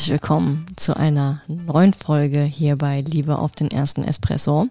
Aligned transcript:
Herzlich 0.00 0.12
willkommen 0.12 0.64
zu 0.76 0.96
einer 0.96 1.42
neuen 1.46 1.92
Folge 1.92 2.40
hier 2.40 2.76
bei 2.76 3.02
Liebe 3.02 3.38
auf 3.38 3.52
den 3.52 3.70
ersten 3.70 4.02
Espresso. 4.02 4.68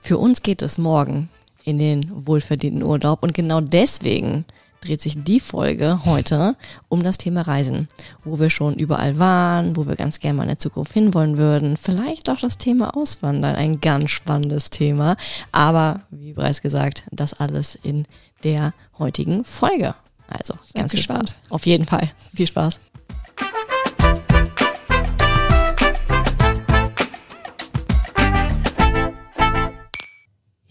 Für 0.00 0.18
uns 0.18 0.40
geht 0.42 0.62
es 0.62 0.78
morgen 0.78 1.28
in 1.64 1.80
den 1.80 2.06
wohlverdienten 2.28 2.84
Urlaub 2.84 3.24
und 3.24 3.34
genau 3.34 3.60
deswegen 3.60 4.44
dreht 4.80 5.00
sich 5.00 5.20
die 5.20 5.40
Folge 5.40 5.98
heute 6.04 6.54
um 6.88 7.02
das 7.02 7.18
Thema 7.18 7.42
Reisen, 7.42 7.88
wo 8.22 8.38
wir 8.38 8.50
schon 8.50 8.76
überall 8.76 9.18
waren, 9.18 9.74
wo 9.74 9.88
wir 9.88 9.96
ganz 9.96 10.20
gerne 10.20 10.36
mal 10.36 10.44
in 10.44 10.50
der 10.50 10.60
Zukunft 10.60 10.92
hinwollen 10.92 11.38
würden. 11.38 11.76
Vielleicht 11.76 12.30
auch 12.30 12.38
das 12.38 12.56
Thema 12.56 12.96
Auswandern, 12.96 13.56
ein 13.56 13.80
ganz 13.80 14.12
spannendes 14.12 14.70
Thema. 14.70 15.16
Aber 15.50 16.02
wie 16.12 16.34
bereits 16.34 16.62
gesagt, 16.62 17.02
das 17.10 17.34
alles 17.34 17.74
in 17.74 18.06
der 18.44 18.74
heutigen 18.96 19.44
Folge. 19.44 19.96
Also 20.28 20.54
ganz 20.72 20.92
viel 20.92 21.00
Spaß. 21.00 21.34
Auf 21.50 21.66
jeden 21.66 21.84
Fall. 21.84 22.12
Viel 22.32 22.46
Spaß. 22.46 22.78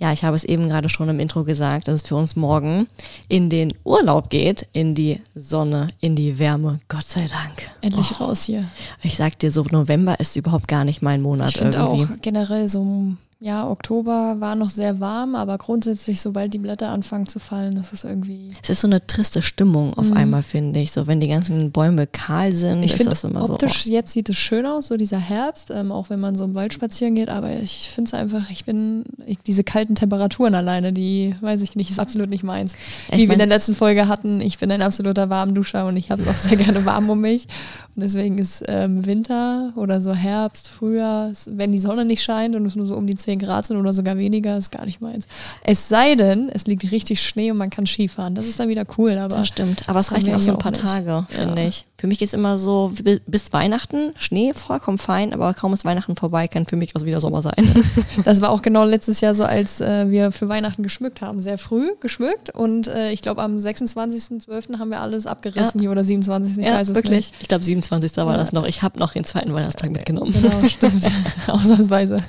Ja, 0.02 0.12
ich 0.12 0.23
habe 0.23 0.36
es 0.36 0.44
eben 0.44 0.68
gerade 0.68 0.90
schon 0.90 1.10
im 1.10 1.20
Intro 1.20 1.44
gesagt, 1.44 1.88
dass 1.88 2.02
es 2.02 2.08
für 2.08 2.16
uns 2.16 2.36
morgen 2.36 2.88
in 3.28 3.52
den 3.52 3.72
Urlaub 3.84 4.32
geht, 4.32 4.68
in 4.74 4.96
die 4.96 5.22
Sonne, 5.36 5.90
in 6.00 6.16
die 6.16 6.40
Wärme. 6.40 6.80
Gott 6.88 7.04
sei 7.04 7.27
Dank. 7.27 7.70
Endlich 7.82 8.14
oh. 8.20 8.24
raus 8.24 8.46
hier. 8.46 8.66
Ich 9.04 9.16
sag 9.16 9.38
dir, 9.38 9.52
so 9.52 9.64
November 9.70 10.20
ist 10.20 10.36
überhaupt 10.36 10.68
gar 10.68 10.86
nicht 10.86 11.04
mein 11.04 11.22
Monat 11.22 11.49
ich 11.49 11.62
irgendwie. 11.62 11.77
auch 11.79 12.07
generell 12.24 12.68
so 12.68 13.13
ja, 13.44 13.68
Oktober 13.68 14.36
war 14.38 14.54
noch 14.54 14.70
sehr 14.70 15.00
warm, 15.00 15.34
aber 15.34 15.58
grundsätzlich, 15.58 16.22
sobald 16.22 16.54
die 16.54 16.60
Blätter 16.60 16.90
anfangen 16.90 17.28
zu 17.28 17.40
fallen, 17.40 17.74
das 17.74 17.92
ist 17.92 18.04
irgendwie. 18.04 18.54
Es 18.62 18.70
ist 18.70 18.82
so 18.82 18.88
eine 18.88 19.08
triste 19.08 19.42
Stimmung 19.42 19.96
auf 19.96 20.12
mhm. 20.12 20.18
einmal, 20.18 20.44
finde 20.44 20.80
ich. 20.80 20.92
So, 20.92 21.08
wenn 21.08 21.20
die 21.20 21.28
ganzen 21.28 21.72
Bäume 21.72 22.06
kahl 22.06 22.54
sind, 22.54 22.84
ich 22.84 22.94
ist 23.00 23.08
das 23.08 23.24
immer 23.24 23.42
optisch 23.42 23.48
so. 23.48 23.54
Optisch, 23.54 23.84
oh. 23.88 23.90
jetzt 23.94 24.14
sieht 24.14 24.30
es 24.30 24.38
schön 24.38 24.68
aus, 24.68 24.88
so 24.88 24.96
dieser 24.96 25.18
Herbst, 25.18 25.72
ähm, 25.72 25.92
auch 25.92 26.12
wenn 26.12 26.20
man 26.20 26.36
so 26.36 26.44
im 26.44 26.54
Wald 26.54 26.72
spazieren 26.72 27.16
geht, 27.16 27.30
aber 27.30 27.60
ich 27.60 27.90
finde 27.90 28.10
es 28.10 28.14
einfach, 28.14 28.52
ich 28.52 28.64
bin, 28.64 29.06
ich, 29.26 29.40
diese 29.40 29.64
kalten 29.64 29.96
Temperaturen 29.96 30.54
alleine, 30.54 30.94
die, 30.94 31.36
weiß 31.42 31.64
ich 31.64 31.76
nicht, 31.76 31.90
ist 31.90 32.00
absolut 32.00 32.30
nicht 32.30 32.44
meins. 32.44 32.76
Ich 33.08 33.14
Wie 33.14 33.22
mein, 33.22 33.30
wir 33.30 33.34
in 33.34 33.40
der 33.40 33.48
letzten 33.48 33.74
Folge 33.74 34.08
hatten, 34.08 34.40
ich 34.40 34.60
bin 34.60 34.72
ein 34.72 34.84
absoluter 34.84 35.32
Warmduscher 35.32 35.88
und 35.88 35.98
ich 35.98 36.12
habe 36.12 36.22
es 36.22 36.28
auch 36.28 36.38
sehr 36.38 36.58
gerne 36.58 36.86
warm 36.86 37.10
um 37.10 37.22
mich. 37.22 37.48
Und 37.96 38.04
deswegen 38.04 38.38
ist 38.38 38.64
ähm, 38.68 39.06
Winter 39.06 39.74
oder 39.76 40.00
so 40.00 40.14
Herbst, 40.14 40.70
Frühjahr, 40.70 41.34
wenn 41.48 41.74
die 41.74 41.80
Sonne 41.80 42.06
nicht 42.06 42.24
scheint 42.24 42.56
und 42.56 42.66
es 42.66 42.76
nur 42.78 42.86
so 42.86 42.96
um 42.96 43.06
die 43.06 43.16
10 43.16 43.30
Grad 43.37 43.65
sind 43.65 43.77
oder 43.77 43.93
sogar 43.93 44.18
weniger, 44.18 44.57
ist 44.57 44.71
gar 44.71 44.85
nicht 44.85 45.01
meins. 45.01 45.27
Es 45.63 45.90
sei 45.90 46.15
denn, 46.15 46.49
es 46.49 46.65
liegt 46.65 46.91
richtig 46.91 47.21
Schnee 47.21 47.51
und 47.51 47.57
man 47.57 47.70
kann 47.70 47.85
Skifahren. 47.85 48.35
Das 48.35 48.48
ist 48.48 48.60
dann 48.60 48.70
wieder 48.70 48.85
cool. 48.98 49.18
Aber 49.18 49.38
das 49.38 49.48
stimmt. 49.48 49.88
Aber 49.88 49.99
es 49.99 50.12
reicht 50.12 50.27
ja 50.27 50.35
auch 50.35 50.41
so 50.41 50.51
ein 50.51 50.60
paar 50.60 50.73
Tage, 50.73 51.26
finde 51.29 51.62
ja. 51.62 51.68
ich. 51.68 51.85
Für 51.98 52.07
mich 52.07 52.21
ist 52.23 52.34
immer 52.34 52.57
so, 52.57 52.91
bis 53.27 53.54
Weihnachten, 53.54 54.13
Schnee 54.18 54.54
vollkommen 54.55 54.98
fein, 54.98 55.34
aber 55.34 55.54
kaum 55.54 55.71
ist 55.73 55.85
Weihnachten 55.85 56.15
vorbei, 56.15 56.48
kann 56.48 56.65
für 56.65 56.76
mich 56.76 56.96
auch 56.96 57.04
wieder 57.04 57.20
Sommer 57.20 57.41
sein. 57.41 57.54
Das 58.26 58.41
war 58.41 58.49
auch 58.49 58.62
genau 58.62 58.84
letztes 58.85 59.21
Jahr 59.21 59.34
so, 59.35 59.43
als 59.43 59.82
äh, 59.82 60.10
wir 60.10 60.32
für 60.32 60.48
Weihnachten 60.48 60.84
geschmückt 60.84 61.21
haben. 61.21 61.40
Sehr 61.40 61.57
früh 61.57 61.91
geschmückt 61.99 62.49
und 62.49 62.88
äh, 62.88 63.12
ich 63.12 63.21
glaube 63.21 63.41
am 63.41 63.57
26.12. 63.57 64.79
haben 64.79 64.90
wir 64.90 65.01
alles 65.01 65.28
abgerissen 65.28 65.79
ja. 65.79 65.81
hier 65.81 65.91
oder 65.91 66.03
27. 66.03 66.57
Ich 66.57 66.66
ja, 66.66 66.73
weiß 66.73 66.90
es 66.90 66.95
wirklich. 66.95 67.18
Nicht. 67.18 67.35
Ich 67.41 67.47
glaube 67.47 67.63
27. 67.63 68.18
war 68.18 68.38
das 68.38 68.51
noch. 68.51 68.66
Ich 68.66 68.81
habe 68.81 69.00
noch 69.00 69.13
den 69.13 69.23
zweiten 69.23 69.53
Weihnachtstag 69.53 69.91
mitgenommen. 69.91 70.34
Genau, 70.34 70.68
stimmt. 70.68 71.06
Ausnahmsweise. 71.47 72.23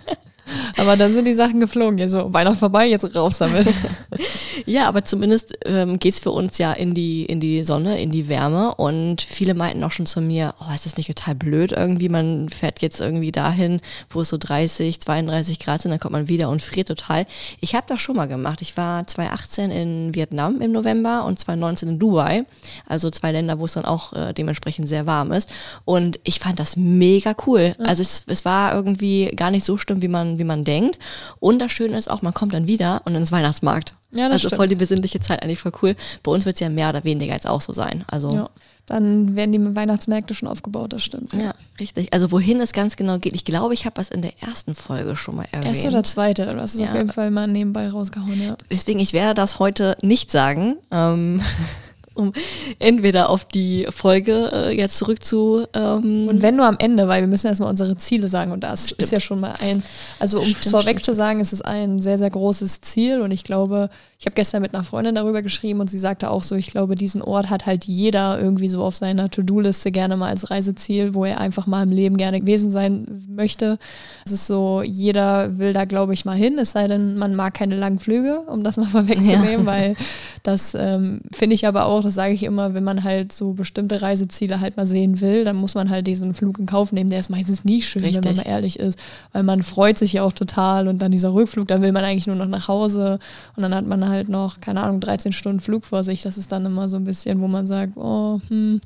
Aber 0.76 0.96
dann 0.96 1.12
sind 1.12 1.26
die 1.26 1.34
Sachen 1.34 1.60
geflogen. 1.60 1.98
Ja, 1.98 2.08
so, 2.08 2.32
Weihnachten 2.32 2.58
vorbei, 2.58 2.86
jetzt 2.86 3.14
raus 3.14 3.38
damit. 3.38 3.72
ja, 4.66 4.88
aber 4.88 5.04
zumindest 5.04 5.56
ähm, 5.64 5.98
geht 5.98 6.14
es 6.14 6.20
für 6.20 6.30
uns 6.30 6.58
ja 6.58 6.72
in 6.72 6.94
die, 6.94 7.24
in 7.24 7.40
die 7.40 7.62
Sonne, 7.64 8.00
in 8.00 8.10
die 8.10 8.28
Wärme. 8.28 8.74
Und 8.74 9.22
viele 9.22 9.54
meinten 9.54 9.82
auch 9.84 9.90
schon 9.90 10.06
zu 10.06 10.20
mir, 10.20 10.54
oh, 10.60 10.74
ist 10.74 10.86
das 10.86 10.96
nicht 10.96 11.06
total 11.06 11.34
blöd 11.34 11.72
irgendwie? 11.72 12.08
Man 12.08 12.48
fährt 12.48 12.82
jetzt 12.82 13.00
irgendwie 13.00 13.32
dahin, 13.32 13.80
wo 14.10 14.22
es 14.22 14.28
so 14.28 14.38
30, 14.38 15.00
32 15.00 15.58
Grad 15.58 15.82
sind, 15.82 15.90
dann 15.90 16.00
kommt 16.00 16.12
man 16.12 16.28
wieder 16.28 16.48
und 16.48 16.62
friert 16.62 16.88
total. 16.88 17.26
Ich 17.60 17.74
habe 17.74 17.86
das 17.88 18.00
schon 18.00 18.16
mal 18.16 18.26
gemacht. 18.26 18.62
Ich 18.62 18.76
war 18.76 19.06
2018 19.06 19.70
in 19.70 20.14
Vietnam 20.14 20.60
im 20.60 20.72
November 20.72 21.24
und 21.24 21.38
2019 21.38 21.88
in 21.88 21.98
Dubai. 21.98 22.44
Also 22.86 23.10
zwei 23.10 23.32
Länder, 23.32 23.58
wo 23.58 23.64
es 23.64 23.72
dann 23.72 23.84
auch 23.84 24.12
äh, 24.12 24.32
dementsprechend 24.32 24.88
sehr 24.88 25.06
warm 25.06 25.32
ist. 25.32 25.50
Und 25.84 26.18
ich 26.24 26.40
fand 26.40 26.58
das 26.58 26.76
mega 26.76 27.34
cool. 27.46 27.74
Also 27.78 28.02
es, 28.02 28.24
es 28.26 28.44
war 28.44 28.74
irgendwie 28.74 29.30
gar 29.36 29.50
nicht 29.50 29.64
so 29.64 29.78
schlimm, 29.78 30.02
wie 30.02 30.08
man, 30.08 30.31
wie 30.38 30.44
man 30.44 30.64
denkt. 30.64 30.98
Und 31.40 31.58
das 31.58 31.72
Schöne 31.72 31.96
ist 31.98 32.10
auch, 32.10 32.22
man 32.22 32.34
kommt 32.34 32.54
dann 32.54 32.66
wieder 32.66 33.02
und 33.04 33.14
ins 33.14 33.32
Weihnachtsmarkt. 33.32 33.94
Ja, 34.14 34.24
das 34.24 34.34
also 34.34 34.48
stimmt. 34.48 34.58
voll 34.58 34.68
die 34.68 34.74
besinnliche 34.74 35.20
Zeit, 35.20 35.42
eigentlich 35.42 35.58
voll 35.58 35.72
cool. 35.82 35.96
Bei 36.22 36.32
uns 36.32 36.44
wird 36.44 36.56
es 36.56 36.60
ja 36.60 36.68
mehr 36.68 36.90
oder 36.90 37.04
weniger 37.04 37.32
jetzt 37.32 37.48
auch 37.48 37.60
so 37.60 37.72
sein. 37.72 38.04
Also 38.08 38.34
ja, 38.34 38.50
dann 38.86 39.36
werden 39.36 39.52
die 39.52 39.76
Weihnachtsmärkte 39.76 40.34
schon 40.34 40.48
aufgebaut, 40.48 40.92
das 40.92 41.02
stimmt. 41.02 41.32
Ja, 41.32 41.52
richtig. 41.78 42.12
Also 42.12 42.30
wohin 42.30 42.60
es 42.60 42.72
ganz 42.72 42.96
genau 42.96 43.18
geht, 43.18 43.34
ich 43.34 43.44
glaube, 43.44 43.74
ich 43.74 43.86
habe 43.86 43.94
das 43.94 44.10
in 44.10 44.22
der 44.22 44.42
ersten 44.42 44.74
Folge 44.74 45.16
schon 45.16 45.36
mal 45.36 45.46
erwähnt. 45.50 45.66
Erste 45.66 45.88
oder 45.88 46.04
zweite, 46.04 46.46
du 46.46 46.60
hast 46.60 46.74
es 46.74 46.80
ja. 46.80 46.88
auf 46.88 46.94
jeden 46.94 47.10
Fall 47.10 47.30
mal 47.30 47.46
nebenbei 47.46 47.88
rausgehauen, 47.88 48.40
ja. 48.42 48.56
Deswegen, 48.70 48.98
ich 48.98 49.12
werde 49.12 49.34
das 49.34 49.58
heute 49.58 49.96
nicht 50.02 50.30
sagen. 50.30 50.76
Ähm, 50.90 51.40
um 52.14 52.32
entweder 52.78 53.30
auf 53.30 53.44
die 53.44 53.86
Folge 53.90 54.50
äh, 54.52 54.76
ja 54.76 54.88
zurück 54.88 55.24
zu. 55.24 55.66
Ähm 55.74 56.28
und 56.28 56.42
wenn 56.42 56.56
nur 56.56 56.66
am 56.66 56.76
Ende, 56.78 57.08
weil 57.08 57.22
wir 57.22 57.28
müssen 57.28 57.46
erstmal 57.46 57.70
unsere 57.70 57.96
Ziele 57.96 58.28
sagen 58.28 58.52
und 58.52 58.60
das 58.60 58.86
stimmt. 58.86 59.02
ist 59.02 59.12
ja 59.12 59.20
schon 59.20 59.40
mal 59.40 59.54
ein, 59.60 59.82
also 60.18 60.40
um 60.40 60.46
stimmt, 60.46 60.70
vorweg 60.70 61.00
stimmt. 61.00 61.04
zu 61.04 61.14
sagen, 61.14 61.40
es 61.40 61.52
ist 61.52 61.64
ein 61.64 62.00
sehr, 62.00 62.18
sehr 62.18 62.30
großes 62.30 62.80
Ziel 62.80 63.20
und 63.20 63.30
ich 63.30 63.44
glaube, 63.44 63.90
ich 64.22 64.26
habe 64.26 64.36
gestern 64.36 64.62
mit 64.62 64.72
einer 64.72 64.84
Freundin 64.84 65.16
darüber 65.16 65.42
geschrieben 65.42 65.80
und 65.80 65.90
sie 65.90 65.98
sagte 65.98 66.30
auch 66.30 66.44
so, 66.44 66.54
ich 66.54 66.68
glaube, 66.68 66.94
diesen 66.94 67.22
Ort 67.22 67.50
hat 67.50 67.66
halt 67.66 67.86
jeder 67.86 68.40
irgendwie 68.40 68.68
so 68.68 68.84
auf 68.84 68.94
seiner 68.94 69.28
To-Do-Liste 69.28 69.90
gerne 69.90 70.16
mal 70.16 70.28
als 70.28 70.48
Reiseziel, 70.48 71.14
wo 71.14 71.24
er 71.24 71.40
einfach 71.40 71.66
mal 71.66 71.82
im 71.82 71.90
Leben 71.90 72.16
gerne 72.16 72.38
gewesen 72.38 72.70
sein 72.70 73.08
möchte. 73.28 73.80
Es 74.24 74.30
ist 74.30 74.46
so, 74.46 74.80
jeder 74.80 75.58
will 75.58 75.72
da, 75.72 75.86
glaube 75.86 76.14
ich, 76.14 76.24
mal 76.24 76.36
hin, 76.36 76.56
es 76.60 76.70
sei 76.70 76.86
denn, 76.86 77.18
man 77.18 77.34
mag 77.34 77.54
keine 77.54 77.74
langen 77.74 77.98
Flüge, 77.98 78.42
um 78.42 78.62
das 78.62 78.76
mal 78.76 78.86
vorwegzunehmen, 78.92 79.66
ja. 79.66 79.66
weil 79.66 79.96
das 80.44 80.76
ähm, 80.78 81.22
finde 81.32 81.54
ich 81.54 81.66
aber 81.66 81.86
auch, 81.86 82.04
das 82.04 82.14
sage 82.14 82.32
ich 82.32 82.44
immer, 82.44 82.74
wenn 82.74 82.84
man 82.84 83.02
halt 83.02 83.32
so 83.32 83.54
bestimmte 83.54 84.02
Reiseziele 84.02 84.60
halt 84.60 84.76
mal 84.76 84.86
sehen 84.86 85.20
will, 85.20 85.44
dann 85.44 85.56
muss 85.56 85.74
man 85.74 85.90
halt 85.90 86.06
diesen 86.06 86.32
Flug 86.32 86.60
in 86.60 86.66
Kauf 86.66 86.92
nehmen. 86.92 87.10
Der 87.10 87.18
ist 87.18 87.30
meistens 87.30 87.64
nie 87.64 87.82
schön, 87.82 88.04
Richtig. 88.04 88.24
wenn 88.24 88.36
man 88.36 88.44
mal 88.44 88.50
ehrlich 88.50 88.78
ist, 88.78 89.00
weil 89.32 89.42
man 89.42 89.64
freut 89.64 89.98
sich 89.98 90.12
ja 90.12 90.22
auch 90.22 90.32
total 90.32 90.86
und 90.86 91.02
dann 91.02 91.10
dieser 91.10 91.34
Rückflug, 91.34 91.66
da 91.66 91.82
will 91.82 91.90
man 91.90 92.04
eigentlich 92.04 92.28
nur 92.28 92.36
noch 92.36 92.46
nach 92.46 92.68
Hause 92.68 93.18
und 93.56 93.64
dann 93.64 93.74
hat 93.74 93.84
man 93.84 94.11
halt 94.12 94.28
noch, 94.28 94.60
keine 94.60 94.82
Ahnung, 94.82 95.00
13 95.00 95.32
Stunden 95.32 95.60
Flug 95.60 95.84
vor 95.84 96.04
sich. 96.04 96.22
Das 96.22 96.38
ist 96.38 96.52
dann 96.52 96.64
immer 96.64 96.88
so 96.88 96.96
ein 96.96 97.04
bisschen, 97.04 97.40
wo 97.40 97.48
man 97.48 97.66
sagt, 97.66 97.96
oh, 97.96 98.40
hm, 98.48 98.80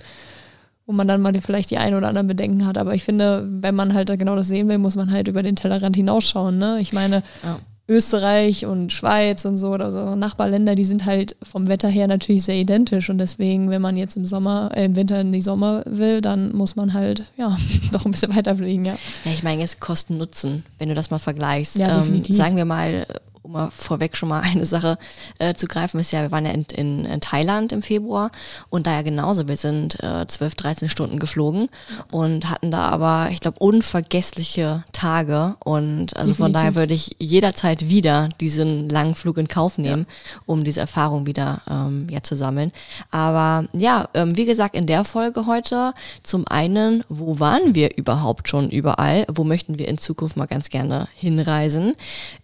wo 0.87 0.93
man 0.93 1.09
dann 1.09 1.21
mal 1.21 1.35
vielleicht 1.41 1.71
die 1.71 1.79
ein 1.79 1.95
oder 1.95 2.09
anderen 2.09 2.29
Bedenken 2.29 2.65
hat. 2.65 2.79
Aber 2.79 2.95
ich 2.95 3.05
finde, 3.05 3.45
wenn 3.47 3.75
man 3.75 3.93
halt 3.93 4.09
genau 4.19 4.37
das 4.37 4.49
sehen 4.49 4.69
will, 4.69 4.79
muss 4.79 4.97
man 4.97 5.11
halt 5.11 5.29
über 5.29 5.43
den 5.43 5.57
Tellerrand 5.57 5.97
hinausschauen. 5.97 6.59
Ne? 6.59 6.79
Ich 6.81 6.93
meine, 6.93 7.23
ja. 7.43 7.59
Österreich 7.89 8.67
und 8.67 8.93
Schweiz 8.93 9.45
und 9.45 9.57
so 9.57 9.71
oder 9.71 9.93
so 9.93 10.17
Nachbarländer, 10.17 10.75
die 10.75 10.85
sind 10.85 11.07
halt 11.07 11.37
vom 11.43 11.69
Wetter 11.69 11.89
her 11.89 12.09
natürlich 12.09 12.43
sehr 12.43 12.57
identisch 12.57 13.09
und 13.11 13.19
deswegen, 13.19 13.71
wenn 13.71 13.81
man 13.81 13.97
jetzt 13.97 14.17
im 14.17 14.27
Sommer, 14.27 14.73
äh, 14.75 14.85
im 14.85 14.97
Winter 14.97 15.21
in 15.21 15.33
die 15.33 15.41
Sommer 15.41 15.85
will, 15.87 16.21
dann 16.21 16.53
muss 16.53 16.75
man 16.75 16.95
halt 16.95 17.31
ja 17.37 17.57
doch 17.93 18.05
ein 18.05 18.11
bisschen 18.11 18.35
weiter 18.35 18.57
fliegen, 18.57 18.87
ja. 18.87 18.99
Ja, 19.25 19.33
ich 19.33 19.45
meine 19.45 19.61
jetzt 19.61 19.81
Kosten 19.81 20.19
Nutzen, 20.19 20.65
wenn 20.79 20.89
du 20.89 20.97
das 20.97 21.11
mal 21.11 21.21
vergleichst. 21.21 21.77
Ja, 21.77 21.97
definitiv. 21.97 22.35
Ähm, 22.35 22.37
sagen 22.37 22.57
wir 22.57 22.65
mal 22.65 23.07
um 23.47 23.53
mal 23.53 23.71
vorweg 23.71 24.17
schon 24.17 24.29
mal 24.29 24.41
eine 24.41 24.67
Sache 24.67 24.99
äh, 25.39 25.55
zu 25.55 25.67
greifen, 25.67 26.01
ist 26.01 26.13
ja, 26.13 26.23
wir 26.23 26.31
waren 26.31 26.45
ja 26.45 26.53
in, 26.53 26.67
in, 26.75 27.05
in, 27.05 27.21
Thailand 27.21 27.73
im 27.73 27.81
Februar 27.81 28.31
und 28.69 28.87
da 28.87 28.95
ja 28.95 29.03
genauso, 29.03 29.49
wir 29.49 29.57
sind 29.57 30.03
äh, 30.03 30.27
12, 30.27 30.55
13 30.57 30.89
Stunden 30.89 31.19
geflogen 31.19 31.69
und 32.11 32.51
hatten 32.51 32.71
da 32.71 32.89
aber, 32.89 33.29
ich 33.31 33.41
glaube, 33.41 33.59
unvergessliche 33.61 34.85
Tage 34.93 35.57
und 35.65 36.17
also 36.17 36.31
Definitiv. 36.31 36.37
von 36.37 36.53
daher 36.53 36.75
würde 36.75 36.95
ich 36.95 37.17
jederzeit 37.19 37.89
wieder 37.89 38.29
diesen 38.41 38.89
langen 38.89 39.15
Flug 39.15 39.39
in 39.39 39.49
Kauf 39.49 39.79
nehmen, 39.79 40.07
ja. 40.09 40.41
um 40.47 40.65
diese 40.65 40.81
Erfahrung 40.81 41.27
wieder 41.27 41.63
ähm, 41.71 42.09
ja, 42.11 42.23
zu 42.23 42.37
sammeln. 42.37 42.73
Aber 43.11 43.69
ja, 43.73 44.09
ähm, 44.15 44.37
wie 44.37 44.45
gesagt, 44.45 44.75
in 44.75 44.87
der 44.87 45.05
Folge 45.05 45.47
heute 45.47 45.95
zum 46.23 46.47
einen, 46.49 47.05
wo 47.09 47.39
waren 47.39 47.75
wir 47.75 47.97
überhaupt 47.97 48.49
schon 48.49 48.71
überall? 48.71 49.25
Wo 49.33 49.45
möchten 49.45 49.79
wir 49.79 49.87
in 49.87 49.99
Zukunft 49.99 50.37
mal 50.37 50.47
ganz 50.47 50.69
gerne 50.69 51.09
hinreisen? 51.15 51.95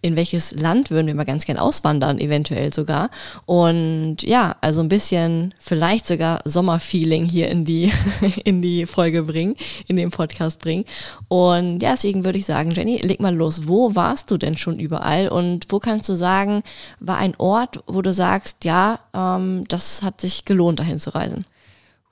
In 0.01 0.15
welches 0.15 0.53
Land 0.53 0.92
würden 0.93 1.07
wir 1.07 1.15
mal 1.15 1.25
ganz 1.25 1.45
gern 1.45 1.57
auswandern, 1.57 2.19
eventuell 2.19 2.73
sogar. 2.73 3.09
Und 3.45 4.23
ja, 4.23 4.55
also 4.61 4.81
ein 4.81 4.89
bisschen 4.89 5.53
vielleicht 5.59 6.07
sogar 6.07 6.41
Sommerfeeling 6.45 7.25
hier 7.25 7.49
in 7.49 7.65
die, 7.65 7.91
in 8.43 8.61
die 8.61 8.85
Folge 8.85 9.23
bringen, 9.23 9.55
in 9.87 9.95
den 9.95 10.11
Podcast 10.11 10.59
bringen. 10.59 10.85
Und 11.27 11.81
ja, 11.81 11.91
deswegen 11.91 12.25
würde 12.25 12.37
ich 12.37 12.45
sagen, 12.45 12.71
Jenny, 12.71 12.97
leg 12.97 13.19
mal 13.19 13.35
los. 13.35 13.67
Wo 13.67 13.95
warst 13.95 14.31
du 14.31 14.37
denn 14.37 14.57
schon 14.57 14.79
überall 14.79 15.27
und 15.29 15.65
wo 15.69 15.79
kannst 15.79 16.07
du 16.09 16.15
sagen, 16.15 16.63
war 16.99 17.17
ein 17.17 17.35
Ort, 17.37 17.83
wo 17.87 18.01
du 18.01 18.13
sagst, 18.13 18.63
ja, 18.63 18.99
ähm, 19.13 19.63
das 19.67 20.03
hat 20.03 20.21
sich 20.21 20.45
gelohnt, 20.45 20.79
dahin 20.79 20.99
zu 20.99 21.13
reisen? 21.13 21.45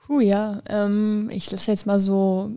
Puh, 0.06 0.20
ja, 0.20 0.60
ähm, 0.68 1.30
ich 1.32 1.50
lasse 1.50 1.70
jetzt 1.70 1.86
mal 1.86 1.98
so 1.98 2.50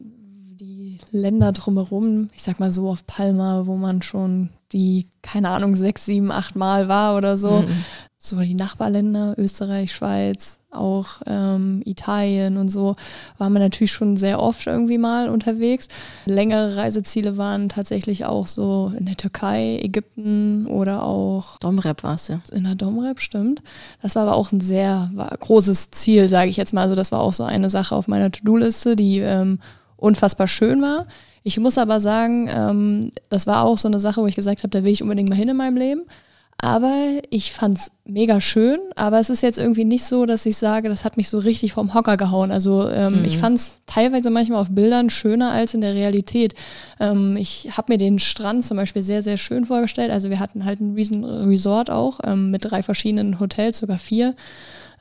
die 0.59 0.97
Länder 1.11 1.51
drumherum, 1.51 2.29
ich 2.33 2.43
sag 2.43 2.59
mal 2.59 2.71
so 2.71 2.89
auf 2.89 3.05
Palma, 3.05 3.65
wo 3.65 3.75
man 3.75 4.01
schon 4.01 4.49
die, 4.75 5.07
keine 5.21 5.49
Ahnung, 5.49 5.75
sechs, 5.75 6.05
sieben, 6.05 6.31
acht 6.31 6.55
Mal 6.55 6.87
war 6.87 7.15
oder 7.15 7.37
so. 7.37 7.61
Mhm. 7.61 7.83
so 8.17 8.39
die 8.41 8.55
Nachbarländer, 8.55 9.35
Österreich, 9.37 9.93
Schweiz, 9.93 10.59
auch 10.71 11.21
ähm, 11.27 11.83
Italien 11.85 12.57
und 12.57 12.69
so, 12.69 12.95
waren 13.37 13.53
wir 13.53 13.59
natürlich 13.59 13.91
schon 13.91 14.17
sehr 14.17 14.41
oft 14.41 14.65
irgendwie 14.65 14.97
mal 14.97 15.29
unterwegs. 15.29 15.87
Längere 16.25 16.75
Reiseziele 16.75 17.37
waren 17.37 17.69
tatsächlich 17.69 18.25
auch 18.25 18.47
so 18.47 18.91
in 18.97 19.05
der 19.05 19.15
Türkei, 19.15 19.79
Ägypten 19.81 20.65
oder 20.65 21.03
auch 21.03 21.57
Domrep 21.59 22.03
war 22.03 22.15
es 22.15 22.27
ja. 22.27 22.41
In 22.51 22.63
der 22.63 22.75
Domrep, 22.75 23.21
stimmt. 23.21 23.61
Das 24.01 24.15
war 24.15 24.23
aber 24.23 24.35
auch 24.35 24.51
ein 24.51 24.59
sehr 24.59 25.11
großes 25.39 25.91
Ziel, 25.91 26.27
sage 26.27 26.49
ich 26.49 26.57
jetzt 26.57 26.73
mal. 26.73 26.81
Also 26.81 26.95
das 26.95 27.11
war 27.11 27.21
auch 27.21 27.33
so 27.33 27.43
eine 27.43 27.69
Sache 27.69 27.95
auf 27.95 28.07
meiner 28.07 28.31
To-Do-Liste, 28.31 28.95
die 28.95 29.19
ähm, 29.19 29.59
unfassbar 29.95 30.47
schön 30.47 30.81
war. 30.81 31.05
Ich 31.47 31.59
muss 31.59 31.77
aber 31.77 31.99
sagen, 31.99 32.49
ähm, 32.51 33.11
das 33.29 33.45
war 33.45 33.65
auch 33.65 33.77
so 33.77 33.87
eine 33.87 33.99
Sache, 33.99 34.19
wo 34.19 34.25
ich 34.25 34.33
gesagt 34.33 34.63
habe, 34.63 34.69
da 34.69 34.83
will 34.83 34.91
ich 34.91 35.03
unbedingt 35.03 35.29
mal 35.29 35.35
hin 35.35 35.47
in 35.47 35.55
meinem 35.55 35.77
Leben. 35.77 36.01
Aber 36.57 37.19
ich 37.29 37.51
fand 37.51 37.77
es 37.77 37.91
mega 38.03 38.41
schön, 38.41 38.79
aber 38.95 39.19
es 39.19 39.29
ist 39.29 39.43
jetzt 39.43 39.59
irgendwie 39.59 39.85
nicht 39.85 40.05
so, 40.05 40.25
dass 40.25 40.47
ich 40.47 40.57
sage, 40.57 40.89
das 40.89 41.05
hat 41.05 41.17
mich 41.17 41.29
so 41.29 41.37
richtig 41.37 41.71
vom 41.71 41.93
Hocker 41.93 42.17
gehauen. 42.17 42.51
Also 42.51 42.89
ähm, 42.89 43.19
mhm. 43.19 43.25
ich 43.25 43.37
fand 43.37 43.57
es 43.57 43.77
teilweise 43.85 44.31
manchmal 44.31 44.59
auf 44.59 44.71
Bildern 44.71 45.11
schöner 45.11 45.51
als 45.51 45.75
in 45.75 45.81
der 45.81 45.93
Realität. 45.93 46.55
Ähm, 46.99 47.37
ich 47.37 47.69
habe 47.77 47.93
mir 47.93 47.99
den 47.99 48.17
Strand 48.17 48.65
zum 48.65 48.77
Beispiel 48.77 49.03
sehr, 49.03 49.21
sehr 49.21 49.37
schön 49.37 49.65
vorgestellt. 49.65 50.09
Also 50.09 50.31
wir 50.31 50.39
hatten 50.39 50.65
halt 50.65 50.79
ein 50.79 50.95
riesen 50.95 51.23
Resort 51.23 51.91
auch 51.91 52.21
ähm, 52.23 52.49
mit 52.49 52.65
drei 52.65 52.81
verschiedenen 52.81 53.39
Hotels, 53.39 53.77
sogar 53.77 53.99
vier. 53.99 54.33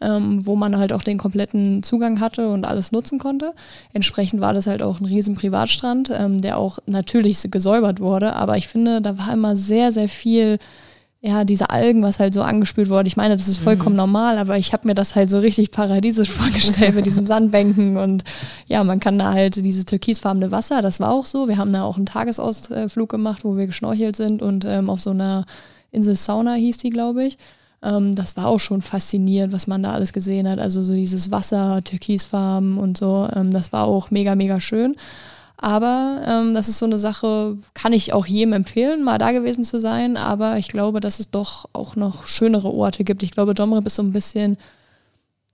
Ähm, 0.05 0.47
wo 0.47 0.55
man 0.56 0.77
halt 0.77 0.93
auch 0.93 1.03
den 1.03 1.19
kompletten 1.19 1.83
Zugang 1.83 2.21
hatte 2.21 2.49
und 2.49 2.67
alles 2.67 2.93
nutzen 2.93 3.19
konnte. 3.19 3.55
Entsprechend 3.93 4.41
war 4.41 4.53
das 4.53 4.67
halt 4.67 4.83
auch 4.83 5.01
ein 5.01 5.06
riesen 5.06 5.35
Privatstrand, 5.35 6.11
ähm, 6.12 6.43
der 6.43 6.59
auch 6.59 6.79
natürlich 6.87 7.39
gesäubert 7.51 8.01
wurde, 8.01 8.37
aber 8.37 8.56
ich 8.56 8.69
finde, 8.69 9.01
da 9.01 9.17
war 9.19 9.33
immer 9.33 9.56
sehr, 9.56 9.93
sehr 9.93 10.09
viel 10.09 10.59
ja, 11.27 11.45
diese 11.45 11.71
Algen, 11.71 12.03
was 12.03 12.19
halt 12.19 12.35
so 12.35 12.43
angespült 12.43 12.91
wurde. 12.91 13.09
Ich 13.09 13.17
meine, 13.17 13.35
das 13.35 13.49
ist 13.49 13.56
vollkommen 13.56 13.95
mhm. 13.95 14.03
normal, 14.03 14.37
aber 14.37 14.59
ich 14.59 14.75
habe 14.75 14.87
mir 14.87 14.95
das 14.95 15.15
halt 15.15 15.31
so 15.31 15.39
richtig 15.39 15.71
paradiesisch 15.71 16.31
vorgestellt 16.31 16.95
mit 16.95 17.07
diesen 17.07 17.25
Sandbänken 17.25 17.97
und 17.97 18.25
ja, 18.67 18.85
man 18.85 19.00
kann 19.00 19.19
da 19.19 19.33
halt 19.33 19.65
dieses 19.65 19.87
türkisfarbene 19.87 20.50
Wasser, 20.50 20.83
das 20.83 21.00
war 21.00 21.11
auch 21.11 21.25
so. 21.25 21.49
Wir 21.49 21.57
haben 21.57 21.73
da 21.73 21.85
auch 21.85 21.97
einen 21.97 22.05
Tagesausflug 22.05 23.09
gemacht, 23.09 23.43
wo 23.43 23.57
wir 23.57 23.67
geschnorchelt 23.67 24.17
sind 24.17 24.43
und 24.43 24.67
ähm, 24.67 24.91
auf 24.91 25.00
so 25.00 25.11
einer 25.11 25.47
Insel 25.93 26.15
Sauna 26.15 26.55
hieß 26.55 26.77
die, 26.77 26.91
glaube 26.91 27.25
ich. 27.25 27.39
Ähm, 27.85 28.15
das 28.15 28.37
war 28.37 28.47
auch 28.47 28.61
schon 28.61 28.83
faszinierend, 28.83 29.53
was 29.53 29.67
man 29.67 29.83
da 29.83 29.93
alles 29.93 30.13
gesehen 30.13 30.49
hat. 30.49 30.59
Also 30.59 30.83
so 30.83 30.95
dieses 30.95 31.31
Wasser, 31.31 31.81
Türkisfarben 31.85 32.79
und 32.79 32.97
so, 32.97 33.29
ähm, 33.35 33.51
das 33.51 33.73
war 33.73 33.85
auch 33.85 34.11
mega, 34.11 34.35
mega 34.35 34.59
schön. 34.61 34.97
Aber 35.57 36.23
ähm, 36.27 36.55
das 36.55 36.69
ist 36.69 36.79
so 36.79 36.87
eine 36.87 36.99
Sache, 36.99 37.57
kann 37.75 37.93
ich 37.93 38.13
auch 38.13 38.27
jedem 38.27 38.53
empfehlen, 38.53 39.03
mal 39.03 39.19
da 39.19 39.33
gewesen 39.33 39.65
zu 39.65 39.81
sein. 39.81 40.17
Aber 40.17 40.59
ich 40.59 40.69
glaube, 40.69 41.01
dass 41.01 41.21
es 41.21 41.31
doch 41.31 41.69
auch 41.73 41.97
noch 41.97 42.27
schönere 42.27 42.73
Orte 42.73 43.05
gibt. 43.05 43.23
Ich 43.23 43.31
glaube, 43.31 43.55
Domrep 43.55 43.87
ist 43.87 43.95
so 43.95 44.03
ein 44.03 44.13
bisschen 44.13 44.59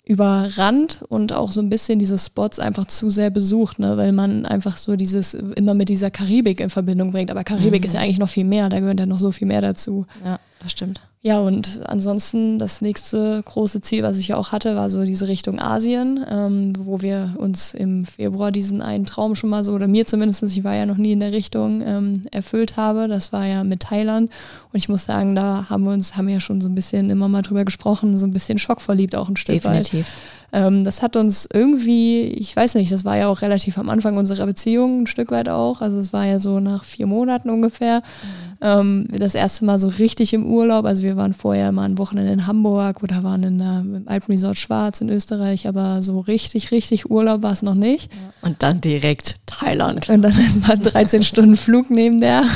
überrannt 0.04 1.04
und 1.08 1.32
auch 1.32 1.52
so 1.52 1.60
ein 1.60 1.68
bisschen 1.68 2.00
diese 2.00 2.18
Spots 2.18 2.58
einfach 2.58 2.86
zu 2.86 3.10
sehr 3.10 3.30
besucht, 3.30 3.78
ne? 3.78 3.96
weil 3.96 4.10
man 4.10 4.44
einfach 4.46 4.76
so 4.76 4.96
dieses 4.96 5.34
immer 5.34 5.74
mit 5.74 5.88
dieser 5.88 6.10
Karibik 6.10 6.58
in 6.58 6.70
Verbindung 6.70 7.12
bringt. 7.12 7.30
Aber 7.30 7.44
Karibik 7.44 7.82
mhm. 7.82 7.86
ist 7.86 7.92
ja 7.92 8.00
eigentlich 8.00 8.18
noch 8.18 8.28
viel 8.28 8.44
mehr, 8.44 8.68
da 8.68 8.80
gehört 8.80 8.98
ja 8.98 9.06
noch 9.06 9.18
so 9.18 9.30
viel 9.30 9.46
mehr 9.46 9.60
dazu. 9.60 10.06
Ja, 10.24 10.40
das 10.60 10.72
stimmt. 10.72 11.00
Ja, 11.22 11.38
und 11.40 11.82
ansonsten 11.84 12.58
das 12.58 12.80
nächste 12.80 13.42
große 13.44 13.82
Ziel, 13.82 14.02
was 14.02 14.16
ich 14.16 14.28
ja 14.28 14.36
auch 14.36 14.52
hatte, 14.52 14.74
war 14.74 14.88
so 14.88 15.04
diese 15.04 15.28
Richtung 15.28 15.60
Asien, 15.60 16.24
ähm, 16.26 16.72
wo 16.78 17.02
wir 17.02 17.34
uns 17.36 17.74
im 17.74 18.06
Februar 18.06 18.50
diesen 18.50 18.80
einen 18.80 19.04
Traum 19.04 19.34
schon 19.36 19.50
mal 19.50 19.62
so, 19.62 19.72
oder 19.72 19.86
mir 19.86 20.06
zumindest, 20.06 20.42
ich 20.44 20.64
war 20.64 20.74
ja 20.74 20.86
noch 20.86 20.96
nie 20.96 21.12
in 21.12 21.20
der 21.20 21.32
Richtung, 21.32 21.82
ähm, 21.84 22.22
erfüllt 22.30 22.78
habe. 22.78 23.06
Das 23.06 23.34
war 23.34 23.44
ja 23.44 23.64
mit 23.64 23.80
Thailand. 23.80 24.30
Und 24.72 24.78
ich 24.78 24.88
muss 24.88 25.04
sagen, 25.04 25.34
da 25.34 25.66
haben 25.68 25.84
wir 25.84 25.92
uns, 25.92 26.16
haben 26.16 26.26
wir 26.26 26.34
ja 26.34 26.40
schon 26.40 26.62
so 26.62 26.70
ein 26.70 26.74
bisschen 26.74 27.10
immer 27.10 27.28
mal 27.28 27.42
drüber 27.42 27.66
gesprochen, 27.66 28.16
so 28.16 28.24
ein 28.26 28.32
bisschen 28.32 28.58
schockverliebt 28.58 29.14
auch 29.14 29.28
ein 29.28 29.36
Stück 29.36 29.56
Definitiv. 29.56 30.06
weit. 30.06 30.62
Ähm, 30.64 30.84
das 30.84 31.02
hat 31.02 31.16
uns 31.16 31.46
irgendwie, 31.52 32.22
ich 32.28 32.56
weiß 32.56 32.76
nicht, 32.76 32.90
das 32.92 33.04
war 33.04 33.18
ja 33.18 33.28
auch 33.28 33.42
relativ 33.42 33.76
am 33.76 33.90
Anfang 33.90 34.16
unserer 34.16 34.46
Beziehung 34.46 35.02
ein 35.02 35.06
Stück 35.06 35.30
weit 35.30 35.50
auch. 35.50 35.82
Also 35.82 35.98
es 35.98 36.14
war 36.14 36.24
ja 36.26 36.38
so 36.38 36.60
nach 36.60 36.84
vier 36.84 37.06
Monaten 37.06 37.50
ungefähr. 37.50 37.98
Mhm. 37.98 38.49
Ähm, 38.62 39.08
das 39.10 39.34
erste 39.34 39.64
Mal 39.64 39.78
so 39.78 39.88
richtig 39.88 40.32
im 40.32 40.46
Urlaub. 40.46 40.84
Also 40.84 41.02
wir 41.02 41.16
waren 41.16 41.32
vorher 41.32 41.72
mal 41.72 41.84
ein 41.84 41.98
Wochenende 41.98 42.32
in 42.32 42.46
Hamburg 42.46 43.02
oder 43.02 43.22
waren 43.22 43.42
in 43.42 43.58
der, 43.58 43.80
im 43.80 44.02
Alpenresort 44.06 44.58
Schwarz 44.58 45.00
in 45.00 45.08
Österreich, 45.08 45.66
aber 45.66 46.02
so 46.02 46.20
richtig, 46.20 46.70
richtig 46.70 47.10
Urlaub 47.10 47.42
war 47.42 47.52
es 47.52 47.62
noch 47.62 47.74
nicht. 47.74 48.10
Und 48.42 48.62
dann 48.62 48.80
direkt 48.80 49.36
Thailand. 49.46 50.08
Und 50.08 50.22
dann 50.22 50.38
erstmal 50.38 50.78
13 50.78 51.22
Stunden 51.22 51.56
Flug 51.56 51.90
neben 51.90 52.20
der. 52.20 52.44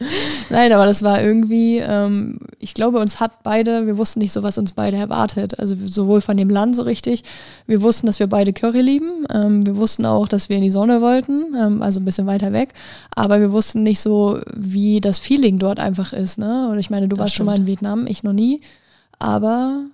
Nein, 0.50 0.72
aber 0.72 0.86
das 0.86 1.02
war 1.02 1.22
irgendwie, 1.22 1.78
ähm, 1.78 2.38
ich 2.58 2.74
glaube, 2.74 2.98
uns 2.98 3.20
hat 3.20 3.42
beide, 3.42 3.86
wir 3.86 3.96
wussten 3.96 4.20
nicht 4.20 4.32
so, 4.32 4.42
was 4.42 4.58
uns 4.58 4.72
beide 4.72 4.96
erwartet. 4.96 5.58
Also 5.58 5.74
sowohl 5.86 6.20
von 6.20 6.36
dem 6.36 6.50
Land 6.50 6.76
so 6.76 6.82
richtig. 6.82 7.22
Wir 7.66 7.82
wussten, 7.82 8.06
dass 8.06 8.18
wir 8.18 8.26
beide 8.26 8.52
Curry 8.52 8.80
lieben. 8.80 9.26
Ähm, 9.32 9.66
wir 9.66 9.76
wussten 9.76 10.06
auch, 10.06 10.28
dass 10.28 10.48
wir 10.48 10.56
in 10.56 10.62
die 10.62 10.70
Sonne 10.70 11.00
wollten, 11.00 11.54
ähm, 11.56 11.82
also 11.82 12.00
ein 12.00 12.04
bisschen 12.04 12.26
weiter 12.26 12.52
weg. 12.52 12.70
Aber 13.14 13.40
wir 13.40 13.52
wussten 13.52 13.82
nicht 13.82 14.00
so, 14.00 14.40
wie 14.54 15.00
das 15.00 15.18
Feeling 15.18 15.58
dort 15.58 15.78
einfach 15.78 16.12
ist. 16.12 16.38
Ne? 16.38 16.68
Und 16.70 16.78
ich 16.78 16.90
meine, 16.90 17.08
du 17.08 17.16
das 17.16 17.24
warst 17.24 17.34
stimmt. 17.34 17.48
schon 17.48 17.54
mal 17.54 17.60
in 17.60 17.66
Vietnam, 17.66 18.06
ich 18.06 18.22
noch 18.22 18.32
nie. 18.32 18.60
Aber 19.18 19.84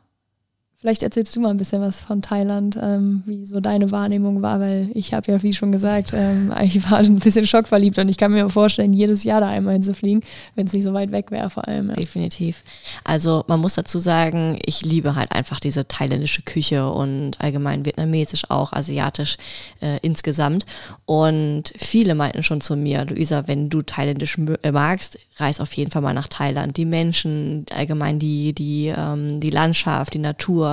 Vielleicht 0.78 1.02
erzählst 1.02 1.34
du 1.34 1.40
mal 1.40 1.49
ein 1.49 1.56
bisschen 1.56 1.81
was 1.81 2.02
von 2.02 2.20
Thailand, 2.20 2.78
ähm, 2.81 3.23
wie 3.25 3.46
so 3.46 3.61
deine 3.61 3.90
Wahrnehmung 3.90 4.43
war, 4.43 4.61
weil 4.61 4.90
ich 4.93 5.14
habe 5.14 5.32
ja, 5.32 5.43
wie 5.43 5.55
schon 5.55 5.73
gesagt, 5.73 6.12
ähm, 6.14 6.52
ich 6.62 6.90
war 6.90 6.99
ein 6.99 7.19
bisschen 7.19 7.46
schockverliebt 7.46 7.99
und 7.99 8.11
ich 8.11 8.19
kann 8.19 8.32
mir 8.32 8.46
vorstellen, 8.50 8.93
jedes 8.93 9.25
Jahr 9.25 9.40
da 9.40 9.49
einmal 9.49 9.73
hinzufliegen, 9.73 10.23
wenn 10.55 10.67
es 10.67 10.75
nicht 10.75 10.84
so 10.84 10.93
weit 10.93 11.12
weg 11.12 11.31
wäre 11.31 11.49
vor 11.49 11.67
allem. 11.67 11.88
Ja. 11.88 11.94
Definitiv. 11.94 12.62
Also 13.05 13.43
man 13.46 13.61
muss 13.61 13.75
dazu 13.75 13.99
sagen, 13.99 14.58
ich 14.64 14.84
liebe 14.84 15.14
halt 15.14 15.32
einfach 15.32 15.61
diese 15.61 15.88
thailändische 15.88 16.43
Küche 16.43 16.90
und 16.90 17.40
allgemein 17.40 17.87
vietnamesisch 17.87 18.50
auch, 18.50 18.75
asiatisch 18.75 19.38
äh, 19.81 19.99
insgesamt. 20.02 20.67
Und 21.06 21.73
viele 21.78 22.14
meinten 22.14 22.43
schon 22.43 22.61
zu 22.61 22.76
mir, 22.76 23.06
Luisa, 23.06 23.49
wenn 23.49 23.70
du 23.70 23.81
thailändisch 23.81 24.37
äh, 24.62 24.73
magst, 24.73 25.19
reis 25.38 25.61
auf 25.61 25.73
jeden 25.73 25.90
Fall 25.90 26.02
mal 26.02 26.12
nach 26.12 26.28
Thailand. 26.28 26.76
Die 26.76 26.84
Menschen, 26.84 27.64
allgemein 27.75 28.19
die, 28.19 28.52
die, 28.52 28.93
ähm, 28.94 29.40
die 29.40 29.50
Landschaft, 29.50 30.12
die 30.12 30.19
Natur, 30.19 30.65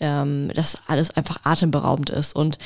ähm, 0.00 0.50
dass 0.54 0.78
alles 0.86 1.10
einfach 1.10 1.40
atemberaubend 1.44 2.10
ist. 2.10 2.34
Und 2.34 2.58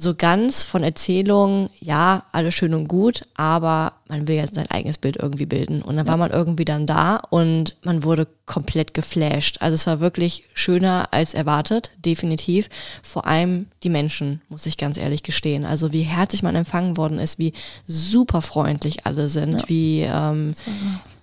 so 0.00 0.14
ganz 0.14 0.62
von 0.62 0.84
Erzählungen, 0.84 1.70
ja, 1.80 2.22
alles 2.30 2.54
schön 2.54 2.72
und 2.72 2.86
gut, 2.86 3.22
aber 3.34 3.94
man 4.06 4.28
will 4.28 4.36
ja 4.36 4.46
sein 4.46 4.70
eigenes 4.70 4.96
Bild 4.96 5.16
irgendwie 5.16 5.44
bilden. 5.44 5.82
Und 5.82 5.96
dann 5.96 6.06
war 6.06 6.16
man 6.16 6.30
irgendwie 6.30 6.64
dann 6.64 6.86
da 6.86 7.16
und 7.30 7.76
man 7.82 8.04
wurde 8.04 8.28
komplett 8.46 8.94
geflasht. 8.94 9.56
Also 9.60 9.74
es 9.74 9.88
war 9.88 9.98
wirklich 9.98 10.44
schöner 10.54 11.08
als 11.10 11.34
erwartet, 11.34 11.90
definitiv. 12.04 12.68
Vor 13.02 13.26
allem 13.26 13.66
die 13.82 13.90
Menschen, 13.90 14.40
muss 14.48 14.66
ich 14.66 14.76
ganz 14.76 14.98
ehrlich 14.98 15.24
gestehen. 15.24 15.64
Also 15.64 15.92
wie 15.92 16.02
herzlich 16.02 16.44
man 16.44 16.54
empfangen 16.54 16.96
worden 16.96 17.18
ist, 17.18 17.40
wie 17.40 17.52
super 17.84 18.40
freundlich 18.40 19.04
alle 19.04 19.28
sind, 19.28 19.62
ja. 19.62 19.68
wie 19.68 20.02
ähm, 20.02 20.54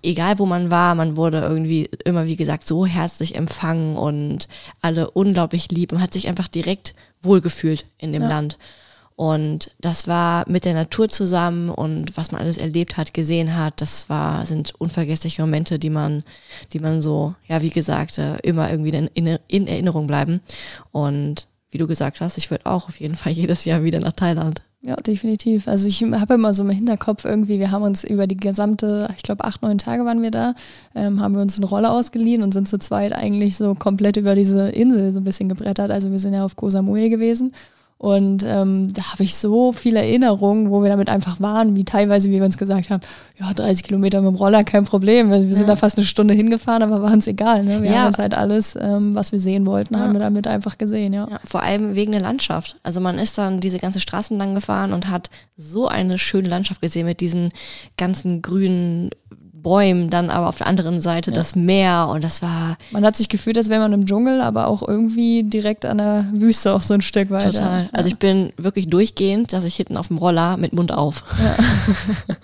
egal 0.05 0.39
wo 0.39 0.45
man 0.45 0.71
war, 0.71 0.95
man 0.95 1.17
wurde 1.17 1.39
irgendwie 1.39 1.89
immer, 2.05 2.25
wie 2.25 2.35
gesagt, 2.35 2.67
so 2.67 2.85
herzlich 2.85 3.35
empfangen 3.35 3.97
und 3.97 4.47
alle 4.81 5.11
unglaublich 5.11 5.69
lieb 5.71 5.91
und 5.91 6.01
hat 6.01 6.13
sich 6.13 6.27
einfach 6.27 6.47
direkt 6.47 6.95
wohlgefühlt 7.21 7.85
in 7.97 8.13
dem 8.13 8.23
ja. 8.23 8.29
Land. 8.29 8.57
Und 9.17 9.71
das 9.79 10.09
war 10.09 10.43
mit 10.49 10.65
der 10.65 10.73
Natur 10.73 11.07
zusammen 11.07 11.69
und 11.69 12.17
was 12.17 12.33
man 12.33 12.41
alles 12.41 12.57
erlebt 12.57 12.97
hat, 12.97 13.13
gesehen 13.13 13.55
hat, 13.55 13.79
das 13.79 14.09
war, 14.09 14.45
sind 14.45 14.73
unvergessliche 14.77 15.41
Momente, 15.41 15.79
die 15.79 15.89
man, 15.89 16.23
die 16.73 16.79
man 16.79 17.01
so, 17.01 17.33
ja, 17.47 17.61
wie 17.61 17.69
gesagt, 17.69 18.17
äh, 18.17 18.37
immer 18.43 18.69
irgendwie 18.69 18.89
in, 18.89 19.39
in 19.47 19.67
Erinnerung 19.67 20.05
bleiben. 20.05 20.41
Und 20.91 21.47
wie 21.69 21.77
du 21.77 21.87
gesagt 21.87 22.19
hast, 22.19 22.37
ich 22.37 22.51
würde 22.51 22.65
auch 22.65 22.89
auf 22.89 22.99
jeden 22.99 23.15
Fall 23.15 23.31
jedes 23.33 23.63
Jahr 23.63 23.83
wieder 23.83 24.01
nach 24.01 24.13
Thailand. 24.13 24.61
Ja, 24.85 24.95
definitiv. 24.97 25.67
Also 25.67 25.87
ich 25.87 26.03
habe 26.03 26.35
immer 26.35 26.53
so 26.53 26.61
im 26.63 26.69
Hinterkopf 26.69 27.25
irgendwie, 27.25 27.57
wir 27.57 27.71
haben 27.71 27.81
uns 27.81 28.03
über 28.03 28.27
die 28.27 28.37
gesamte, 28.37 29.09
ich 29.17 29.23
glaube 29.23 29.43
acht, 29.43 29.63
neun 29.63 29.79
Tage 29.79 30.05
waren 30.05 30.21
wir 30.21 30.29
da, 30.29 30.53
ähm, 30.93 31.19
haben 31.19 31.33
wir 31.33 31.41
uns 31.41 31.57
eine 31.57 31.65
Rolle 31.65 31.89
ausgeliehen 31.89 32.43
und 32.43 32.53
sind 32.53 32.67
zu 32.67 32.77
zweit 32.77 33.11
eigentlich 33.11 33.57
so 33.57 33.73
komplett 33.73 34.15
über 34.15 34.35
diese 34.35 34.69
Insel 34.69 35.11
so 35.11 35.21
ein 35.21 35.23
bisschen 35.23 35.49
gebrettert. 35.49 35.89
Also 35.89 36.11
wir 36.11 36.19
sind 36.19 36.35
ja 36.35 36.45
auf 36.45 36.55
Koh 36.55 36.69
Samui 36.69 37.09
gewesen 37.09 37.51
und 37.97 38.43
ähm, 38.45 38.93
da 38.93 39.13
habe 39.13 39.23
ich 39.23 39.35
so 39.35 39.71
viele 39.71 39.99
Erinnerungen, 39.99 40.69
wo 40.69 40.83
wir 40.83 40.89
damit 40.89 41.07
einfach 41.07 41.39
waren, 41.39 41.77
wie 41.77 41.85
teilweise, 41.85 42.29
wie 42.29 42.35
wir 42.35 42.43
uns 42.43 42.57
gesagt 42.57 42.89
haben, 42.89 43.01
ja, 43.39 43.53
30 43.53 43.85
Kilometer 43.85 44.21
mit 44.21 44.31
dem 44.31 44.35
Roller, 44.35 44.65
kein 44.65 44.83
Problem. 44.83 45.29
Wir 45.29 45.39
sind 45.39 45.61
ja. 45.61 45.67
da 45.67 45.75
fast 45.77 45.97
eine 45.97 46.05
Stunde 46.05 46.33
hingefahren, 46.33 46.83
aber 46.83 47.01
war 47.01 47.13
uns 47.13 47.25
egal. 47.25 47.63
Ne? 47.63 47.81
Wir 47.81 47.91
ja. 47.91 47.97
haben 47.99 48.07
uns 48.07 48.19
halt 48.19 48.33
alles, 48.33 48.77
ähm, 48.79 49.15
was 49.15 49.31
wir 49.31 49.39
sehen 49.39 49.65
wollten, 49.65 49.93
ja. 49.93 50.01
haben 50.01 50.11
wir 50.11 50.19
damit 50.19 50.45
einfach 50.45 50.77
gesehen, 50.77 51.13
ja. 51.13 51.27
Vor 51.45 51.63
allem 51.63 51.95
wegen 51.95 52.11
der 52.11 52.21
Landschaft. 52.21 52.75
Also 52.83 52.99
man 52.99 53.17
ist 53.17 53.37
dann 53.37 53.61
diese 53.61 53.79
ganze 53.79 54.01
Straßen 54.01 54.37
lang 54.37 54.55
gefahren 54.55 54.91
und 54.91 55.09
hat 55.09 55.29
so 55.55 55.87
eine 55.87 56.19
schöne 56.19 56.49
Landschaft 56.49 56.81
gesehen 56.81 57.05
mit 57.05 57.21
diesen 57.21 57.51
ganzen 57.97 58.41
grünen 58.41 59.09
Bäumen, 59.65 60.11
dann 60.11 60.29
aber 60.29 60.47
auf 60.47 60.59
der 60.59 60.67
anderen 60.67 61.01
Seite 61.01 61.31
ja. 61.31 61.35
das 61.35 61.55
Meer 61.55 62.07
und 62.11 62.23
das 62.23 62.43
war. 62.43 62.77
Man 62.91 63.03
hat 63.03 63.15
sich 63.15 63.29
gefühlt, 63.29 63.57
als 63.57 63.67
wäre 63.67 63.81
man 63.81 63.93
im 63.93 64.05
Dschungel, 64.05 64.39
aber 64.39 64.67
auch 64.67 64.87
irgendwie 64.87 65.41
direkt 65.41 65.85
an 65.85 65.97
der 65.97 66.27
Wüste 66.33 66.71
auch 66.71 66.83
so 66.83 66.93
ein 66.93 67.01
Stück 67.01 67.31
weiter. 67.31 67.51
Total. 67.51 67.89
Also 67.91 68.07
ich 68.07 68.17
bin 68.17 68.53
wirklich 68.57 68.89
durchgehend, 68.89 69.53
dass 69.53 69.63
ich 69.63 69.75
hinten 69.75 69.97
auf 69.97 70.09
dem 70.09 70.17
Roller 70.17 70.55
mit 70.57 70.73
Mund 70.73 70.93
auf. 70.93 71.23
Ja. 71.39 71.55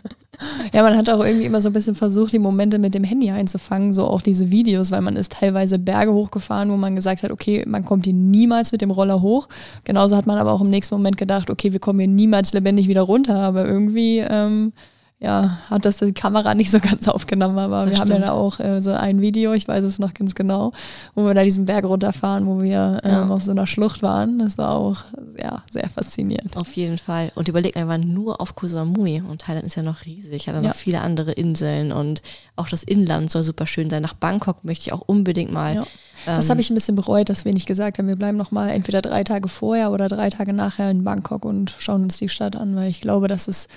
Ja, 0.73 0.81
man 0.81 0.97
hat 0.97 1.09
auch 1.09 1.23
irgendwie 1.23 1.45
immer 1.45 1.61
so 1.61 1.69
ein 1.69 1.73
bisschen 1.73 1.93
versucht, 1.95 2.33
die 2.33 2.39
Momente 2.39 2.79
mit 2.79 2.95
dem 2.95 3.03
Handy 3.03 3.29
einzufangen, 3.29 3.93
so 3.93 4.05
auch 4.05 4.21
diese 4.21 4.49
Videos, 4.49 4.89
weil 4.89 5.01
man 5.01 5.15
ist 5.15 5.33
teilweise 5.33 5.77
Berge 5.77 6.13
hochgefahren, 6.13 6.71
wo 6.71 6.77
man 6.77 6.95
gesagt 6.95 7.21
hat, 7.23 7.29
okay, 7.31 7.63
man 7.67 7.85
kommt 7.85 8.05
hier 8.05 8.13
niemals 8.13 8.71
mit 8.71 8.81
dem 8.81 8.89
Roller 8.89 9.21
hoch. 9.21 9.47
Genauso 9.83 10.17
hat 10.17 10.25
man 10.25 10.39
aber 10.39 10.51
auch 10.51 10.61
im 10.61 10.69
nächsten 10.69 10.95
Moment 10.95 11.17
gedacht, 11.17 11.49
okay, 11.51 11.73
wir 11.73 11.79
kommen 11.79 11.99
hier 11.99 12.07
niemals 12.07 12.53
lebendig 12.53 12.87
wieder 12.87 13.01
runter, 13.01 13.35
aber 13.35 13.67
irgendwie 13.67 14.17
ähm, 14.27 14.73
ja, 15.21 15.59
hat 15.69 15.85
das 15.85 15.97
die 15.97 16.13
Kamera 16.13 16.55
nicht 16.55 16.71
so 16.71 16.79
ganz 16.79 17.07
aufgenommen, 17.07 17.59
aber 17.59 17.81
das 17.81 17.89
wir 17.89 17.95
stimmt. 17.97 18.13
haben 18.13 18.21
ja 18.21 18.27
da 18.27 18.33
auch 18.33 18.59
äh, 18.59 18.81
so 18.81 18.91
ein 18.91 19.21
Video, 19.21 19.53
ich 19.53 19.67
weiß 19.67 19.85
es 19.85 19.99
noch 19.99 20.15
ganz 20.15 20.33
genau, 20.33 20.73
wo 21.13 21.25
wir 21.25 21.35
da 21.35 21.43
diesen 21.43 21.67
Berg 21.67 21.85
runterfahren, 21.85 22.47
wo 22.47 22.63
wir 22.63 23.01
ähm, 23.03 23.11
ja. 23.11 23.27
auf 23.29 23.43
so 23.43 23.51
einer 23.51 23.67
Schlucht 23.67 24.01
waren. 24.01 24.39
Das 24.39 24.57
war 24.57 24.71
auch 24.71 25.03
ja, 25.37 25.61
sehr 25.69 25.87
faszinierend. 25.89 26.57
Auf 26.57 26.73
jeden 26.73 26.97
Fall. 26.97 27.31
Und 27.35 27.47
überlegt 27.47 27.77
einfach 27.77 27.99
nur 27.99 28.41
auf 28.41 28.55
Koh 28.55 28.65
Samui 28.65 29.21
und 29.21 29.41
Thailand 29.41 29.67
ist 29.67 29.75
ja 29.75 29.83
noch 29.83 30.05
riesig, 30.05 30.47
hat 30.47 30.55
ja 30.55 30.61
noch 30.61 30.75
viele 30.75 31.01
andere 31.01 31.33
Inseln 31.33 31.91
und 31.91 32.23
auch 32.55 32.67
das 32.67 32.81
Inland 32.81 33.29
soll 33.29 33.43
super 33.43 33.67
schön 33.67 33.91
sein. 33.91 34.01
Nach 34.01 34.15
Bangkok 34.15 34.63
möchte 34.63 34.87
ich 34.87 34.93
auch 34.93 35.01
unbedingt 35.05 35.51
mal. 35.51 35.75
Ja. 35.75 35.83
Das 36.25 36.49
habe 36.49 36.57
ähm, 36.57 36.61
ich 36.61 36.71
ein 36.71 36.75
bisschen 36.75 36.95
bereut, 36.95 37.29
dass 37.29 37.45
wir 37.45 37.53
nicht 37.53 37.67
gesagt 37.67 37.99
haben, 37.99 38.07
wir 38.07 38.15
bleiben 38.15 38.39
noch 38.39 38.49
mal 38.49 38.69
entweder 38.69 39.03
drei 39.03 39.23
Tage 39.23 39.47
vorher 39.47 39.91
oder 39.91 40.07
drei 40.07 40.31
Tage 40.31 40.51
nachher 40.51 40.89
in 40.89 41.03
Bangkok 41.03 41.45
und 41.45 41.75
schauen 41.77 42.01
uns 42.03 42.17
die 42.17 42.29
Stadt 42.29 42.55
an, 42.55 42.75
weil 42.75 42.89
ich 42.89 43.01
glaube, 43.01 43.27
das 43.27 43.47
ist 43.47 43.69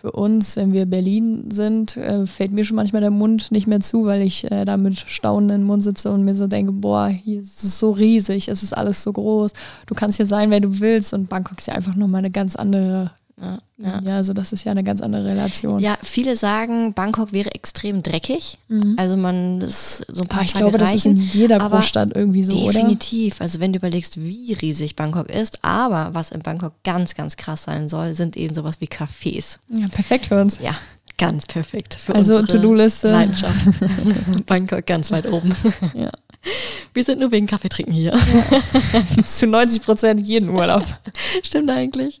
für 0.00 0.12
uns, 0.12 0.56
wenn 0.56 0.72
wir 0.72 0.86
Berlin 0.86 1.50
sind, 1.50 1.96
äh, 1.96 2.26
fällt 2.26 2.52
mir 2.52 2.64
schon 2.64 2.76
manchmal 2.76 3.00
der 3.00 3.10
Mund 3.10 3.50
nicht 3.50 3.66
mehr 3.66 3.80
zu, 3.80 4.04
weil 4.04 4.22
ich 4.22 4.50
äh, 4.50 4.64
da 4.64 4.76
mit 4.76 4.96
Staunen 4.96 5.50
im 5.50 5.62
Mund 5.64 5.82
sitze 5.82 6.12
und 6.12 6.24
mir 6.24 6.34
so 6.34 6.46
denke, 6.46 6.72
boah, 6.72 7.08
hier 7.08 7.40
ist 7.40 7.64
es 7.64 7.78
so 7.78 7.92
riesig, 7.92 8.48
es 8.48 8.62
ist 8.62 8.76
alles 8.76 9.02
so 9.02 9.12
groß, 9.12 9.52
du 9.86 9.94
kannst 9.94 10.18
hier 10.18 10.26
sein, 10.26 10.50
wer 10.50 10.60
du 10.60 10.80
willst 10.80 11.14
und 11.14 11.28
Bangkok 11.28 11.58
ist 11.58 11.68
ja 11.68 11.74
einfach 11.74 11.96
nochmal 11.96 12.18
eine 12.20 12.30
ganz 12.30 12.56
andere 12.56 13.10
ja, 13.38 13.58
ja. 13.76 14.00
ja, 14.02 14.16
also 14.16 14.32
das 14.32 14.54
ist 14.54 14.64
ja 14.64 14.72
eine 14.72 14.82
ganz 14.82 15.02
andere 15.02 15.26
Relation. 15.26 15.78
Ja, 15.80 15.98
viele 16.02 16.36
sagen, 16.36 16.94
Bangkok 16.94 17.34
wäre 17.34 17.54
extrem 17.54 18.02
dreckig. 18.02 18.58
Mhm. 18.68 18.94
Also 18.96 19.18
man 19.18 19.60
ist 19.60 20.06
so 20.08 20.22
ein 20.22 20.28
paar 20.28 20.38
aber 20.38 20.44
ich 20.46 20.52
Tage 20.54 20.70
glaube, 20.70 20.80
reichen, 20.80 21.14
das 21.14 21.22
ist 21.24 21.34
in 21.34 21.40
jeder 21.40 21.58
Großstadt 21.58 22.16
irgendwie 22.16 22.44
so, 22.44 22.56
definitiv. 22.56 23.36
Oder? 23.36 23.42
Also 23.42 23.60
wenn 23.60 23.74
du 23.74 23.78
überlegst, 23.78 24.18
wie 24.18 24.54
riesig 24.54 24.96
Bangkok 24.96 25.28
ist, 25.28 25.62
aber 25.62 26.14
was 26.14 26.30
in 26.30 26.40
Bangkok 26.40 26.72
ganz, 26.82 27.14
ganz 27.14 27.36
krass 27.36 27.64
sein 27.64 27.90
soll, 27.90 28.14
sind 28.14 28.38
eben 28.38 28.54
sowas 28.54 28.80
wie 28.80 28.86
Cafés. 28.86 29.58
Ja, 29.68 29.86
perfekt 29.88 30.26
für 30.26 30.40
uns. 30.40 30.58
Ja, 30.60 30.74
ganz 31.18 31.46
perfekt. 31.46 31.96
Für 32.00 32.14
also 32.14 32.42
To-Do-Liste. 32.42 33.10
Leidenschaft. 33.10 33.56
Bangkok 34.46 34.86
ganz 34.86 35.10
weit 35.10 35.30
oben. 35.30 35.54
Ja. 35.94 36.10
Wir 36.94 37.04
sind 37.04 37.18
nur 37.20 37.32
wegen 37.32 37.46
Kaffee 37.46 37.68
trinken 37.68 37.92
hier. 37.92 38.12
Ja. 38.12 39.22
Zu 39.22 39.46
90 39.46 39.82
Prozent 39.82 40.26
jeden 40.26 40.48
Urlaub. 40.50 40.84
Stimmt 41.42 41.70
eigentlich. 41.70 42.20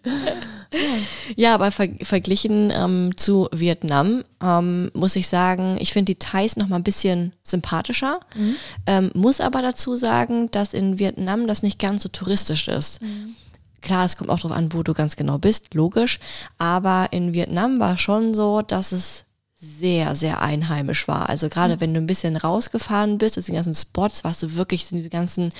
Ja, 1.36 1.54
aber 1.54 1.70
ver 1.70 1.88
verglichen 2.02 2.72
ähm, 2.74 3.16
zu 3.16 3.48
Vietnam 3.52 4.24
ähm, 4.42 4.90
muss 4.94 5.16
ich 5.16 5.28
sagen, 5.28 5.76
ich 5.80 5.92
finde 5.92 6.12
die 6.12 6.18
Thais 6.18 6.56
noch 6.56 6.68
mal 6.68 6.76
ein 6.76 6.82
bisschen 6.82 7.32
sympathischer. 7.42 8.20
Mhm. 8.34 8.56
Ähm, 8.86 9.10
muss 9.14 9.40
aber 9.40 9.62
dazu 9.62 9.96
sagen, 9.96 10.50
dass 10.50 10.74
in 10.74 10.98
Vietnam 10.98 11.46
das 11.46 11.62
nicht 11.62 11.78
ganz 11.78 12.02
so 12.02 12.08
touristisch 12.08 12.68
ist. 12.68 13.00
Mhm. 13.00 13.34
Klar, 13.82 14.04
es 14.04 14.16
kommt 14.16 14.30
auch 14.30 14.38
darauf 14.38 14.56
an, 14.56 14.72
wo 14.72 14.82
du 14.82 14.94
ganz 14.94 15.16
genau 15.16 15.38
bist, 15.38 15.74
logisch. 15.74 16.18
Aber 16.58 17.08
in 17.12 17.34
Vietnam 17.34 17.78
war 17.78 17.98
schon 17.98 18.34
so, 18.34 18.62
dass 18.62 18.92
es 18.92 19.24
sehr, 19.54 20.14
sehr 20.14 20.42
einheimisch 20.42 21.08
war. 21.08 21.28
Also 21.28 21.48
gerade 21.48 21.76
mhm. 21.76 21.80
wenn 21.80 21.94
du 21.94 22.00
ein 22.00 22.06
bisschen 22.06 22.36
rausgefahren 22.36 23.18
bist, 23.18 23.36
also 23.36 23.52
die 23.52 23.56
ganzen 23.56 23.74
Spots, 23.74 24.24
warst 24.24 24.42
du 24.42 24.54
wirklich 24.54 24.90
in 24.92 25.02
die 25.02 25.08
ganzen 25.08 25.52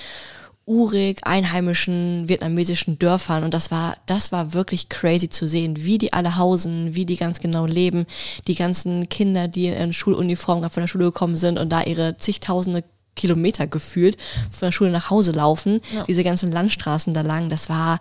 urig 0.67 1.25
einheimischen 1.25 2.27
vietnamesischen 2.27 2.99
Dörfern 2.99 3.45
und 3.45 3.53
das 3.53 3.71
war 3.71 3.95
das 4.05 4.33
war 4.33 4.53
wirklich 4.53 4.89
crazy 4.89 5.29
zu 5.29 5.47
sehen, 5.47 5.77
wie 5.77 5.97
die 5.97 6.11
alle 6.11 6.35
hausen, 6.35 6.93
wie 6.93 7.05
die 7.05 7.15
ganz 7.15 7.39
genau 7.39 7.65
leben, 7.65 8.05
die 8.47 8.55
ganzen 8.55 9.07
Kinder, 9.07 9.47
die 9.47 9.67
in 9.67 9.93
Schuluniform 9.93 10.59
gerade 10.59 10.73
von 10.73 10.83
der 10.83 10.89
Schule 10.89 11.05
gekommen 11.05 11.37
sind 11.37 11.57
und 11.57 11.69
da 11.69 11.83
ihre 11.83 12.17
zigtausende 12.17 12.83
Kilometer 13.17 13.67
gefühlt 13.67 14.17
von 14.51 14.67
der 14.67 14.71
Schule 14.71 14.91
nach 14.91 15.09
Hause 15.09 15.31
laufen, 15.31 15.81
ja. 15.93 16.05
diese 16.05 16.23
ganzen 16.23 16.51
Landstraßen 16.51 17.13
da 17.13 17.21
lang, 17.21 17.49
das 17.49 17.69
war 17.69 17.99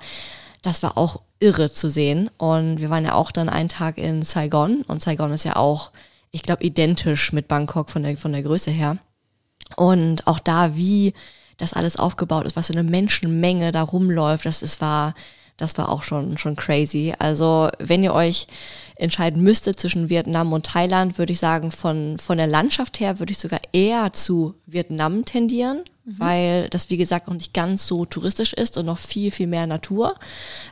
das 0.62 0.82
war 0.82 0.96
auch 0.96 1.20
irre 1.38 1.70
zu 1.70 1.90
sehen 1.90 2.30
und 2.38 2.80
wir 2.80 2.90
waren 2.90 3.04
ja 3.04 3.14
auch 3.14 3.32
dann 3.32 3.48
einen 3.48 3.68
Tag 3.68 3.98
in 3.98 4.22
Saigon 4.22 4.82
und 4.88 5.02
Saigon 5.02 5.32
ist 5.32 5.44
ja 5.44 5.56
auch 5.56 5.90
ich 6.30 6.42
glaube 6.42 6.64
identisch 6.64 7.32
mit 7.32 7.48
Bangkok 7.48 7.90
von 7.90 8.04
der 8.04 8.16
von 8.16 8.32
der 8.32 8.42
Größe 8.42 8.70
her 8.70 8.98
und 9.76 10.26
auch 10.26 10.38
da 10.38 10.76
wie 10.76 11.12
das 11.56 11.72
alles 11.72 11.96
aufgebaut 11.96 12.46
ist, 12.46 12.56
was 12.56 12.68
für 12.68 12.74
eine 12.74 12.82
Menschenmenge 12.82 13.72
da 13.72 13.82
rumläuft, 13.82 14.46
das 14.46 14.62
ist, 14.62 14.80
war, 14.80 15.14
das 15.56 15.76
war 15.78 15.88
auch 15.88 16.02
schon, 16.02 16.38
schon 16.38 16.56
crazy. 16.56 17.14
Also, 17.18 17.70
wenn 17.78 18.02
ihr 18.02 18.12
euch 18.12 18.46
entscheiden 18.96 19.42
müsstet 19.42 19.78
zwischen 19.78 20.08
Vietnam 20.08 20.52
und 20.52 20.66
Thailand, 20.66 21.18
würde 21.18 21.32
ich 21.32 21.38
sagen, 21.38 21.70
von, 21.70 22.18
von 22.18 22.38
der 22.38 22.46
Landschaft 22.46 22.98
her 22.98 23.18
würde 23.18 23.32
ich 23.32 23.38
sogar 23.38 23.60
eher 23.72 24.12
zu 24.12 24.54
Vietnam 24.66 25.24
tendieren, 25.24 25.84
mhm. 26.04 26.18
weil 26.18 26.68
das, 26.70 26.90
wie 26.90 26.96
gesagt, 26.96 27.28
auch 27.28 27.34
nicht 27.34 27.52
ganz 27.54 27.86
so 27.86 28.06
touristisch 28.06 28.54
ist 28.54 28.76
und 28.76 28.86
noch 28.86 28.98
viel, 28.98 29.30
viel 29.30 29.46
mehr 29.46 29.66
Natur. 29.66 30.16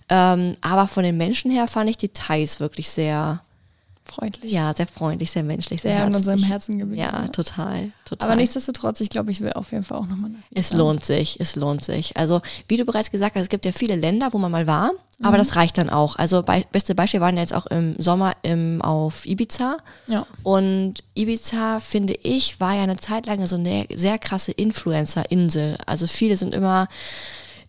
Ähm, 0.08 0.56
aber 0.62 0.86
von 0.86 1.04
den 1.04 1.18
Menschen 1.18 1.50
her 1.50 1.68
fand 1.68 1.90
ich 1.90 1.98
die 1.98 2.08
Thais 2.08 2.60
wirklich 2.60 2.88
sehr, 2.90 3.42
freundlich. 4.04 4.52
Ja, 4.52 4.75
sehr 4.75 4.87
freundlich, 4.87 5.30
sehr 5.30 5.42
menschlich, 5.42 5.82
sehr, 5.82 5.96
sehr 5.96 6.06
in 6.06 6.14
unserem 6.14 6.42
Herzen 6.42 6.78
geblieben. 6.78 7.00
Ja, 7.00 7.28
total, 7.28 7.90
total. 8.04 8.28
Aber 8.28 8.37
nichtsdestotrotz, 8.37 9.00
ich 9.00 9.08
glaube, 9.08 9.30
ich 9.30 9.40
will 9.40 9.52
auf 9.54 9.73
jeden 9.73 9.84
Fall 9.84 9.99
auch 9.99 10.06
nochmal 10.06 10.30
nach 10.30 10.40
Es 10.54 10.73
lohnt 10.73 11.04
sich, 11.04 11.40
es 11.40 11.56
lohnt 11.56 11.84
sich. 11.84 12.16
Also, 12.16 12.42
wie 12.68 12.76
du 12.76 12.84
bereits 12.84 13.11
gesagt 13.11 13.34
hast, 13.34 13.42
es 13.42 13.49
gibt 13.49 13.64
ja 13.64 13.73
viele 13.73 13.96
Länder, 13.96 14.28
wo 14.32 14.38
man 14.38 14.52
mal 14.52 14.66
war, 14.66 14.92
mhm. 14.92 15.26
aber 15.26 15.38
das 15.38 15.56
reicht 15.56 15.78
dann 15.78 15.90
auch. 15.90 16.16
Also, 16.16 16.42
bei, 16.42 16.64
beste 16.70 16.94
Beispiel 16.94 17.20
waren 17.20 17.37
ja 17.37 17.42
jetzt 17.42 17.54
auch 17.54 17.66
im 17.66 17.94
Sommer 17.99 18.34
im, 18.42 18.82
auf 18.82 19.26
Ibiza. 19.26 19.78
Ja. 20.06 20.26
Und 20.42 21.02
Ibiza, 21.14 21.80
finde 21.80 22.14
ich, 22.23 22.61
war 22.61 22.75
ja 22.75 22.82
eine 22.82 22.96
Zeit 22.96 23.26
lang 23.26 23.46
so 23.46 23.56
eine 23.56 23.87
sehr 23.92 24.18
krasse 24.18 24.52
Influencer-Insel. 24.52 25.78
Also, 25.87 26.06
viele 26.06 26.37
sind 26.37 26.54
immer 26.54 26.88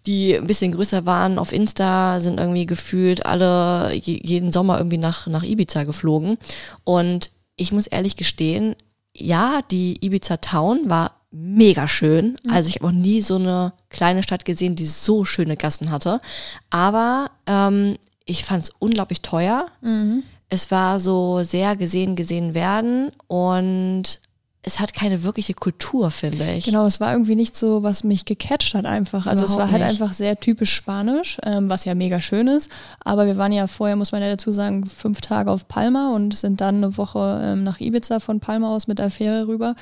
die 0.05 0.35
ein 0.35 0.47
bisschen 0.47 0.71
größer 0.71 1.05
waren 1.05 1.39
auf 1.39 1.51
Insta, 1.51 2.19
sind 2.19 2.39
irgendwie 2.39 2.65
gefühlt 2.65 3.25
alle 3.25 3.93
jeden 3.93 4.51
Sommer 4.51 4.77
irgendwie 4.77 4.97
nach, 4.97 5.27
nach 5.27 5.43
Ibiza 5.43 5.83
geflogen. 5.83 6.37
Und 6.83 7.31
ich 7.55 7.71
muss 7.71 7.87
ehrlich 7.87 8.15
gestehen, 8.15 8.75
ja, 9.13 9.61
die 9.71 9.97
Ibiza 10.05 10.37
Town 10.37 10.89
war 10.89 11.21
mega 11.31 11.87
schön. 11.87 12.37
Mhm. 12.43 12.51
Also 12.51 12.69
ich 12.69 12.75
habe 12.75 12.87
auch 12.87 12.91
nie 12.91 13.21
so 13.21 13.35
eine 13.35 13.73
kleine 13.89 14.23
Stadt 14.23 14.45
gesehen, 14.45 14.75
die 14.75 14.85
so 14.85 15.25
schöne 15.25 15.57
Gassen 15.57 15.91
hatte. 15.91 16.21
Aber 16.69 17.31
ähm, 17.45 17.97
ich 18.25 18.43
fand 18.43 18.63
es 18.63 18.73
unglaublich 18.79 19.21
teuer. 19.21 19.67
Mhm. 19.81 20.23
Es 20.49 20.71
war 20.71 20.99
so 20.99 21.41
sehr 21.43 21.75
gesehen, 21.75 22.15
gesehen 22.15 22.53
werden 22.53 23.11
und 23.27 24.19
es 24.67 24.79
hat 24.79 24.93
keine 24.95 25.21
wirkliche 25.21 25.53
Kultur, 25.53 26.09
finde 26.09 26.43
ich. 26.53 26.65
Genau, 26.65 26.87
es 26.87 26.99
war 26.99 27.13
irgendwie 27.13 27.35
nicht 27.35 27.55
so, 27.55 27.83
was 27.83 28.03
mich 28.03 28.25
gecatcht 28.25 28.73
hat 28.73 28.85
einfach. 28.85 29.27
Also 29.27 29.43
Überhaupt 29.43 29.51
es 29.51 29.57
war 29.57 29.71
halt 29.71 29.83
nicht. 29.83 30.01
einfach 30.01 30.13
sehr 30.13 30.37
typisch 30.37 30.73
Spanisch, 30.73 31.37
ähm, 31.43 31.69
was 31.69 31.85
ja 31.85 31.93
mega 31.93 32.19
schön 32.19 32.47
ist. 32.47 32.71
Aber 33.03 33.27
wir 33.27 33.37
waren 33.37 33.51
ja 33.51 33.67
vorher, 33.67 33.95
muss 33.95 34.11
man 34.11 34.23
ja 34.23 34.27
dazu 34.27 34.51
sagen, 34.51 34.83
fünf 34.87 35.21
Tage 35.21 35.51
auf 35.51 35.67
Palma 35.67 36.15
und 36.15 36.35
sind 36.35 36.61
dann 36.61 36.77
eine 36.77 36.97
Woche 36.97 37.41
ähm, 37.43 37.63
nach 37.63 37.79
Ibiza 37.79 38.19
von 38.19 38.39
Palma 38.39 38.75
aus 38.75 38.87
mit 38.87 38.97
der 38.97 39.11
Fähre 39.11 39.47
rüber. 39.47 39.75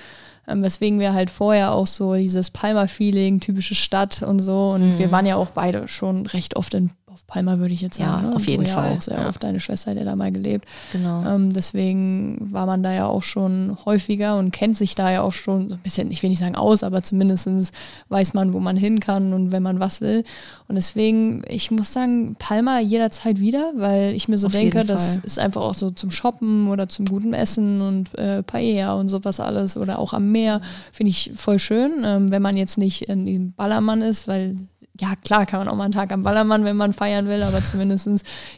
Ähm, 0.49 0.61
weswegen 0.61 0.99
wir 0.99 1.13
halt 1.13 1.29
vorher 1.29 1.71
auch 1.71 1.87
so 1.87 2.15
dieses 2.15 2.51
Palma-Feeling, 2.51 3.39
typische 3.39 3.75
Stadt 3.75 4.21
und 4.21 4.39
so. 4.39 4.71
Und 4.71 4.95
mhm. 4.95 4.99
wir 4.99 5.11
waren 5.13 5.25
ja 5.25 5.37
auch 5.37 5.49
beide 5.51 5.87
schon 5.87 6.25
recht 6.25 6.57
oft 6.57 6.73
in 6.73 6.91
auf 7.13 7.27
Palma 7.27 7.60
würde 7.60 7.74
ich 7.74 7.82
jetzt 7.82 7.98
sagen. 7.98 8.24
Ja, 8.24 8.29
ne? 8.29 8.36
auf 8.36 8.48
jeden 8.48 8.65
Fall. 8.65 8.91
Ja 8.91 8.98
auch 8.98 9.01
sehr 9.01 9.22
ja. 9.22 9.29
oft 9.29 9.43
deine 9.43 9.60
Schwester 9.60 9.91
hat 9.91 9.98
ja 9.98 10.03
da 10.03 10.15
mal 10.15 10.32
gelebt. 10.32 10.65
Genau. 10.91 11.24
Ähm, 11.25 11.53
deswegen 11.53 12.39
war 12.51 12.65
man 12.65 12.82
da 12.82 12.91
ja 12.91 13.05
auch 13.05 13.22
schon 13.22 13.77
häufiger 13.86 14.38
und 14.38 14.51
kennt 14.51 14.77
sich 14.77 14.96
da 14.96 15.12
ja 15.12 15.22
auch 15.22 15.32
schon 15.32 15.70
so 15.70 15.75
ein 15.75 15.82
bisschen, 15.82 16.10
ich 16.10 16.24
will 16.24 16.32
nicht 16.32 16.39
sagen 16.39 16.55
aus, 16.55 16.82
aber 16.82 17.03
zumindest 17.03 17.74
weiß 18.10 18.34
man, 18.34 18.53
wo 18.53 18.60
man 18.60 18.77
hin 18.77 19.00
kann 19.00 19.34
und 19.34 19.51
wenn 19.51 19.62
man 19.62 19.79
was 19.79 20.01
will. 20.01 20.24
Und 20.67 20.75
deswegen, 20.75 21.43
ich 21.48 21.70
muss 21.70 21.93
sagen, 21.93 22.36
Palma 22.39 22.79
jederzeit 22.79 23.39
wieder, 23.39 23.74
weil 23.75 24.13
ich 24.13 24.27
mir 24.27 24.38
so 24.38 24.48
auf 24.48 24.53
denke, 24.53 24.84
das 24.84 25.17
ist 25.17 25.38
einfach 25.38 25.62
auch 25.62 25.75
so 25.75 25.91
zum 25.91 26.10
Shoppen 26.10 26.67
oder 26.67 26.89
zum 26.89 27.05
guten 27.05 27.34
Essen 27.34 27.82
und 27.82 28.17
äh, 28.17 28.41
Paella 28.41 28.93
und 28.96 29.10
sowas 29.10 29.39
alles 29.39 29.77
oder 29.77 30.00
auch 30.00 30.13
am 30.13 30.32
Meer. 30.32 30.62
Finde 30.91 31.12
ich 31.12 31.32
voll 31.36 31.60
schön, 31.60 32.01
ähm, 32.03 32.32
wenn 32.32 32.41
man 32.41 32.58
jetzt 32.58 32.77
nicht 32.77 33.03
in 33.03 33.25
dem 33.25 33.53
Ballermann 33.53 34.01
ist, 34.01 34.27
weil 34.27 34.55
ja, 35.00 35.15
klar, 35.23 35.45
kann 35.45 35.59
man 35.59 35.67
auch 35.67 35.75
mal 35.75 35.85
einen 35.85 35.93
Tag 35.93 36.12
am 36.12 36.23
Ballermann, 36.23 36.65
wenn 36.65 36.77
man 36.77 36.93
feiern 36.93 37.27
will, 37.27 37.41
aber 37.41 37.63
zumindest 37.63 38.07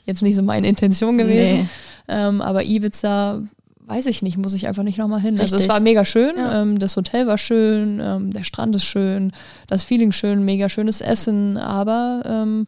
jetzt 0.06 0.22
nicht 0.22 0.36
so 0.36 0.42
meine 0.42 0.68
Intention 0.68 1.18
gewesen. 1.18 1.58
Nee. 1.58 1.68
Ähm, 2.08 2.42
aber 2.42 2.64
Ibiza, 2.64 3.42
weiß 3.88 4.06
ich 4.08 4.22
nicht, 4.22 4.38
muss 4.38 4.54
ich 4.54 4.68
einfach 4.68 4.84
nicht 4.84 4.98
nochmal 4.98 5.22
hin. 5.22 5.36
Richtig. 5.36 5.54
Also 5.54 5.56
es 5.58 5.70
war 5.70 5.80
mega 5.80 6.04
schön, 6.04 6.38
ja. 6.38 6.62
ähm, 6.62 6.78
das 6.78 6.98
Hotel 6.98 7.28
war 7.28 7.38
schön, 7.38 8.02
ähm, 8.04 8.32
der 8.32 8.44
Strand 8.44 8.76
ist 8.76 8.86
schön, 8.86 9.32
das 9.68 9.84
Feeling 9.84 10.12
schön, 10.12 10.44
mega 10.44 10.68
schönes 10.68 11.02
Essen, 11.02 11.58
aber 11.58 12.22
ähm, 12.26 12.68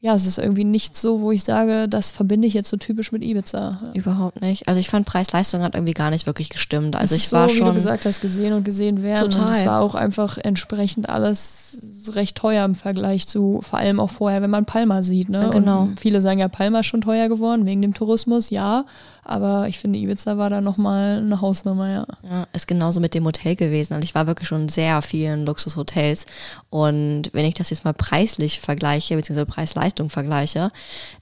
ja, 0.00 0.14
es 0.14 0.26
ist 0.26 0.38
irgendwie 0.38 0.62
nicht 0.62 0.96
so, 0.96 1.20
wo 1.22 1.32
ich 1.32 1.42
sage, 1.42 1.88
das 1.88 2.12
verbinde 2.12 2.46
ich 2.46 2.54
jetzt 2.54 2.68
so 2.68 2.76
typisch 2.76 3.10
mit 3.10 3.24
Ibiza. 3.24 3.78
Überhaupt 3.94 4.40
nicht. 4.40 4.68
Also 4.68 4.78
ich 4.78 4.88
fand 4.88 5.06
Preis-Leistung 5.06 5.62
hat 5.62 5.74
irgendwie 5.74 5.92
gar 5.92 6.10
nicht 6.10 6.26
wirklich 6.26 6.50
gestimmt. 6.50 6.94
Also 6.94 7.16
ich 7.16 7.28
so, 7.28 7.36
war 7.36 7.48
schon, 7.48 7.66
wie 7.66 7.70
du 7.70 7.74
gesagt 7.74 8.06
hast, 8.06 8.20
gesehen 8.20 8.52
und 8.52 8.64
gesehen 8.64 9.02
werden. 9.02 9.30
Total. 9.30 9.48
Und 9.48 9.52
es 9.52 9.66
war 9.66 9.80
auch 9.80 9.96
einfach 9.96 10.38
entsprechend 10.38 11.08
alles 11.08 11.82
recht 12.14 12.36
teuer 12.36 12.64
im 12.64 12.76
Vergleich 12.76 13.26
zu, 13.26 13.58
vor 13.62 13.80
allem 13.80 13.98
auch 13.98 14.10
vorher, 14.10 14.40
wenn 14.40 14.50
man 14.50 14.66
Palma 14.66 15.02
sieht. 15.02 15.30
Ne? 15.30 15.38
Ja, 15.38 15.48
genau. 15.48 15.82
Und 15.82 15.98
viele 15.98 16.20
sagen 16.20 16.38
ja, 16.38 16.46
Palma 16.46 16.78
ist 16.78 16.86
schon 16.86 17.00
teuer 17.00 17.28
geworden 17.28 17.66
wegen 17.66 17.82
dem 17.82 17.92
Tourismus. 17.92 18.50
Ja, 18.50 18.84
aber 19.28 19.68
ich 19.68 19.78
finde, 19.78 19.98
Ibiza 19.98 20.38
war 20.38 20.50
da 20.50 20.60
nochmal 20.60 21.18
eine 21.18 21.40
Hausnummer, 21.40 21.90
ja. 21.90 22.06
Ja, 22.28 22.46
ist 22.52 22.66
genauso 22.66 23.00
mit 23.00 23.14
dem 23.14 23.24
Hotel 23.24 23.56
gewesen. 23.56 23.94
Also 23.94 24.04
ich 24.04 24.14
war 24.14 24.26
wirklich 24.26 24.48
schon 24.48 24.68
sehr 24.68 25.02
vielen 25.02 25.44
Luxushotels. 25.44 26.26
Und 26.70 27.30
wenn 27.32 27.44
ich 27.44 27.54
das 27.54 27.70
jetzt 27.70 27.84
mal 27.84 27.92
preislich 27.92 28.60
vergleiche, 28.60 29.16
beziehungsweise 29.16 29.46
Preis-Leistung 29.46 30.10
vergleiche, 30.10 30.70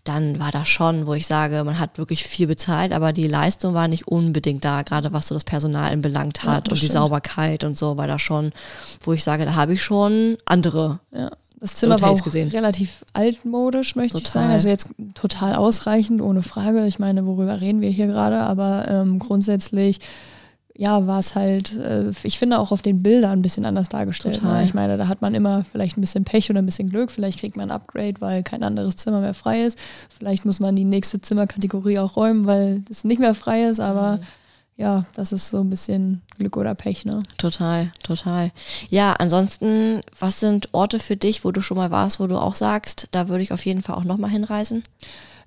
dann 0.05 0.39
war 0.39 0.53
das 0.53 0.69
schon, 0.69 1.07
wo 1.07 1.15
ich 1.15 1.27
sage, 1.27 1.65
man 1.65 1.79
hat 1.79 1.99
wirklich 1.99 2.25
viel 2.25 2.47
bezahlt, 2.47 2.93
aber 2.93 3.13
die 3.13 3.29
Leistung 3.29 3.75
war 3.75 3.89
nicht 3.89 4.07
unbedingt 4.07 4.65
da, 4.65 4.83
gerade 4.83 5.13
was 5.13 5.29
so 5.29 5.35
das 5.35 5.45
Personal 5.45 5.93
anbelangt 5.93 6.45
hat 6.45 6.69
ja, 6.69 6.73
und 6.73 6.83
die 6.83 6.87
Sauberkeit 6.87 7.65
und 7.65 7.77
so 7.77 7.97
war 7.97 8.07
da 8.07 8.19
schon, 8.19 8.53
wo 9.03 9.13
ich 9.13 9.25
sage, 9.25 9.45
da 9.45 9.55
habe 9.55 9.75
ich 9.75 9.83
schon 9.83 10.37
andere 10.45 11.01
ja. 11.13 11.31
Das 11.59 11.75
Zimmer 11.77 12.01
war 12.01 12.11
auch 12.11 12.23
gesehen. 12.23 12.49
relativ 12.49 13.05
altmodisch, 13.15 13.97
möchte 13.97 14.19
total. 14.19 14.27
ich 14.27 14.33
sagen. 14.33 14.53
Also 14.53 14.69
jetzt 14.69 14.89
total 15.15 15.55
ausreichend, 15.55 16.21
ohne 16.21 16.43
Frage. 16.43 16.87
Ich 16.87 16.99
meine, 16.99 17.27
worüber 17.27 17.61
reden 17.61 17.81
wir 17.81 17.91
hier 17.91 18.07
gerade? 18.07 18.41
Aber 18.41 18.87
ähm, 18.89 19.19
grundsätzlich, 19.19 20.01
ja, 20.77 21.07
war 21.07 21.19
es 21.19 21.35
halt, 21.35 21.75
äh, 21.75 22.11
ich 22.25 22.39
finde 22.39 22.59
auch 22.59 22.73
auf 22.73 22.83
den 22.83 23.03
Bildern 23.03 23.39
ein 23.39 23.43
bisschen 23.43 23.65
anders 23.65 23.89
dargestellt. 23.89 24.43
Ne? 24.43 24.65
Ich 24.65 24.75
meine, 24.75 24.99
da 24.99 25.09
hat 25.09 25.23
man 25.23 25.35
immer 25.35 25.65
vielleicht 25.65 25.97
ein 25.97 26.03
bisschen 26.03 26.25
Pech 26.25 26.51
oder 26.51 26.61
ein 26.61 26.67
bisschen 26.67 26.91
Glück. 26.91 27.11
Vielleicht 27.11 27.41
kriegt 27.41 27.57
man 27.57 27.71
ein 27.71 27.75
Upgrade, 27.75 28.21
weil 28.21 28.43
kein 28.43 28.63
anderes 28.63 28.97
Zimmer 28.97 29.21
mehr 29.21 29.35
frei 29.35 29.63
ist. 29.63 29.79
Vielleicht 30.11 30.45
muss 30.45 30.61
man 30.61 30.77
die 30.77 30.85
nächste 30.85 31.23
Zimmerkategorie 31.23 31.99
auch 31.99 32.17
räumen, 32.17 32.47
weil 32.47 32.83
es 32.91 33.05
nicht 33.05 33.19
mehr 33.19 33.35
frei 33.35 33.65
ist. 33.65 33.81
Aber 33.81 34.19
mhm 34.19 34.23
ja, 34.77 35.07
das 35.15 35.33
ist 35.33 35.49
so 35.49 35.61
ein 35.61 35.71
bisschen 35.71 36.23
Glück 36.37 36.57
oder 36.57 36.75
Pech, 36.75 37.07
ne? 37.07 37.23
Total, 37.39 37.93
total. 38.03 38.53
Ja, 38.91 39.15
ansonsten, 39.15 40.03
was 40.19 40.41
sind 40.41 40.69
Orte 40.73 40.99
für 40.99 41.17
dich, 41.17 41.45
wo 41.45 41.53
du 41.53 41.63
schon 41.63 41.79
mal 41.79 41.91
warst, 41.91 42.21
wo 42.21 42.27
du 42.27 42.39
auch 42.39 42.55
sagst, 42.55 43.09
da 43.11 43.29
würde 43.29 43.43
ich 43.43 43.53
auf 43.53 43.65
jeden 43.65 43.83
Fall 43.83 43.97
auch 43.97 44.05
nochmal 44.05 44.31
hinreisen? 44.31 44.85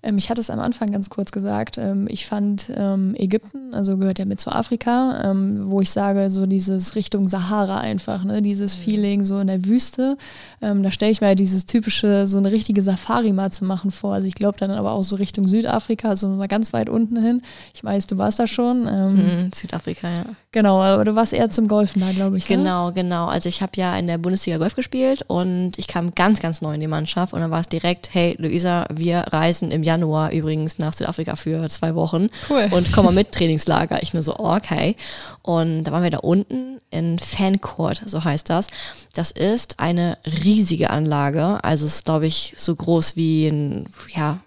Ähm, 0.03 0.17
ich 0.17 0.29
hatte 0.29 0.41
es 0.41 0.49
am 0.49 0.59
Anfang 0.59 0.91
ganz 0.91 1.09
kurz 1.09 1.31
gesagt. 1.31 1.77
Ähm, 1.77 2.07
ich 2.09 2.25
fand 2.25 2.71
ähm, 2.75 3.15
Ägypten, 3.17 3.73
also 3.73 3.97
gehört 3.97 4.19
ja 4.19 4.25
mit 4.25 4.39
zu 4.39 4.51
Afrika, 4.51 5.33
wo 5.59 5.81
ich 5.81 5.91
sage, 5.91 6.29
so 6.29 6.45
dieses 6.45 6.95
Richtung 6.95 7.27
Sahara 7.27 7.79
einfach, 7.79 8.23
ne? 8.23 8.41
dieses 8.41 8.77
mhm. 8.77 8.81
Feeling 8.81 9.23
so 9.23 9.39
in 9.39 9.47
der 9.47 9.65
Wüste. 9.65 10.17
Da 10.59 10.91
stelle 10.91 11.11
ich 11.11 11.21
mir 11.21 11.35
dieses 11.35 11.65
typische, 11.65 12.27
so 12.27 12.37
eine 12.37 12.51
richtige 12.51 12.81
Safari 12.81 13.31
mal 13.31 13.51
zu 13.51 13.65
machen 13.65 13.91
vor. 13.91 14.13
Also 14.13 14.27
ich 14.27 14.35
glaube 14.35 14.57
dann 14.57 14.71
aber 14.71 14.91
auch 14.91 15.03
so 15.03 15.15
Richtung 15.15 15.47
Südafrika, 15.47 16.15
so 16.15 16.27
mal 16.27 16.47
ganz 16.47 16.73
weit 16.73 16.89
unten 16.89 17.21
hin. 17.21 17.41
Ich 17.73 17.83
weiß, 17.83 18.07
du 18.07 18.17
warst 18.17 18.39
da 18.39 18.47
schon. 18.47 18.83
Mhm, 18.83 19.51
Südafrika, 19.53 20.09
ja. 20.09 20.25
Genau, 20.51 20.81
aber 20.81 21.05
du 21.05 21.13
warst 21.13 21.31
eher 21.31 21.51
zum 21.51 21.67
Golfen 21.67 22.01
da, 22.01 22.11
glaube 22.11 22.39
ich. 22.39 22.49
Ne? 22.49 22.57
Genau, 22.57 22.87
ne? 22.87 22.93
genau. 22.93 23.27
Also 23.27 23.47
ich 23.47 23.61
habe 23.61 23.73
ja 23.75 23.95
in 23.95 24.07
der 24.07 24.17
Bundesliga 24.17 24.57
Golf 24.57 24.75
gespielt 24.75 25.23
und 25.27 25.77
ich 25.77 25.87
kam 25.87 26.15
ganz, 26.15 26.39
ganz 26.39 26.61
neu 26.61 26.73
in 26.73 26.79
die 26.79 26.87
Mannschaft 26.87 27.33
und 27.33 27.41
dann 27.41 27.51
war 27.51 27.59
es 27.59 27.69
direkt, 27.69 28.09
hey 28.13 28.35
Luisa, 28.39 28.87
wir 28.91 29.25
reisen 29.29 29.69
im 29.69 29.83
Januar 29.83 30.31
übrigens 30.31 30.79
nach 30.79 30.93
Südafrika 30.93 31.35
für 31.35 31.69
zwei 31.69 31.93
Wochen 31.93 32.29
cool. 32.49 32.67
und 32.71 32.91
komm 32.91 33.05
mal 33.05 33.13
mit 33.13 33.31
Trainingslager. 33.33 34.01
Ich 34.01 34.15
nur 34.15 34.23
so, 34.23 34.37
okay. 34.39 34.95
Und 35.43 35.83
da 35.83 35.91
waren 35.91 36.01
wir 36.01 36.09
da 36.09 36.17
unten 36.17 36.81
in 36.89 37.19
Fancourt, 37.19 38.01
so 38.07 38.23
heißt 38.23 38.49
das. 38.49 38.69
Das 39.13 39.29
ist 39.29 39.79
eine 39.79 40.17
riesige 40.25 40.89
Anlage, 40.89 41.63
also 41.63 41.85
es 41.85 41.97
ist 41.97 42.05
glaube 42.05 42.25
ich 42.25 42.55
so 42.57 42.73
groß 42.75 43.15
wie 43.15 43.47
ein, 43.47 43.85
ja, 44.15 44.39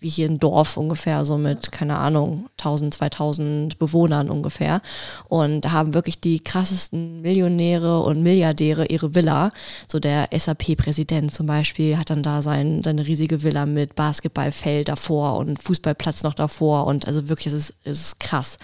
wie 0.00 0.08
hier 0.08 0.28
ein 0.28 0.38
Dorf 0.38 0.76
ungefähr, 0.76 1.24
so 1.24 1.38
mit, 1.38 1.72
keine 1.72 1.98
Ahnung, 1.98 2.48
1000, 2.58 2.94
2000 2.94 3.78
Bewohnern 3.78 4.30
ungefähr. 4.30 4.80
Und 5.28 5.62
da 5.62 5.72
haben 5.72 5.94
wirklich 5.94 6.20
die 6.20 6.40
krassesten 6.40 7.20
Millionäre 7.20 8.00
und 8.02 8.22
Milliardäre 8.22 8.86
ihre 8.86 9.14
Villa. 9.14 9.52
So 9.88 9.98
der 9.98 10.28
SAP-Präsident 10.32 11.34
zum 11.34 11.46
Beispiel 11.46 11.98
hat 11.98 12.10
dann 12.10 12.22
da 12.22 12.42
sein, 12.42 12.82
seine 12.84 13.06
riesige 13.06 13.42
Villa 13.42 13.66
mit 13.66 13.96
Basketballfeld 13.96 14.88
davor 14.88 15.36
und 15.36 15.60
Fußballplatz 15.60 16.22
noch 16.22 16.34
davor. 16.34 16.86
Und 16.86 17.06
also 17.06 17.28
wirklich, 17.28 17.48
es 17.48 17.52
ist, 17.52 17.74
es 17.84 18.00
ist 18.00 18.20
krass. 18.20 18.58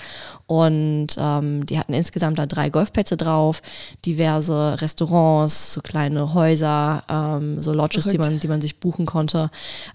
Und 0.47 1.09
ähm, 1.19 1.67
die 1.67 1.79
hatten 1.79 1.95
insgesamt 1.95 2.39
da 2.39 2.47
drei 2.47 2.71
Golfplätze 2.71 3.17
drauf, 3.17 3.61
diverse 4.07 4.81
Restaurants, 4.81 5.73
so 5.73 5.81
kleine 5.81 6.33
Häuser, 6.35 7.03
ähm, 7.09 7.61
so 7.61 7.73
Lodges, 7.73 8.07
die 8.07 8.19
man, 8.19 8.39
die 8.39 8.49
man 8.49 8.61
sich 8.61 8.79
buchen 8.79 9.07
konnte. 9.07 9.51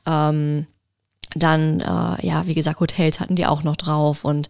Ähm, 0.06 0.68
dann, 1.36 1.80
äh, 1.82 2.26
ja, 2.26 2.46
wie 2.46 2.56
gesagt, 2.56 2.80
Hotels 2.80 3.20
hatten 3.20 3.36
die 3.36 3.46
auch 3.46 3.64
noch 3.64 3.76
drauf 3.76 4.26
und 4.26 4.50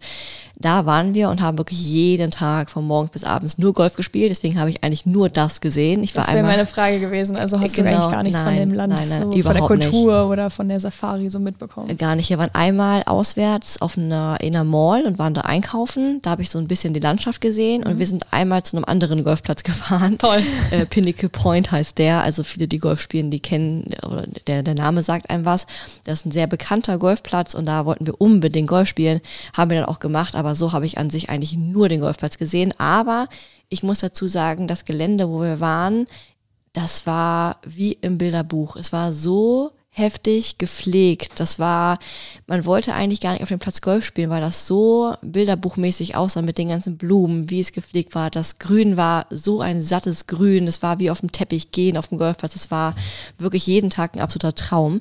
da 0.60 0.84
waren 0.84 1.14
wir 1.14 1.30
und 1.30 1.40
haben 1.40 1.56
wirklich 1.58 1.80
jeden 1.82 2.30
Tag 2.30 2.70
von 2.70 2.86
morgens 2.86 3.12
bis 3.12 3.24
abends 3.24 3.56
nur 3.56 3.72
Golf 3.72 3.96
gespielt. 3.96 4.30
Deswegen 4.30 4.60
habe 4.60 4.68
ich 4.68 4.84
eigentlich 4.84 5.06
nur 5.06 5.30
das 5.30 5.60
gesehen. 5.60 6.02
Ich 6.02 6.14
war 6.14 6.24
das 6.24 6.34
wäre 6.34 6.46
meine 6.46 6.66
Frage 6.66 7.00
gewesen. 7.00 7.36
Also 7.36 7.58
hast 7.58 7.74
genau, 7.74 7.88
du 7.88 7.96
eigentlich 7.96 8.12
gar 8.12 8.22
nichts 8.22 8.42
nein, 8.42 8.46
von 8.46 8.68
dem 8.68 8.74
Land, 8.74 8.94
nein, 8.94 9.08
nein, 9.08 9.32
so 9.32 9.42
von 9.42 9.54
der 9.54 9.62
Kultur 9.62 10.20
nicht. 10.20 10.32
oder 10.32 10.50
von 10.50 10.68
der 10.68 10.78
Safari 10.78 11.30
so 11.30 11.38
mitbekommen? 11.38 11.96
Gar 11.96 12.14
nicht. 12.14 12.28
Wir 12.28 12.38
waren 12.38 12.50
einmal 12.52 13.02
auswärts 13.04 13.80
auf 13.80 13.96
einer, 13.96 14.36
in 14.40 14.54
einer 14.54 14.64
Mall 14.64 15.04
und 15.04 15.18
waren 15.18 15.32
da 15.32 15.42
einkaufen. 15.42 16.20
Da 16.22 16.30
habe 16.30 16.42
ich 16.42 16.50
so 16.50 16.58
ein 16.58 16.68
bisschen 16.68 16.92
die 16.92 17.00
Landschaft 17.00 17.40
gesehen 17.40 17.80
mhm. 17.80 17.86
und 17.86 17.98
wir 17.98 18.06
sind 18.06 18.30
einmal 18.30 18.62
zu 18.62 18.76
einem 18.76 18.84
anderen 18.84 19.24
Golfplatz 19.24 19.62
gefahren. 19.64 20.18
Toll. 20.18 20.42
Äh, 20.70 20.84
Pinnacle 20.84 21.30
Point 21.30 21.72
heißt 21.72 21.96
der. 21.96 22.22
Also 22.22 22.42
viele, 22.42 22.68
die 22.68 22.78
Golf 22.78 23.00
spielen, 23.00 23.30
die 23.30 23.40
kennen, 23.40 23.94
oder 24.06 24.26
der, 24.46 24.62
der 24.62 24.74
Name 24.74 25.02
sagt 25.02 25.30
einem 25.30 25.46
was. 25.46 25.66
Das 26.04 26.20
ist 26.20 26.26
ein 26.26 26.32
sehr 26.32 26.46
bekannter 26.46 26.98
Golfplatz 26.98 27.54
und 27.54 27.64
da 27.64 27.86
wollten 27.86 28.06
wir 28.06 28.20
unbedingt 28.20 28.68
Golf 28.68 28.88
spielen. 28.88 29.20
Haben 29.56 29.70
wir 29.70 29.80
dann 29.80 29.88
auch 29.88 30.00
gemacht, 30.00 30.34
aber 30.34 30.49
aber 30.50 30.56
so 30.56 30.72
habe 30.72 30.84
ich 30.84 30.98
an 30.98 31.10
sich 31.10 31.30
eigentlich 31.30 31.56
nur 31.56 31.88
den 31.88 32.00
Golfplatz 32.00 32.36
gesehen. 32.36 32.74
Aber 32.76 33.28
ich 33.68 33.84
muss 33.84 34.00
dazu 34.00 34.26
sagen, 34.26 34.66
das 34.66 34.84
Gelände, 34.84 35.28
wo 35.28 35.42
wir 35.42 35.60
waren, 35.60 36.06
das 36.72 37.06
war 37.06 37.60
wie 37.64 37.92
im 37.92 38.18
Bilderbuch. 38.18 38.74
Es 38.74 38.92
war 38.92 39.12
so 39.12 39.70
heftig 39.92 40.58
gepflegt. 40.58 41.40
Das 41.40 41.58
war, 41.58 41.98
man 42.46 42.64
wollte 42.64 42.94
eigentlich 42.94 43.20
gar 43.20 43.32
nicht 43.32 43.42
auf 43.42 43.48
dem 43.48 43.58
Platz 43.58 43.80
Golf 43.80 44.04
spielen, 44.04 44.30
weil 44.30 44.40
das 44.40 44.66
so 44.66 45.14
bilderbuchmäßig 45.20 46.14
aussah 46.14 46.42
mit 46.42 46.58
den 46.58 46.68
ganzen 46.68 46.96
Blumen, 46.96 47.50
wie 47.50 47.60
es 47.60 47.72
gepflegt 47.72 48.14
war. 48.14 48.30
Das 48.30 48.60
Grün 48.60 48.96
war 48.96 49.26
so 49.30 49.60
ein 49.60 49.82
sattes 49.82 50.28
Grün. 50.28 50.66
Das 50.66 50.82
war 50.82 51.00
wie 51.00 51.10
auf 51.10 51.20
dem 51.20 51.32
Teppich 51.32 51.72
gehen 51.72 51.96
auf 51.96 52.06
dem 52.08 52.18
Golfplatz. 52.18 52.52
Das 52.52 52.70
war 52.70 52.94
wirklich 53.36 53.66
jeden 53.66 53.90
Tag 53.90 54.14
ein 54.14 54.20
absoluter 54.20 54.54
Traum. 54.54 55.00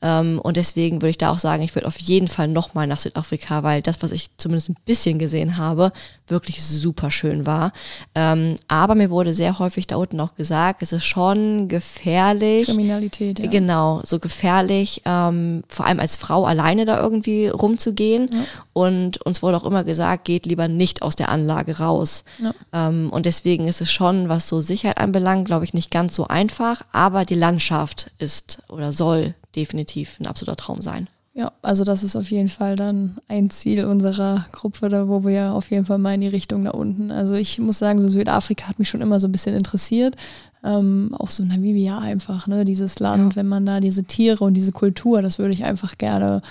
Ähm, 0.00 0.40
und 0.42 0.56
deswegen 0.56 1.02
würde 1.02 1.10
ich 1.10 1.18
da 1.18 1.30
auch 1.30 1.38
sagen, 1.38 1.62
ich 1.62 1.74
würde 1.74 1.86
auf 1.86 1.98
jeden 1.98 2.28
Fall 2.28 2.48
nochmal 2.48 2.86
nach 2.86 2.98
Südafrika, 2.98 3.62
weil 3.62 3.82
das, 3.82 4.02
was 4.02 4.10
ich 4.10 4.30
zumindest 4.38 4.70
ein 4.70 4.76
bisschen 4.86 5.18
gesehen 5.18 5.58
habe, 5.58 5.92
wirklich 6.26 6.62
super 6.64 7.10
schön 7.10 7.44
war. 7.44 7.72
Ähm, 8.14 8.56
aber 8.68 8.94
mir 8.94 9.10
wurde 9.10 9.34
sehr 9.34 9.58
häufig 9.58 9.86
da 9.86 9.96
unten 9.96 10.18
auch 10.18 10.34
gesagt, 10.34 10.82
es 10.82 10.92
ist 10.92 11.04
schon 11.04 11.68
gefährlich. 11.68 12.66
Kriminalität, 12.66 13.38
ja. 13.38 13.46
Genau, 13.46 14.00
so 14.02 14.18
gefährlich 14.18 14.29
gefährlich, 14.30 15.02
ähm, 15.06 15.64
vor 15.68 15.86
allem 15.86 15.98
als 15.98 16.16
Frau 16.16 16.46
alleine 16.46 16.84
da 16.84 17.00
irgendwie 17.00 17.48
rumzugehen. 17.48 18.30
Ja. 18.32 18.38
Und 18.72 19.20
uns 19.26 19.42
wurde 19.42 19.56
auch 19.56 19.64
immer 19.64 19.82
gesagt, 19.82 20.24
geht 20.24 20.46
lieber 20.46 20.68
nicht 20.68 21.02
aus 21.02 21.16
der 21.16 21.30
Anlage 21.30 21.78
raus. 21.78 22.24
Ja. 22.38 22.54
Ähm, 22.72 23.10
und 23.10 23.26
deswegen 23.26 23.66
ist 23.66 23.80
es 23.80 23.90
schon, 23.90 24.28
was 24.28 24.48
so 24.48 24.60
Sicherheit 24.60 24.98
anbelangt, 24.98 25.46
glaube 25.46 25.64
ich, 25.64 25.74
nicht 25.74 25.90
ganz 25.90 26.14
so 26.14 26.28
einfach. 26.28 26.82
Aber 26.92 27.24
die 27.24 27.34
Landschaft 27.34 28.12
ist 28.18 28.62
oder 28.68 28.92
soll 28.92 29.34
definitiv 29.56 30.20
ein 30.20 30.26
absoluter 30.26 30.56
Traum 30.56 30.80
sein. 30.80 31.08
Ja, 31.32 31.52
also 31.62 31.84
das 31.84 32.02
ist 32.02 32.16
auf 32.16 32.30
jeden 32.30 32.48
Fall 32.48 32.76
dann 32.76 33.16
ein 33.28 33.50
Ziel 33.50 33.84
unserer 33.84 34.46
Gruppe, 34.52 34.88
da 34.88 35.08
wo 35.08 35.24
wir 35.24 35.52
auf 35.54 35.70
jeden 35.70 35.84
Fall 35.84 35.98
mal 35.98 36.14
in 36.14 36.20
die 36.20 36.28
Richtung 36.28 36.64
da 36.64 36.70
unten. 36.70 37.10
Also 37.10 37.34
ich 37.34 37.58
muss 37.58 37.78
sagen, 37.78 38.00
so 38.00 38.08
Südafrika 38.08 38.68
hat 38.68 38.78
mich 38.78 38.88
schon 38.88 39.00
immer 39.00 39.20
so 39.20 39.28
ein 39.28 39.32
bisschen 39.32 39.54
interessiert 39.54 40.16
ähm, 40.64 41.14
auch 41.18 41.30
so 41.30 41.44
Namibia 41.44 41.98
einfach, 41.98 42.46
ne, 42.46 42.64
dieses 42.64 42.98
Land, 42.98 43.32
ja. 43.32 43.36
wenn 43.36 43.48
man 43.48 43.64
da 43.66 43.80
diese 43.80 44.04
Tiere 44.04 44.44
und 44.44 44.54
diese 44.54 44.72
Kultur, 44.72 45.22
das 45.22 45.38
würde 45.38 45.54
ich 45.54 45.64
einfach 45.64 45.98
gerne 45.98 46.42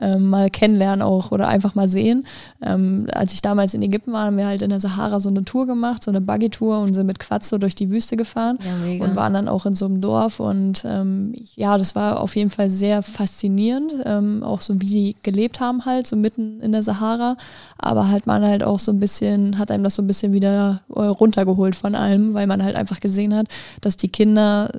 ähm, 0.00 0.28
mal 0.28 0.50
kennenlernen 0.50 1.02
auch 1.02 1.32
oder 1.32 1.48
einfach 1.48 1.74
mal 1.74 1.88
sehen. 1.88 2.26
Ähm, 2.62 3.06
als 3.12 3.32
ich 3.32 3.42
damals 3.42 3.74
in 3.74 3.82
Ägypten 3.82 4.12
war, 4.12 4.26
haben 4.26 4.36
wir 4.36 4.46
halt 4.46 4.62
in 4.62 4.70
der 4.70 4.80
Sahara 4.80 5.20
so 5.20 5.28
eine 5.28 5.44
Tour 5.44 5.66
gemacht, 5.66 6.04
so 6.04 6.10
eine 6.10 6.20
Buggy-Tour 6.20 6.80
und 6.80 6.94
sind 6.94 7.06
mit 7.06 7.18
Quatsch 7.18 7.44
so 7.44 7.58
durch 7.58 7.74
die 7.74 7.90
Wüste 7.90 8.16
gefahren 8.16 8.58
ja, 8.62 9.04
und 9.04 9.16
waren 9.16 9.34
dann 9.34 9.48
auch 9.48 9.66
in 9.66 9.74
so 9.74 9.86
einem 9.86 10.00
Dorf 10.00 10.40
und 10.40 10.84
ähm, 10.86 11.34
ja, 11.54 11.78
das 11.78 11.94
war 11.94 12.20
auf 12.20 12.36
jeden 12.36 12.50
Fall 12.50 12.70
sehr 12.70 13.02
faszinierend, 13.02 13.92
ähm, 14.04 14.42
auch 14.42 14.60
so 14.60 14.80
wie 14.80 14.86
die 14.86 15.16
gelebt 15.22 15.60
haben 15.60 15.84
halt, 15.84 16.06
so 16.06 16.16
mitten 16.16 16.60
in 16.60 16.72
der 16.72 16.82
Sahara, 16.82 17.36
aber 17.78 18.08
halt 18.08 18.26
man 18.26 18.44
halt 18.44 18.62
auch 18.62 18.78
so 18.78 18.92
ein 18.92 19.00
bisschen, 19.00 19.58
hat 19.58 19.70
einem 19.70 19.84
das 19.84 19.94
so 19.94 20.02
ein 20.02 20.06
bisschen 20.06 20.32
wieder 20.32 20.82
äh, 20.94 21.00
runtergeholt 21.00 21.74
von 21.74 21.94
allem, 21.94 22.34
weil 22.34 22.46
man 22.46 22.62
halt 22.62 22.76
einfach 22.76 23.00
gesehen 23.00 23.34
hat, 23.34 23.46
dass 23.80 23.96
die 23.96 24.08
Kinder 24.08 24.70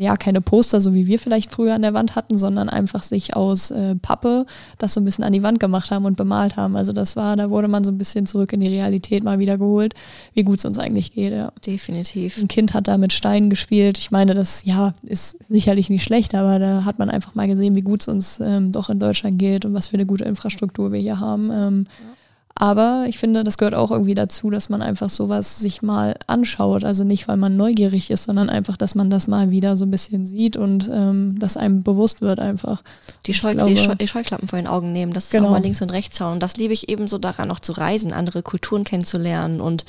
ja, 0.00 0.16
keine 0.16 0.40
Poster, 0.40 0.80
so 0.80 0.94
wie 0.94 1.06
wir 1.06 1.18
vielleicht 1.18 1.52
früher 1.52 1.74
an 1.74 1.82
der 1.82 1.92
Wand 1.92 2.16
hatten, 2.16 2.38
sondern 2.38 2.70
einfach 2.70 3.02
sich 3.02 3.36
aus 3.36 3.70
äh, 3.70 3.96
Pappe 3.96 4.46
das 4.78 4.94
so 4.94 5.00
ein 5.00 5.04
bisschen 5.04 5.24
an 5.24 5.32
die 5.32 5.42
Wand 5.42 5.60
gemacht 5.60 5.90
haben 5.90 6.04
und 6.04 6.16
bemalt 6.16 6.56
haben. 6.56 6.76
Also 6.76 6.92
das 6.92 7.16
war, 7.16 7.36
da 7.36 7.50
wurde 7.50 7.68
man 7.68 7.84
so 7.84 7.90
ein 7.90 7.98
bisschen 7.98 8.26
zurück 8.26 8.52
in 8.52 8.60
die 8.60 8.68
Realität 8.68 9.24
mal 9.24 9.38
wieder 9.38 9.58
geholt, 9.58 9.94
wie 10.34 10.42
gut 10.42 10.58
es 10.58 10.64
uns 10.64 10.78
eigentlich 10.78 11.12
geht. 11.12 11.32
Ja. 11.32 11.52
Definitiv. 11.66 12.38
Ein 12.38 12.48
Kind 12.48 12.74
hat 12.74 12.88
da 12.88 12.98
mit 12.98 13.12
Steinen 13.12 13.50
gespielt. 13.50 13.98
Ich 13.98 14.10
meine, 14.10 14.34
das 14.34 14.64
ja 14.64 14.94
ist 15.02 15.38
sicherlich 15.48 15.90
nicht 15.90 16.04
schlecht, 16.04 16.34
aber 16.34 16.58
da 16.58 16.84
hat 16.84 16.98
man 16.98 17.10
einfach 17.10 17.34
mal 17.34 17.46
gesehen, 17.46 17.76
wie 17.76 17.80
gut 17.80 18.02
es 18.02 18.08
uns 18.08 18.40
ähm, 18.40 18.72
doch 18.72 18.90
in 18.90 18.98
Deutschland 18.98 19.38
geht 19.38 19.64
und 19.64 19.74
was 19.74 19.88
für 19.88 19.94
eine 19.94 20.06
gute 20.06 20.24
Infrastruktur 20.24 20.92
wir 20.92 21.00
hier 21.00 21.20
haben. 21.20 21.50
Ähm, 21.50 21.86
ja 21.88 22.16
aber 22.60 23.06
ich 23.08 23.16
finde, 23.16 23.42
das 23.42 23.56
gehört 23.56 23.74
auch 23.74 23.90
irgendwie 23.90 24.14
dazu, 24.14 24.50
dass 24.50 24.68
man 24.68 24.82
einfach 24.82 25.08
sowas 25.08 25.60
sich 25.60 25.80
mal 25.80 26.16
anschaut. 26.26 26.84
Also 26.84 27.04
nicht, 27.04 27.26
weil 27.26 27.38
man 27.38 27.56
neugierig 27.56 28.10
ist, 28.10 28.24
sondern 28.24 28.50
einfach, 28.50 28.76
dass 28.76 28.94
man 28.94 29.08
das 29.08 29.26
mal 29.26 29.50
wieder 29.50 29.76
so 29.76 29.86
ein 29.86 29.90
bisschen 29.90 30.26
sieht 30.26 30.58
und 30.58 30.86
ähm, 30.92 31.38
dass 31.38 31.56
einem 31.56 31.82
bewusst 31.82 32.20
wird 32.20 32.38
einfach. 32.38 32.82
Die, 33.24 33.32
Scheu 33.32 33.54
glaube, 33.54 33.70
die, 33.70 33.78
Scheu 33.78 33.94
die, 33.94 34.06
Scheuklappen 34.06 34.46
vor 34.46 34.58
den 34.58 34.66
Augen 34.66 34.92
nehmen, 34.92 35.14
das 35.14 35.30
genau. 35.30 35.46
auch 35.46 35.50
mal 35.52 35.62
links 35.62 35.80
und 35.80 35.90
rechts 35.90 36.18
schauen. 36.18 36.34
Und 36.34 36.42
das 36.42 36.58
liebe 36.58 36.74
ich 36.74 36.90
eben 36.90 37.08
so 37.08 37.16
daran, 37.16 37.50
auch 37.50 37.60
zu 37.60 37.72
reisen, 37.72 38.12
andere 38.12 38.42
Kulturen 38.42 38.84
kennenzulernen 38.84 39.62
und 39.62 39.86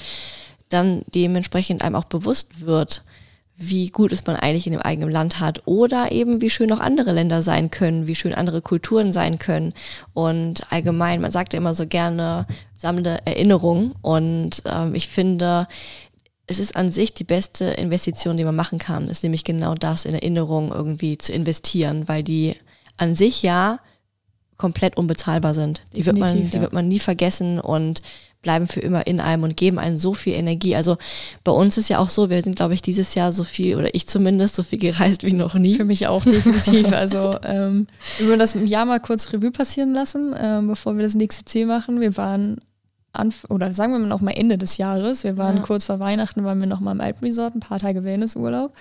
dann 0.70 1.02
dementsprechend 1.14 1.82
einem 1.82 1.98
auch 1.98 2.06
bewusst 2.06 2.66
wird, 2.66 3.04
wie 3.62 3.90
gut 3.90 4.12
es 4.12 4.26
man 4.26 4.36
eigentlich 4.36 4.66
in 4.66 4.74
dem 4.74 4.82
eigenen 4.82 5.12
Land 5.12 5.40
hat 5.40 5.62
oder 5.66 6.12
eben 6.12 6.42
wie 6.42 6.50
schön 6.50 6.72
auch 6.72 6.80
andere 6.80 7.14
Länder 7.14 7.42
sein 7.42 7.72
können, 7.72 8.08
wie 8.08 8.16
schön 8.16 8.34
andere 8.34 8.62
Kulturen 8.62 9.14
sein 9.14 9.40
können. 9.40 9.74
Und 10.14 10.72
allgemein, 10.72 11.22
man 11.22 11.32
sagt 11.32 11.54
ja 11.54 11.58
immer 11.58 11.74
so 11.74 11.86
gerne, 11.86 12.48
sammle 12.78 13.20
Erinnerungen 13.26 13.94
und 14.02 14.64
ähm, 14.66 14.96
ich 14.96 15.08
finde, 15.08 15.68
es 16.48 16.60
ist 16.60 16.76
an 16.76 16.92
sich 16.92 17.14
die 17.14 17.24
beste 17.24 17.66
Investition, 17.66 18.36
die 18.36 18.44
man 18.44 18.56
machen 18.56 18.80
kann, 18.80 19.08
ist 19.08 19.24
nämlich 19.24 19.44
genau 19.44 19.76
das, 19.76 20.06
in 20.06 20.14
Erinnerungen 20.14 20.72
irgendwie 20.72 21.18
zu 21.18 21.32
investieren, 21.32 22.08
weil 22.08 22.24
die 22.24 22.56
an 22.98 23.16
sich 23.16 23.44
ja 23.44 23.80
komplett 24.58 24.98
unbezahlbar 24.98 25.54
sind. 25.54 25.84
Die 25.94 26.04
Definitiv, 26.04 26.04
wird 26.04 26.20
man, 26.20 26.50
die 26.50 26.62
wird 26.62 26.74
man 26.74 26.88
nie 26.88 27.00
vergessen 27.00 27.60
und 27.60 28.02
bleiben 28.42 28.68
für 28.68 28.80
immer 28.80 29.06
in 29.08 29.20
einem 29.20 29.44
und 29.44 29.56
geben 29.56 29.80
einen 29.80 29.98
so 29.98 30.14
viel 30.14 30.34
Energie. 30.34 30.76
Also 30.76 30.98
bei 31.44 31.52
uns 31.52 31.78
ist 31.78 31.90
ja 31.90 32.00
auch 32.00 32.10
so, 32.10 32.30
wir 32.30 32.42
sind, 32.42 32.56
glaube 32.56 32.74
ich, 32.74 32.82
dieses 32.82 33.16
Jahr 33.16 33.32
so 33.32 33.44
viel, 33.44 33.76
oder 33.76 33.94
ich 33.94 34.08
zumindest, 34.08 34.56
so 34.56 34.64
viel 34.64 34.80
gereist 34.80 35.24
wie 35.24 35.34
noch 35.34 35.54
nie. 35.54 35.76
Für 35.76 35.86
mich 35.86 36.08
auch 36.08 36.24
definitiv. 36.24 36.92
also 36.94 37.38
ähm, 37.44 37.88
wir 38.18 38.30
wollen 38.30 38.40
das 38.40 38.56
Jahr 38.66 38.86
mal 38.86 39.00
kurz 39.00 39.32
Revue 39.32 39.52
passieren 39.52 39.94
lassen, 39.94 40.34
ähm, 40.38 40.68
bevor 40.68 40.98
wir 40.98 41.04
das 41.04 41.16
nächste 41.16 41.46
Ziel 41.46 41.66
machen. 41.66 42.02
Wir 42.02 42.18
waren 42.18 42.58
Anf 43.14 43.46
oder 43.50 43.74
sagen 43.74 43.92
wir 43.92 44.00
mal 44.00 44.08
noch 44.08 44.22
mal 44.22 44.32
Ende 44.32 44.58
des 44.58 44.78
Jahres. 44.78 45.24
Wir 45.24 45.38
waren 45.38 45.58
ja. 45.58 45.64
kurz 45.64 45.86
vor 45.86 46.00
Weihnachten, 46.00 46.44
waren 46.44 46.60
wir 46.60 46.68
noch 46.68 46.80
mal 46.80 46.94
im 46.94 47.02
Alpenresort, 47.02 47.56
ein 47.56 47.60
paar 47.60 47.80
Tage 47.80 48.04
Wellnessurlaub. 48.04 48.74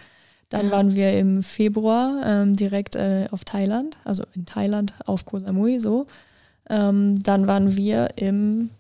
Dann 0.48 0.66
ja. 0.66 0.72
waren 0.72 0.94
wir 0.94 1.16
im 1.18 1.42
Februar 1.42 2.22
ähm, 2.24 2.56
direkt 2.56 2.96
äh, 2.96 3.26
auf 3.30 3.44
Thailand, 3.44 3.96
also 4.04 4.24
in 4.34 4.46
Thailand 4.46 4.94
auf 5.06 5.24
Koh 5.24 5.38
Samui 5.38 5.78
so. 5.80 6.06
Ähm, 6.68 7.20
dann 7.22 7.48
waren 7.48 7.76
wir 7.76 8.10
im 8.16 8.70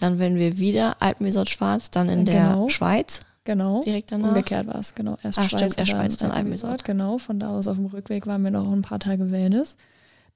dann 0.00 0.18
werden 0.18 0.36
wir 0.36 0.58
wieder 0.58 0.96
Alpenresort 1.00 1.50
Schwarz, 1.50 1.90
dann 1.90 2.08
in 2.08 2.24
der 2.24 2.48
genau. 2.48 2.68
Schweiz. 2.68 3.20
Genau. 3.44 3.82
Direkt 3.82 4.12
danach. 4.12 4.28
Umgekehrt 4.28 4.66
war 4.66 4.76
es, 4.76 4.94
genau. 4.94 5.16
Erst 5.22 5.38
ah, 5.38 5.42
Schweiz, 5.42 5.60
stimmt, 5.60 5.78
erst 5.78 5.90
Schweiz, 5.90 6.16
dann 6.16 6.30
Alpenresort. 6.30 6.84
Genau, 6.84 7.18
von 7.18 7.40
da 7.40 7.50
aus 7.50 7.68
auf 7.68 7.76
dem 7.76 7.86
Rückweg 7.86 8.26
waren 8.26 8.42
wir 8.44 8.50
noch 8.50 8.70
ein 8.70 8.82
paar 8.82 8.98
Tage 8.98 9.30
Wellness. 9.30 9.76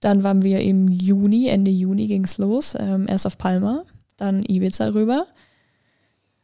Dann 0.00 0.22
waren 0.22 0.42
wir 0.42 0.60
im 0.60 0.88
Juni, 0.88 1.48
Ende 1.48 1.70
Juni 1.70 2.06
ging 2.06 2.24
es 2.24 2.38
los. 2.38 2.74
Ähm, 2.78 3.06
erst 3.08 3.26
auf 3.26 3.38
Palma, 3.38 3.84
dann 4.16 4.42
Ibiza 4.42 4.88
rüber. 4.88 5.26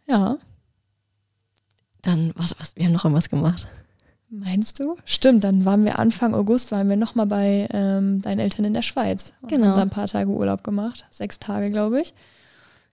Ja. 0.06 0.38
Dann, 2.02 2.32
warte, 2.36 2.54
was, 2.58 2.76
wir 2.76 2.86
haben 2.86 2.92
noch 2.92 3.04
irgendwas 3.04 3.28
gemacht. 3.28 3.68
Meinst 4.28 4.78
du? 4.78 4.96
Stimmt, 5.04 5.42
dann 5.42 5.64
waren 5.64 5.84
wir 5.84 5.98
Anfang 5.98 6.34
August, 6.34 6.70
waren 6.70 6.88
wir 6.88 6.96
nochmal 6.96 7.26
bei 7.26 7.68
ähm, 7.72 8.22
deinen 8.22 8.38
Eltern 8.38 8.64
in 8.64 8.74
der 8.74 8.82
Schweiz. 8.82 9.32
Genau. 9.48 9.66
Haben 9.66 9.76
da 9.76 9.82
ein 9.82 9.90
paar 9.90 10.06
Tage 10.06 10.30
Urlaub 10.30 10.62
gemacht. 10.62 11.06
Sechs 11.10 11.40
Tage, 11.40 11.70
glaube 11.70 12.00
ich. 12.00 12.14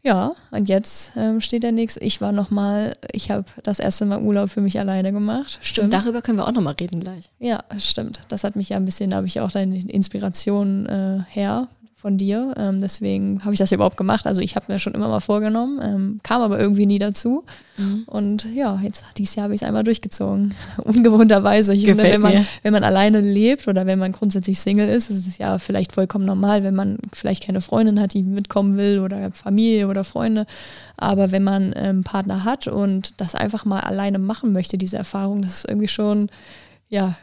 Ja, 0.08 0.36
und 0.52 0.70
jetzt 0.70 1.12
ähm, 1.18 1.42
steht 1.42 1.64
der 1.64 1.74
nächste. 1.74 2.00
Ich 2.00 2.22
war 2.22 2.32
nochmal, 2.32 2.96
ich 3.12 3.30
habe 3.30 3.44
das 3.64 3.80
erste 3.80 4.06
Mal 4.06 4.22
Urlaub 4.22 4.50
für 4.50 4.62
mich 4.62 4.80
alleine 4.80 5.12
gemacht. 5.12 5.60
Stimmt, 5.62 5.94
darüber 5.94 6.22
können 6.22 6.38
wir 6.38 6.48
auch 6.48 6.54
nochmal 6.54 6.76
reden 6.80 7.02
gleich. 7.02 7.30
Ja, 7.40 7.66
stimmt. 7.78 8.22
Das 8.30 8.46
hat 8.46 8.56
mich 8.56 8.70
ja 8.70 8.78
ein 8.78 8.86
bisschen, 8.86 9.10
da 9.10 9.18
habe 9.18 9.28
ich 9.28 9.42
auch 9.42 9.52
deine 9.52 9.78
Inspiration 9.80 10.86
äh, 10.86 11.20
her, 11.28 11.68
von 12.00 12.16
dir. 12.16 12.54
Ähm, 12.58 12.80
deswegen 12.80 13.44
habe 13.44 13.54
ich 13.54 13.58
das 13.58 13.72
überhaupt 13.72 13.98
gemacht. 13.98 14.28
Also 14.28 14.40
ich 14.40 14.56
habe 14.56 14.72
mir 14.72 14.78
schon 14.78 14.94
immer 14.94 15.08
mal 15.08 15.20
vorgenommen, 15.20 15.80
ähm, 15.82 16.20
kam 16.22 16.44
aber 16.44 16.60
irgendwie 16.60 16.86
nie 16.86 17.00
dazu. 17.00 17.44
Mhm. 17.78 18.04
Und 18.06 18.46
ja, 18.54 18.80
jetzt 18.84 19.04
dieses 19.18 19.34
Jahr 19.34 19.46
habe 19.46 19.56
ich 19.56 19.64
es 19.64 19.68
einmal 19.68 19.84
durchgezogen. 19.84 20.54
Ungewohnterweise. 20.84 21.74
Ich 21.74 21.86
finde, 21.86 22.04
wenn 22.04 22.22
man, 22.22 22.46
wenn 22.62 22.72
man 22.72 22.84
alleine 22.84 23.20
lebt 23.20 23.68
oder 23.68 23.88
wenn 23.88 23.98
man 23.98 24.12
grundsätzlich 24.12 24.60
Single 24.60 24.88
ist, 24.88 25.10
ist 25.10 25.28
es 25.28 25.40
ja 25.40 25.58
vielleicht 25.58 25.92
vollkommen 25.92 26.26
normal, 26.26 26.64
wenn 26.64 26.76
man 26.76 27.00
vielleicht 27.14 27.44
keine 27.44 27.62
Freundin 27.62 28.00
hat, 28.00 28.14
die 28.14 28.22
mitkommen 28.22 28.78
will 28.78 29.00
oder 29.00 29.32
Familie 29.32 29.88
oder 29.88 30.04
Freunde. 30.04 30.46
Aber 30.98 31.32
wenn 31.32 31.44
man 31.44 31.74
einen 31.74 31.98
ähm, 31.98 32.04
Partner 32.04 32.44
hat 32.44 32.68
und 32.68 33.20
das 33.20 33.34
einfach 33.34 33.66
mal 33.66 33.80
alleine 33.80 34.20
machen 34.20 34.54
möchte, 34.54 34.78
diese 34.78 34.98
Erfahrung, 34.98 35.42
das 35.42 35.60
ist 35.60 35.66
irgendwie 35.68 35.88
schon, 35.88 36.30
ja, 36.90 37.16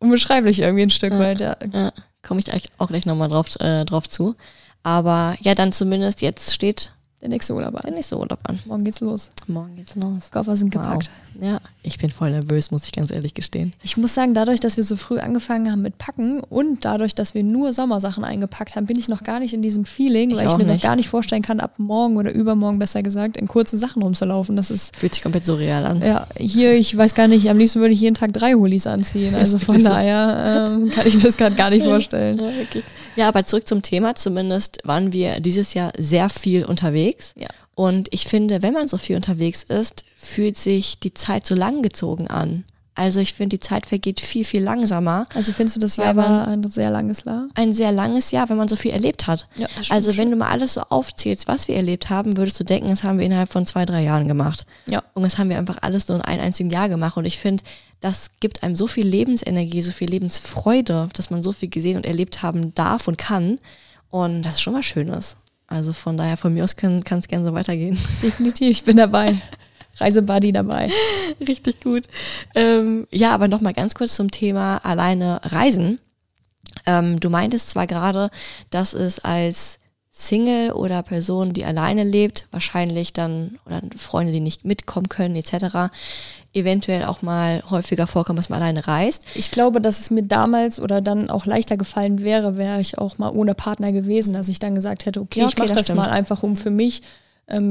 unbeschreiblich 0.00 0.60
irgendwie 0.60 0.82
ein 0.82 0.90
Stück 0.90 1.12
ja, 1.12 1.18
weit. 1.20 1.40
Ja. 1.40 1.56
ja 1.72 1.92
komme 2.22 2.40
ich 2.40 2.70
auch 2.78 2.88
gleich 2.88 3.06
nochmal 3.06 3.28
drauf, 3.28 3.58
äh, 3.60 3.84
drauf 3.84 4.08
zu. 4.08 4.36
Aber 4.82 5.36
ja, 5.40 5.54
dann 5.54 5.72
zumindest 5.72 6.22
jetzt 6.22 6.54
steht 6.54 6.92
der 7.20 7.28
nächste 7.28 7.54
Urlaub 7.54 7.74
an. 7.74 7.82
Der 7.84 7.92
nächste 7.92 8.16
Urlaub 8.16 8.38
an. 8.44 8.58
Morgen 8.64 8.82
geht's 8.82 9.00
los. 9.00 9.30
Morgen 9.46 9.76
geht's 9.76 9.94
los. 9.94 10.30
Koffer 10.30 10.56
sind 10.56 10.70
gepackt. 10.70 11.10
Wow. 11.34 11.44
Ja, 11.44 11.60
ich 11.82 11.98
bin 11.98 12.10
voll 12.10 12.30
nervös, 12.30 12.70
muss 12.70 12.84
ich 12.84 12.92
ganz 12.92 13.10
ehrlich 13.10 13.34
gestehen. 13.34 13.74
Ich 13.82 13.98
muss 13.98 14.14
sagen, 14.14 14.32
dadurch, 14.32 14.58
dass 14.58 14.78
wir 14.78 14.84
so 14.84 14.96
früh 14.96 15.18
angefangen 15.18 15.70
haben 15.70 15.82
mit 15.82 15.98
Packen 15.98 16.40
und 16.40 16.84
dadurch, 16.84 17.14
dass 17.14 17.34
wir 17.34 17.42
nur 17.42 17.74
Sommersachen 17.74 18.24
eingepackt 18.24 18.74
haben, 18.74 18.86
bin 18.86 18.98
ich 18.98 19.08
noch 19.08 19.22
gar 19.22 19.38
nicht 19.38 19.52
in 19.52 19.60
diesem 19.60 19.84
Feeling, 19.84 20.30
ich 20.30 20.36
weil 20.36 20.46
ich 20.46 20.52
mir 20.56 20.64
nicht. 20.64 20.68
noch 20.76 20.82
gar 20.82 20.96
nicht 20.96 21.10
vorstellen 21.10 21.42
kann, 21.42 21.60
ab 21.60 21.74
morgen 21.76 22.16
oder 22.16 22.32
übermorgen 22.32 22.78
besser 22.78 23.02
gesagt, 23.02 23.36
in 23.36 23.48
kurzen 23.48 23.78
Sachen 23.78 24.02
rumzulaufen. 24.02 24.56
Das 24.56 24.70
ist. 24.70 24.96
Fühlt 24.96 25.12
sich 25.12 25.22
komplett 25.22 25.44
surreal 25.44 25.84
an. 25.84 26.00
Ja, 26.00 26.26
hier, 26.38 26.74
ich 26.74 26.96
weiß 26.96 27.14
gar 27.14 27.28
nicht, 27.28 27.50
am 27.50 27.58
liebsten 27.58 27.80
würde 27.80 27.92
ich 27.92 28.00
jeden 28.00 28.14
Tag 28.14 28.32
drei 28.32 28.54
Hoodies 28.54 28.86
anziehen. 28.86 29.34
Also 29.40 29.58
von 29.58 29.82
daher 29.82 30.70
ähm, 30.70 30.90
kann 30.90 31.06
ich 31.06 31.14
mir 31.14 31.22
das 31.22 31.36
gerade 31.36 31.54
gar 31.54 31.70
nicht 31.70 31.84
vorstellen. 31.84 32.38
Ja, 32.38 32.48
okay. 32.62 32.82
Ja, 33.16 33.28
aber 33.28 33.44
zurück 33.44 33.66
zum 33.66 33.82
Thema. 33.82 34.14
Zumindest 34.14 34.78
waren 34.84 35.12
wir 35.12 35.40
dieses 35.40 35.74
Jahr 35.74 35.92
sehr 35.96 36.28
viel 36.28 36.64
unterwegs. 36.64 37.34
Ja. 37.36 37.48
Und 37.74 38.08
ich 38.12 38.24
finde, 38.24 38.62
wenn 38.62 38.74
man 38.74 38.88
so 38.88 38.98
viel 38.98 39.16
unterwegs 39.16 39.62
ist, 39.62 40.04
fühlt 40.16 40.58
sich 40.58 40.98
die 40.98 41.14
Zeit 41.14 41.46
so 41.46 41.54
lang 41.54 41.82
gezogen 41.82 42.28
an. 42.28 42.64
Also 43.00 43.20
ich 43.20 43.32
finde, 43.32 43.56
die 43.56 43.60
Zeit 43.60 43.86
vergeht 43.86 44.20
viel, 44.20 44.44
viel 44.44 44.62
langsamer. 44.62 45.24
Also 45.34 45.54
findest 45.54 45.76
du, 45.76 45.80
das 45.80 45.96
Jahr 45.96 46.16
war 46.16 46.46
ein 46.46 46.68
sehr 46.68 46.90
langes 46.90 47.24
Jahr? 47.24 47.48
Ein 47.54 47.72
sehr 47.72 47.92
langes 47.92 48.30
Jahr, 48.30 48.50
wenn 48.50 48.58
man 48.58 48.68
so 48.68 48.76
viel 48.76 48.90
erlebt 48.90 49.26
hat. 49.26 49.48
Ja, 49.56 49.68
also 49.88 50.18
wenn 50.18 50.30
du 50.30 50.36
mal 50.36 50.50
alles 50.50 50.74
so 50.74 50.82
aufzählst, 50.82 51.48
was 51.48 51.66
wir 51.66 51.76
erlebt 51.76 52.10
haben, 52.10 52.36
würdest 52.36 52.60
du 52.60 52.64
denken, 52.64 52.90
das 52.90 53.02
haben 53.02 53.18
wir 53.18 53.24
innerhalb 53.24 53.50
von 53.50 53.64
zwei, 53.64 53.86
drei 53.86 54.02
Jahren 54.02 54.28
gemacht. 54.28 54.66
Ja. 54.86 55.02
Und 55.14 55.22
das 55.22 55.38
haben 55.38 55.48
wir 55.48 55.56
einfach 55.56 55.78
alles 55.80 56.08
nur 56.08 56.18
in 56.18 56.24
einem 56.24 56.42
einzigen 56.42 56.68
Jahr 56.68 56.90
gemacht. 56.90 57.16
Und 57.16 57.24
ich 57.24 57.38
finde, 57.38 57.64
das 58.00 58.32
gibt 58.38 58.62
einem 58.62 58.76
so 58.76 58.86
viel 58.86 59.06
Lebensenergie, 59.06 59.80
so 59.80 59.92
viel 59.92 60.10
Lebensfreude, 60.10 61.08
dass 61.14 61.30
man 61.30 61.42
so 61.42 61.52
viel 61.52 61.70
gesehen 61.70 61.96
und 61.96 62.06
erlebt 62.06 62.42
haben 62.42 62.74
darf 62.74 63.08
und 63.08 63.16
kann. 63.16 63.60
Und 64.10 64.42
das 64.42 64.56
ist 64.56 64.60
schon 64.60 64.74
was 64.74 64.84
Schönes. 64.84 65.38
Also 65.68 65.94
von 65.94 66.18
daher, 66.18 66.36
von 66.36 66.52
mir 66.52 66.64
aus 66.64 66.76
kann 66.76 67.00
es 67.08 67.28
gerne 67.28 67.46
so 67.46 67.54
weitergehen. 67.54 67.96
Definitiv, 68.22 68.68
ich 68.68 68.84
bin 68.84 68.98
dabei. 68.98 69.40
Reisebuddy 70.00 70.52
dabei. 70.52 70.90
Richtig 71.46 71.82
gut. 71.82 72.04
Ähm, 72.54 73.06
ja, 73.10 73.32
aber 73.32 73.48
nochmal 73.48 73.72
ganz 73.72 73.94
kurz 73.94 74.14
zum 74.14 74.30
Thema 74.30 74.78
alleine 74.78 75.40
reisen. 75.44 75.98
Ähm, 76.86 77.20
du 77.20 77.30
meintest 77.30 77.70
zwar 77.70 77.86
gerade, 77.86 78.30
dass 78.70 78.94
es 78.94 79.18
als 79.20 79.78
Single 80.12 80.72
oder 80.72 81.02
Person, 81.02 81.52
die 81.52 81.64
alleine 81.64 82.04
lebt, 82.04 82.46
wahrscheinlich 82.50 83.12
dann, 83.12 83.58
oder 83.64 83.80
Freunde, 83.96 84.32
die 84.32 84.40
nicht 84.40 84.64
mitkommen 84.64 85.08
können, 85.08 85.36
etc., 85.36 85.92
eventuell 86.52 87.04
auch 87.04 87.22
mal 87.22 87.62
häufiger 87.70 88.08
vorkommt, 88.08 88.38
dass 88.38 88.48
man 88.48 88.60
alleine 88.60 88.86
reist. 88.86 89.24
Ich 89.34 89.52
glaube, 89.52 89.80
dass 89.80 90.00
es 90.00 90.10
mir 90.10 90.24
damals 90.24 90.80
oder 90.80 91.00
dann 91.00 91.30
auch 91.30 91.46
leichter 91.46 91.76
gefallen 91.76 92.22
wäre, 92.22 92.56
wäre 92.56 92.80
ich 92.80 92.98
auch 92.98 93.18
mal 93.18 93.30
ohne 93.30 93.54
Partner 93.54 93.92
gewesen, 93.92 94.34
dass 94.34 94.48
ich 94.48 94.58
dann 94.58 94.74
gesagt 94.74 95.06
hätte, 95.06 95.20
okay, 95.20 95.40
ja, 95.40 95.46
okay 95.46 95.54
ich 95.54 95.58
mache 95.58 95.78
das, 95.78 95.86
das 95.86 95.96
mal 95.96 96.10
einfach 96.10 96.42
um 96.42 96.56
für 96.56 96.70
mich 96.70 97.02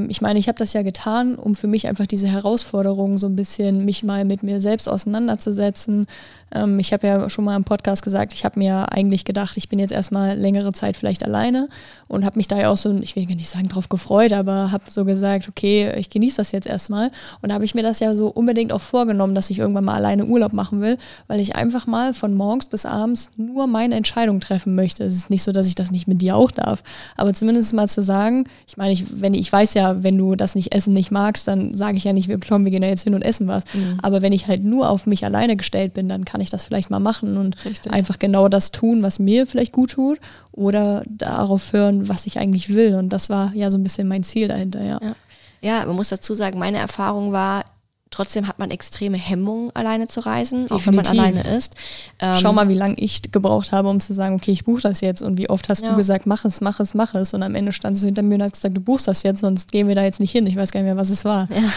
ich 0.09 0.21
meine, 0.21 0.39
ich 0.39 0.47
habe 0.47 0.57
das 0.57 0.73
ja 0.73 0.81
getan, 0.81 1.35
um 1.35 1.55
für 1.55 1.67
mich 1.67 1.87
einfach 1.87 2.05
diese 2.05 2.27
Herausforderung 2.27 3.17
so 3.17 3.27
ein 3.27 3.35
bisschen, 3.35 3.85
mich 3.85 4.03
mal 4.03 4.25
mit 4.25 4.43
mir 4.43 4.61
selbst 4.61 4.87
auseinanderzusetzen. 4.89 6.07
Ähm, 6.53 6.79
ich 6.79 6.93
habe 6.93 7.07
ja 7.07 7.29
schon 7.29 7.45
mal 7.45 7.55
im 7.55 7.63
Podcast 7.63 8.03
gesagt, 8.03 8.33
ich 8.33 8.45
habe 8.45 8.59
mir 8.59 8.91
eigentlich 8.91 9.25
gedacht, 9.25 9.57
ich 9.57 9.69
bin 9.69 9.79
jetzt 9.79 9.91
erstmal 9.91 10.37
längere 10.37 10.73
Zeit 10.73 10.97
vielleicht 10.97 11.23
alleine 11.23 11.69
und 12.07 12.25
habe 12.25 12.37
mich 12.37 12.47
da 12.47 12.57
ja 12.57 12.69
auch 12.69 12.77
so, 12.77 12.91
ich 13.01 13.15
will 13.15 13.25
gar 13.25 13.35
nicht 13.35 13.49
sagen, 13.49 13.69
drauf 13.69 13.89
gefreut, 13.89 14.33
aber 14.33 14.71
habe 14.71 14.83
so 14.89 15.05
gesagt, 15.05 15.47
okay, 15.47 15.93
ich 15.97 16.09
genieße 16.09 16.37
das 16.37 16.51
jetzt 16.51 16.67
erstmal. 16.67 17.11
Und 17.41 17.49
da 17.49 17.55
habe 17.55 17.65
ich 17.65 17.75
mir 17.75 17.83
das 17.83 17.99
ja 17.99 18.13
so 18.13 18.27
unbedingt 18.27 18.73
auch 18.73 18.81
vorgenommen, 18.81 19.35
dass 19.35 19.49
ich 19.49 19.59
irgendwann 19.59 19.85
mal 19.85 19.95
alleine 19.95 20.25
Urlaub 20.25 20.53
machen 20.53 20.81
will, 20.81 20.97
weil 21.27 21.39
ich 21.39 21.55
einfach 21.55 21.87
mal 21.87 22.13
von 22.13 22.33
morgens 22.35 22.65
bis 22.65 22.85
abends 22.85 23.29
nur 23.37 23.67
meine 23.67 23.95
Entscheidung 23.95 24.39
treffen 24.39 24.75
möchte. 24.75 25.03
Es 25.03 25.15
ist 25.15 25.29
nicht 25.29 25.43
so, 25.43 25.51
dass 25.51 25.67
ich 25.67 25.75
das 25.75 25.91
nicht 25.91 26.07
mit 26.07 26.21
dir 26.21 26.35
auch 26.35 26.51
darf, 26.51 26.83
aber 27.15 27.33
zumindest 27.33 27.73
mal 27.73 27.87
zu 27.87 28.03
sagen, 28.03 28.45
ich 28.67 28.77
meine, 28.77 28.91
ich, 28.91 29.21
wenn 29.21 29.33
ich 29.33 29.51
weiß 29.51 29.73
ja, 29.75 30.03
wenn 30.03 30.17
du 30.17 30.35
das 30.35 30.55
nicht 30.55 30.73
essen 30.73 30.93
nicht 30.93 31.11
magst, 31.11 31.47
dann 31.47 31.75
sage 31.75 31.97
ich 31.97 32.03
ja 32.03 32.13
nicht, 32.13 32.27
wir, 32.27 32.39
wir 32.39 32.71
gehen 32.71 32.81
da 32.81 32.87
jetzt 32.87 33.03
hin 33.03 33.13
und 33.13 33.21
essen 33.21 33.47
was. 33.47 33.63
Mhm. 33.73 33.99
Aber 34.01 34.21
wenn 34.21 34.33
ich 34.33 34.47
halt 34.47 34.63
nur 34.63 34.89
auf 34.89 35.05
mich 35.05 35.25
alleine 35.25 35.55
gestellt 35.55 35.93
bin, 35.93 36.09
dann 36.09 36.25
kann 36.25 36.38
kann 36.39 36.43
ich 36.45 36.49
das 36.49 36.63
vielleicht 36.63 36.89
mal 36.89 37.01
machen 37.01 37.35
und 37.35 37.65
Richtig. 37.65 37.91
einfach 37.91 38.17
genau 38.17 38.47
das 38.47 38.71
tun, 38.71 39.03
was 39.03 39.19
mir 39.19 39.45
vielleicht 39.45 39.73
gut 39.73 39.91
tut 39.91 40.19
oder 40.53 41.03
darauf 41.05 41.73
hören, 41.73 42.07
was 42.07 42.27
ich 42.27 42.39
eigentlich 42.39 42.73
will. 42.73 42.95
Und 42.95 43.09
das 43.09 43.29
war 43.29 43.53
ja 43.53 43.69
so 43.69 43.77
ein 43.77 43.83
bisschen 43.83 44.07
mein 44.07 44.23
Ziel 44.23 44.47
dahinter, 44.47 44.81
ja. 44.81 44.99
ja. 45.01 45.15
Ja, 45.61 45.85
man 45.85 45.97
muss 45.97 46.07
dazu 46.07 46.33
sagen, 46.33 46.57
meine 46.57 46.77
Erfahrung 46.77 47.33
war, 47.33 47.65
Trotzdem 48.11 48.47
hat 48.47 48.57
man 48.57 48.71
extreme 48.71 49.17
Hemmungen, 49.17 49.69
alleine 49.75 50.07
zu 50.07 50.25
reisen, 50.25 50.63
Definitiv. 50.63 50.75
auch 50.75 50.87
wenn 50.87 50.95
man 50.95 51.05
alleine 51.05 51.55
ist. 51.55 51.75
Ähm, 52.19 52.35
Schau 52.41 52.53
mal, 52.53 52.67
wie 52.67 52.73
lange 52.73 52.95
ich 52.95 53.31
gebraucht 53.31 53.71
habe, 53.71 53.87
um 53.87 53.99
zu 53.99 54.15
sagen, 54.15 54.33
okay, 54.35 54.51
ich 54.51 54.65
buche 54.65 54.81
das 54.81 55.01
jetzt. 55.01 55.21
Und 55.21 55.37
wie 55.37 55.47
oft 55.47 55.69
hast 55.69 55.83
ja. 55.83 55.91
du 55.91 55.95
gesagt, 55.95 56.25
mach 56.25 56.43
es, 56.43 56.59
mach 56.59 56.79
es, 56.79 56.95
mach 56.95 57.13
es. 57.13 57.35
Und 57.35 57.43
am 57.43 57.53
Ende 57.53 57.71
standst 57.71 58.01
du 58.01 58.07
hinter 58.07 58.23
mir 58.23 58.35
und 58.35 58.43
hast 58.43 58.53
gesagt, 58.53 58.75
du 58.75 58.81
buchst 58.81 59.07
das 59.07 59.21
jetzt, 59.21 59.41
sonst 59.41 59.71
gehen 59.71 59.87
wir 59.87 59.93
da 59.93 60.03
jetzt 60.03 60.19
nicht 60.19 60.31
hin. 60.31 60.47
Ich 60.47 60.55
weiß 60.55 60.71
gar 60.71 60.79
nicht 60.79 60.87
mehr, 60.87 60.97
was 60.97 61.11
es 61.11 61.23
war. 61.23 61.47
Ja, 61.51 61.71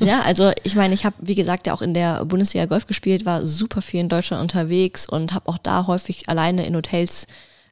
ja 0.06 0.20
also 0.20 0.52
ich 0.64 0.76
meine, 0.76 0.92
ich 0.92 1.06
habe, 1.06 1.16
wie 1.20 1.34
gesagt, 1.34 1.66
ja 1.66 1.72
auch 1.72 1.82
in 1.82 1.94
der 1.94 2.24
Bundesliga 2.26 2.66
Golf 2.66 2.86
gespielt, 2.86 3.24
war 3.24 3.46
super 3.46 3.80
viel 3.80 4.00
in 4.00 4.10
Deutschland 4.10 4.42
unterwegs 4.42 5.08
und 5.08 5.32
habe 5.32 5.48
auch 5.48 5.58
da 5.58 5.86
häufig 5.86 6.28
alleine 6.28 6.66
in 6.66 6.76
Hotels 6.76 7.26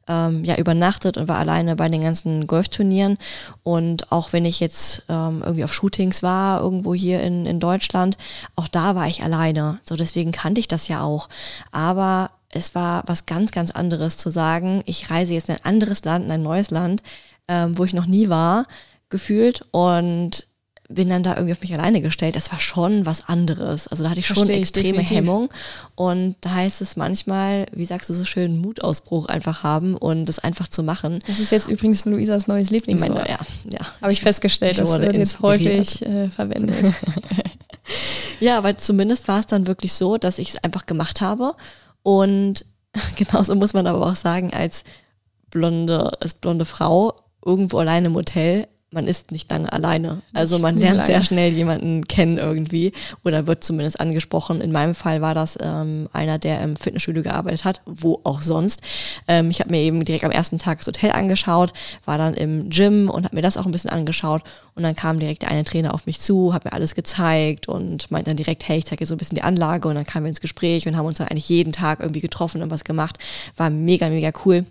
ähm, 0.07 0.43
ja 0.43 0.55
übernachtet 0.57 1.17
und 1.17 1.27
war 1.27 1.37
alleine 1.37 1.75
bei 1.75 1.89
den 1.89 2.01
ganzen 2.01 2.47
Golfturnieren. 2.47 3.17
Und 3.63 4.11
auch 4.11 4.33
wenn 4.33 4.45
ich 4.45 4.59
jetzt 4.59 5.03
ähm, 5.09 5.41
irgendwie 5.43 5.63
auf 5.63 5.73
Shootings 5.73 6.23
war, 6.23 6.61
irgendwo 6.61 6.93
hier 6.93 7.21
in, 7.21 7.45
in 7.45 7.59
Deutschland, 7.59 8.17
auch 8.55 8.67
da 8.67 8.95
war 8.95 9.07
ich 9.07 9.23
alleine. 9.23 9.79
So 9.87 9.95
deswegen 9.95 10.31
kannte 10.31 10.59
ich 10.59 10.67
das 10.67 10.87
ja 10.87 11.01
auch. 11.01 11.29
Aber 11.71 12.31
es 12.49 12.75
war 12.75 13.03
was 13.07 13.25
ganz, 13.25 13.51
ganz 13.51 13.71
anderes 13.71 14.17
zu 14.17 14.29
sagen, 14.29 14.81
ich 14.85 15.09
reise 15.09 15.33
jetzt 15.33 15.49
in 15.49 15.55
ein 15.55 15.65
anderes 15.65 16.03
Land, 16.03 16.25
in 16.25 16.31
ein 16.31 16.43
neues 16.43 16.71
Land, 16.71 17.01
ähm, 17.47 17.77
wo 17.77 17.85
ich 17.85 17.93
noch 17.93 18.05
nie 18.05 18.29
war, 18.29 18.65
gefühlt. 19.09 19.61
Und 19.71 20.47
bin 20.93 21.09
dann 21.09 21.23
da 21.23 21.35
irgendwie 21.35 21.53
auf 21.53 21.61
mich 21.61 21.73
alleine 21.73 22.01
gestellt. 22.01 22.35
Das 22.35 22.51
war 22.51 22.59
schon 22.59 23.05
was 23.05 23.27
anderes. 23.27 23.87
Also 23.87 24.03
da 24.03 24.09
hatte 24.09 24.19
ich 24.19 24.27
schon 24.27 24.37
Versteh 24.37 24.57
extreme 24.57 25.01
ich, 25.01 25.11
Hemmung. 25.11 25.49
Und 25.95 26.35
da 26.41 26.51
heißt 26.51 26.81
es 26.81 26.95
manchmal, 26.95 27.65
wie 27.73 27.85
sagst 27.85 28.09
du 28.09 28.13
so 28.13 28.25
schön, 28.25 28.59
Mutausbruch 28.59 29.27
einfach 29.27 29.63
haben 29.63 29.95
und 29.95 30.25
das 30.25 30.39
einfach 30.39 30.67
zu 30.67 30.83
machen. 30.83 31.19
Das 31.27 31.39
ist 31.39 31.51
jetzt 31.51 31.67
übrigens 31.67 32.05
Luisas 32.05 32.47
neues 32.47 32.69
Lieblingswort. 32.69 33.15
Meine, 33.15 33.29
ja, 33.29 33.39
ja. 33.69 33.79
Habe 34.01 34.13
ich 34.13 34.21
festgestellt, 34.21 34.77
das 34.77 34.99
wird 34.99 35.17
jetzt 35.17 35.41
häufig 35.41 36.01
äh, 36.03 36.29
verwendet. 36.29 36.93
ja, 38.39 38.57
aber 38.57 38.77
zumindest 38.77 39.27
war 39.27 39.39
es 39.39 39.47
dann 39.47 39.67
wirklich 39.67 39.93
so, 39.93 40.17
dass 40.17 40.39
ich 40.39 40.49
es 40.49 40.63
einfach 40.63 40.85
gemacht 40.85 41.21
habe. 41.21 41.55
Und 42.03 42.65
genauso 43.15 43.55
muss 43.55 43.73
man 43.73 43.87
aber 43.87 44.05
auch 44.05 44.15
sagen, 44.15 44.53
als 44.53 44.83
blonde, 45.49 46.11
als 46.21 46.33
blonde 46.33 46.65
Frau 46.65 47.15
irgendwo 47.45 47.79
alleine 47.79 48.07
im 48.07 48.15
Hotel 48.15 48.67
man 48.93 49.07
ist 49.07 49.31
nicht 49.31 49.49
lange 49.49 49.71
alleine. 49.71 50.21
Also 50.33 50.59
man 50.59 50.77
lernt 50.77 50.97
lange. 50.97 51.07
sehr 51.07 51.21
schnell 51.23 51.53
jemanden 51.53 52.05
kennen 52.05 52.37
irgendwie 52.37 52.91
oder 53.23 53.47
wird 53.47 53.63
zumindest 53.63 53.99
angesprochen. 53.99 54.59
In 54.59 54.71
meinem 54.73 54.95
Fall 54.95 55.21
war 55.21 55.33
das 55.33 55.57
ähm, 55.61 56.09
einer, 56.11 56.37
der 56.37 56.61
im 56.61 56.75
Fitnessstudio 56.75 57.23
gearbeitet 57.23 57.63
hat, 57.63 57.81
wo 57.85 58.19
auch 58.25 58.41
sonst. 58.41 58.81
Ähm, 59.29 59.49
ich 59.49 59.61
habe 59.61 59.71
mir 59.71 59.79
eben 59.79 60.03
direkt 60.03 60.25
am 60.25 60.31
ersten 60.31 60.59
Tag 60.59 60.79
das 60.79 60.87
Hotel 60.87 61.11
angeschaut, 61.11 61.71
war 62.05 62.17
dann 62.17 62.33
im 62.33 62.69
Gym 62.69 63.09
und 63.09 63.23
habe 63.23 63.35
mir 63.35 63.41
das 63.41 63.55
auch 63.55 63.65
ein 63.65 63.71
bisschen 63.71 63.89
angeschaut 63.89 64.43
und 64.75 64.83
dann 64.83 64.95
kam 64.95 65.19
direkt 65.19 65.43
der 65.43 65.51
eine 65.51 65.63
Trainer 65.63 65.93
auf 65.93 66.05
mich 66.05 66.19
zu, 66.19 66.53
hat 66.53 66.65
mir 66.65 66.73
alles 66.73 66.93
gezeigt 66.93 67.69
und 67.69 68.11
meint 68.11 68.27
dann 68.27 68.35
direkt, 68.35 68.67
hey, 68.67 68.79
ich 68.79 68.85
zeige 68.85 69.03
dir 69.03 69.07
so 69.07 69.15
ein 69.15 69.17
bisschen 69.17 69.35
die 69.35 69.43
Anlage 69.43 69.87
und 69.87 69.95
dann 69.95 70.05
kamen 70.05 70.25
wir 70.25 70.29
ins 70.29 70.41
Gespräch 70.41 70.85
und 70.87 70.97
haben 70.97 71.05
uns 71.05 71.17
dann 71.17 71.29
eigentlich 71.29 71.47
jeden 71.49 71.71
Tag 71.71 72.01
irgendwie 72.01 72.21
getroffen 72.21 72.61
und 72.61 72.71
was 72.71 72.83
gemacht. 72.83 73.17
War 73.55 73.69
mega, 73.69 74.09
mega 74.09 74.31
cool. 74.45 74.65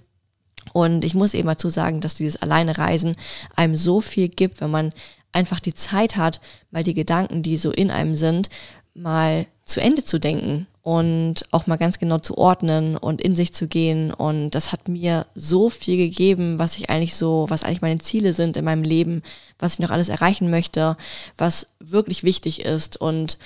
Und 0.73 1.05
ich 1.05 1.14
muss 1.14 1.35
eben 1.35 1.49
dazu 1.49 1.68
sagen, 1.68 2.01
dass 2.01 2.14
dieses 2.14 2.40
alleine 2.40 2.79
Reisen 2.79 3.16
einem 3.57 3.77
so 3.77 4.01
viel 4.01 4.29
gibt, 4.29 4.61
wenn 4.61 4.70
man 4.70 4.90
einfach 5.33 5.61
die 5.61 5.75
Zeit 5.75 6.16
hat, 6.16 6.40
mal 6.70 6.85
die 6.85 6.94
Gedanken, 6.94 7.42
die 7.42 7.57
so 7.57 7.70
in 7.70 7.90
einem 7.90 8.14
sind, 8.14 8.51
mal 8.94 9.46
zu 9.64 9.81
Ende 9.81 10.05
zu 10.05 10.18
denken 10.18 10.66
und 10.83 11.44
auch 11.51 11.66
mal 11.66 11.77
ganz 11.77 11.99
genau 11.99 12.18
zu 12.18 12.37
ordnen 12.38 12.96
und 12.96 13.20
in 13.20 13.37
sich 13.37 13.53
zu 13.53 13.68
gehen. 13.68 14.12
Und 14.12 14.51
das 14.51 14.73
hat 14.73 14.88
mir 14.88 15.27
so 15.35 15.70
viel 15.70 15.96
gegeben, 15.96 16.59
was 16.59 16.77
ich 16.79 16.90
eigentlich 16.90 17.14
so, 17.14 17.46
was 17.49 17.64
eigentlich 17.64 17.83
meine 17.83 18.01
Ziele 18.01 18.33
sind 18.33 18.57
in 18.57 18.64
meinem 18.64 18.83
Leben, 18.83 19.23
was 19.59 19.75
ich 19.75 19.79
noch 19.79 19.90
alles 19.90 20.09
erreichen 20.09 20.51
möchte, 20.51 20.96
was 21.37 21.75
wirklich 21.79 22.23
wichtig 22.25 22.62
ist. 22.62 23.01
Und 23.01 23.38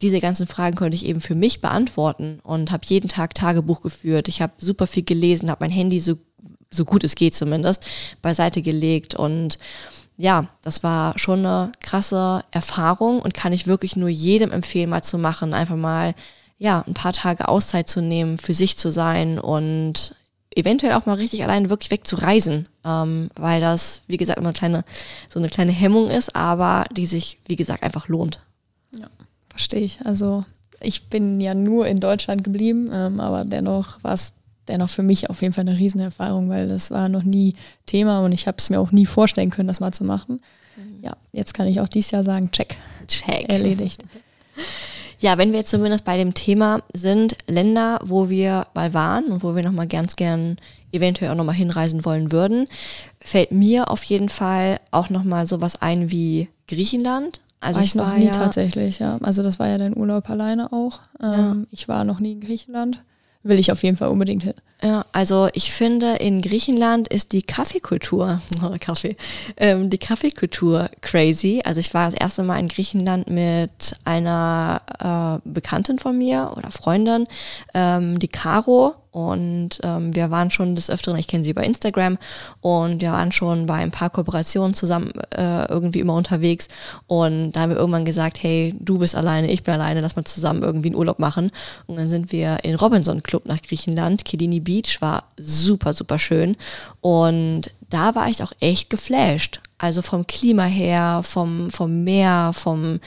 diese 0.00 0.20
ganzen 0.20 0.46
Fragen 0.46 0.76
konnte 0.76 0.94
ich 0.94 1.06
eben 1.06 1.20
für 1.20 1.34
mich 1.34 1.60
beantworten 1.60 2.40
und 2.42 2.72
habe 2.72 2.86
jeden 2.86 3.08
Tag 3.08 3.34
Tagebuch 3.34 3.80
geführt. 3.80 4.28
Ich 4.28 4.40
habe 4.40 4.52
super 4.58 4.86
viel 4.86 5.04
gelesen, 5.04 5.50
habe 5.50 5.64
mein 5.64 5.70
Handy 5.70 6.00
so 6.00 6.16
so 6.70 6.84
gut 6.84 7.04
es 7.04 7.14
geht 7.14 7.34
zumindest, 7.34 7.86
beiseite 8.22 8.62
gelegt. 8.62 9.14
Und 9.14 9.58
ja, 10.16 10.48
das 10.62 10.82
war 10.82 11.18
schon 11.18 11.40
eine 11.40 11.72
krasse 11.80 12.44
Erfahrung 12.50 13.20
und 13.20 13.34
kann 13.34 13.52
ich 13.52 13.66
wirklich 13.66 13.96
nur 13.96 14.08
jedem 14.08 14.50
empfehlen, 14.50 14.90
mal 14.90 15.02
zu 15.02 15.18
machen, 15.18 15.54
einfach 15.54 15.76
mal 15.76 16.14
ja, 16.58 16.84
ein 16.86 16.94
paar 16.94 17.12
Tage 17.12 17.48
Auszeit 17.48 17.88
zu 17.88 18.02
nehmen, 18.02 18.36
für 18.36 18.52
sich 18.52 18.76
zu 18.76 18.90
sein 18.90 19.38
und 19.38 20.16
eventuell 20.54 20.94
auch 20.94 21.06
mal 21.06 21.14
richtig 21.14 21.44
allein 21.44 21.70
wirklich 21.70 21.90
wegzureisen, 21.92 22.68
ähm, 22.84 23.30
weil 23.36 23.60
das, 23.60 24.02
wie 24.08 24.16
gesagt, 24.16 24.38
immer 24.38 24.48
eine 24.48 24.58
kleine, 24.58 24.84
so 25.32 25.38
eine 25.38 25.48
kleine 25.48 25.70
Hemmung 25.70 26.10
ist, 26.10 26.34
aber 26.34 26.84
die 26.90 27.06
sich, 27.06 27.38
wie 27.46 27.54
gesagt, 27.54 27.84
einfach 27.84 28.08
lohnt. 28.08 28.40
Ja, 28.98 29.06
verstehe 29.50 29.80
ich. 29.80 30.04
Also 30.04 30.44
ich 30.80 31.08
bin 31.08 31.40
ja 31.40 31.54
nur 31.54 31.86
in 31.86 32.00
Deutschland 32.00 32.42
geblieben, 32.42 32.90
ähm, 32.92 33.20
aber 33.20 33.44
dennoch 33.44 34.02
war 34.02 34.14
es 34.14 34.34
dennoch 34.68 34.90
für 34.90 35.02
mich 35.02 35.30
auf 35.30 35.42
jeden 35.42 35.54
Fall 35.54 35.68
eine 35.68 35.78
Riesenerfahrung, 35.78 36.48
weil 36.48 36.68
das 36.68 36.90
war 36.90 37.08
noch 37.08 37.22
nie 37.22 37.54
Thema 37.86 38.24
und 38.24 38.32
ich 38.32 38.46
habe 38.46 38.58
es 38.58 38.70
mir 38.70 38.80
auch 38.80 38.92
nie 38.92 39.06
vorstellen 39.06 39.50
können, 39.50 39.68
das 39.68 39.80
mal 39.80 39.92
zu 39.92 40.04
machen. 40.04 40.40
Mhm. 40.76 41.04
Ja, 41.04 41.16
jetzt 41.32 41.54
kann 41.54 41.66
ich 41.66 41.80
auch 41.80 41.88
dieses 41.88 42.10
Jahr 42.10 42.24
sagen, 42.24 42.50
check. 42.50 42.76
Check. 43.06 43.50
Erledigt. 43.50 44.02
Ja, 45.20 45.36
wenn 45.36 45.50
wir 45.50 45.58
jetzt 45.58 45.70
zumindest 45.70 46.04
bei 46.04 46.16
dem 46.16 46.32
Thema 46.32 46.82
sind, 46.92 47.36
Länder, 47.48 47.98
wo 48.04 48.28
wir 48.28 48.68
mal 48.74 48.94
waren 48.94 49.24
und 49.24 49.42
wo 49.42 49.56
wir 49.56 49.64
nochmal 49.64 49.88
ganz 49.88 50.14
gern 50.14 50.58
eventuell 50.92 51.32
auch 51.32 51.36
nochmal 51.36 51.56
hinreisen 51.56 52.04
wollen 52.04 52.30
würden, 52.30 52.66
fällt 53.20 53.50
mir 53.50 53.90
auf 53.90 54.04
jeden 54.04 54.28
Fall 54.28 54.78
auch 54.92 55.10
nochmal 55.10 55.48
sowas 55.48 55.82
ein 55.82 56.12
wie 56.12 56.48
Griechenland. 56.68 57.40
Also 57.60 57.78
war 57.78 57.84
ich, 57.84 57.90
ich 57.90 57.94
noch 57.96 58.06
war 58.06 58.16
nie 58.16 58.26
ja 58.26 58.30
tatsächlich, 58.30 59.00
ja. 59.00 59.18
Also 59.20 59.42
das 59.42 59.58
war 59.58 59.66
ja 59.66 59.78
dein 59.78 59.96
Urlaub 59.96 60.30
alleine 60.30 60.72
auch. 60.72 61.00
Ähm, 61.20 61.32
ja. 61.32 61.56
Ich 61.72 61.88
war 61.88 62.04
noch 62.04 62.20
nie 62.20 62.32
in 62.32 62.40
Griechenland 62.40 63.02
will 63.48 63.58
ich 63.58 63.72
auf 63.72 63.82
jeden 63.82 63.96
Fall 63.96 64.08
unbedingt 64.08 64.44
hin. 64.44 64.54
Ja, 64.82 65.04
also 65.12 65.48
ich 65.54 65.72
finde, 65.72 66.16
in 66.16 66.40
Griechenland 66.40 67.08
ist 67.08 67.32
die 67.32 67.42
Kaffeekultur, 67.42 68.40
oh, 68.62 68.76
Kaffee, 68.78 69.16
ähm, 69.56 69.90
die 69.90 69.98
Kaffeekultur 69.98 70.90
crazy. 71.00 71.62
Also 71.64 71.80
ich 71.80 71.92
war 71.94 72.10
das 72.10 72.14
erste 72.14 72.42
Mal 72.44 72.60
in 72.60 72.68
Griechenland 72.68 73.28
mit 73.28 73.96
einer 74.04 75.40
äh, 75.44 75.48
Bekannten 75.48 75.98
von 75.98 76.16
mir 76.16 76.52
oder 76.56 76.70
Freundin, 76.70 77.26
ähm, 77.74 78.18
die 78.18 78.28
Caro. 78.28 78.94
Und 79.18 79.80
ähm, 79.82 80.14
wir 80.14 80.30
waren 80.30 80.48
schon 80.52 80.76
des 80.76 80.90
Öfteren, 80.90 81.18
ich 81.18 81.26
kenne 81.26 81.42
sie 81.42 81.50
über 81.50 81.64
Instagram 81.64 82.18
und 82.60 83.00
wir 83.00 83.10
waren 83.10 83.32
schon 83.32 83.66
bei 83.66 83.74
ein 83.74 83.90
paar 83.90 84.10
Kooperationen 84.10 84.74
zusammen 84.74 85.10
äh, 85.36 85.66
irgendwie 85.66 85.98
immer 85.98 86.14
unterwegs. 86.14 86.68
Und 87.08 87.50
da 87.50 87.62
haben 87.62 87.70
wir 87.70 87.78
irgendwann 87.78 88.04
gesagt, 88.04 88.40
hey, 88.40 88.76
du 88.78 89.00
bist 89.00 89.16
alleine, 89.16 89.50
ich 89.50 89.64
bin 89.64 89.74
alleine, 89.74 90.02
lass 90.02 90.14
mal 90.14 90.24
zusammen 90.24 90.62
irgendwie 90.62 90.90
einen 90.90 90.94
Urlaub 90.94 91.18
machen. 91.18 91.50
Und 91.88 91.96
dann 91.96 92.08
sind 92.08 92.30
wir 92.30 92.58
in 92.62 92.76
Robinson 92.76 93.24
Club 93.24 93.46
nach 93.46 93.60
Griechenland, 93.60 94.24
Kilini 94.24 94.60
Beach 94.60 94.98
war 95.00 95.24
super, 95.36 95.94
super 95.94 96.20
schön. 96.20 96.56
Und 97.00 97.72
da 97.90 98.14
war 98.14 98.28
ich 98.28 98.40
auch 98.44 98.52
echt 98.60 98.88
geflasht. 98.88 99.60
Also 99.78 100.00
vom 100.00 100.28
Klima 100.28 100.64
her, 100.64 101.22
vom, 101.24 101.70
vom 101.70 102.04
Meer, 102.04 102.52
vom, 102.54 103.00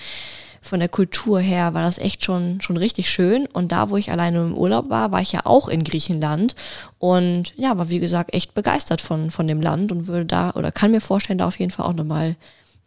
von 0.62 0.80
der 0.80 0.90
Kultur 0.90 1.40
her 1.40 1.74
war 1.74 1.82
das 1.82 1.98
echt 1.98 2.24
schon, 2.24 2.62
schon 2.62 2.78
richtig 2.78 3.10
schön. 3.10 3.48
Und 3.48 3.72
da, 3.72 3.90
wo 3.90 3.98
ich 3.98 4.12
alleine 4.12 4.44
im 4.44 4.56
Urlaub 4.56 4.90
war, 4.90 5.12
war 5.12 5.22
ich 5.22 5.32
ja 5.32 5.42
auch 5.46 5.68
in 5.68 5.84
Griechenland 5.84 6.56
und 7.00 7.54
ja, 7.58 7.78
war 7.78 7.90
wie 7.90 8.00
gesagt 8.00 8.34
echt 8.34 8.54
begeistert 8.54 9.02
von, 9.02 9.32
von 9.32 9.48
dem 9.48 9.62
Land 9.62 9.92
und 9.92 10.08
würde 10.08 10.26
da 10.26 10.52
oder 10.52 10.72
kann 10.72 10.92
mir 10.92 11.02
vorstellen, 11.02 11.40
da 11.40 11.48
auf 11.48 11.60
jeden 11.60 11.72
Fall 11.72 11.88
auch 11.88 11.94
nochmal 11.94 12.36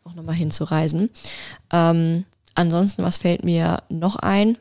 auch 0.04 0.14
noch 0.14 0.22
mal 0.22 0.34
hinzureisen. 0.34 1.10
Ähm, 1.72 2.24
ansonsten, 2.54 3.02
was 3.02 3.18
fällt 3.18 3.44
mir 3.44 3.82
noch 3.88 4.16
ein? 4.16 4.58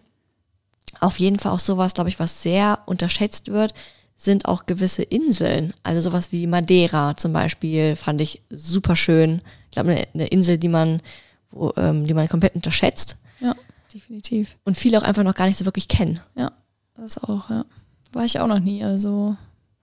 Auf 1.00 1.20
jeden 1.20 1.40
Fall 1.40 1.52
auch 1.52 1.60
sowas, 1.60 1.94
glaube 1.94 2.10
ich, 2.10 2.20
was 2.20 2.42
sehr 2.42 2.80
unterschätzt 2.86 3.52
wird, 3.52 3.74
sind 4.16 4.46
auch 4.46 4.66
gewisse 4.66 5.04
Inseln. 5.04 5.74
Also 5.84 6.02
sowas 6.02 6.32
wie 6.32 6.48
Madeira 6.48 7.18
zum 7.18 7.34
Beispiel 7.34 7.96
fand 7.96 8.22
ich 8.22 8.42
super 8.50 8.96
schön. 8.96 9.42
Ich 9.66 9.72
glaube, 9.72 9.92
eine, 9.92 10.08
eine, 10.14 10.28
Insel, 10.28 10.58
die 10.58 10.70
man, 10.70 11.02
wo, 11.54 11.72
ähm, 11.78 12.06
die 12.06 12.14
man 12.14 12.28
komplett 12.28 12.56
unterschätzt. 12.56 13.18
Ja, 13.40 13.56
definitiv. 13.94 14.58
Und 14.66 14.78
viele 14.78 14.98
auch 14.98 15.04
einfach 15.04 15.24
noch 15.24 15.36
gar 15.36 15.46
nicht 15.46 15.58
so 15.58 15.66
wirklich 15.66 15.88
kennen. 15.88 16.20
Ja, 16.36 16.52
das 16.96 17.24
auch, 17.24 17.50
ja. 17.50 17.66
War 18.12 18.26
ich 18.26 18.40
auch 18.40 18.48
noch 18.48 18.60
nie. 18.60 18.84
Also 18.84 19.36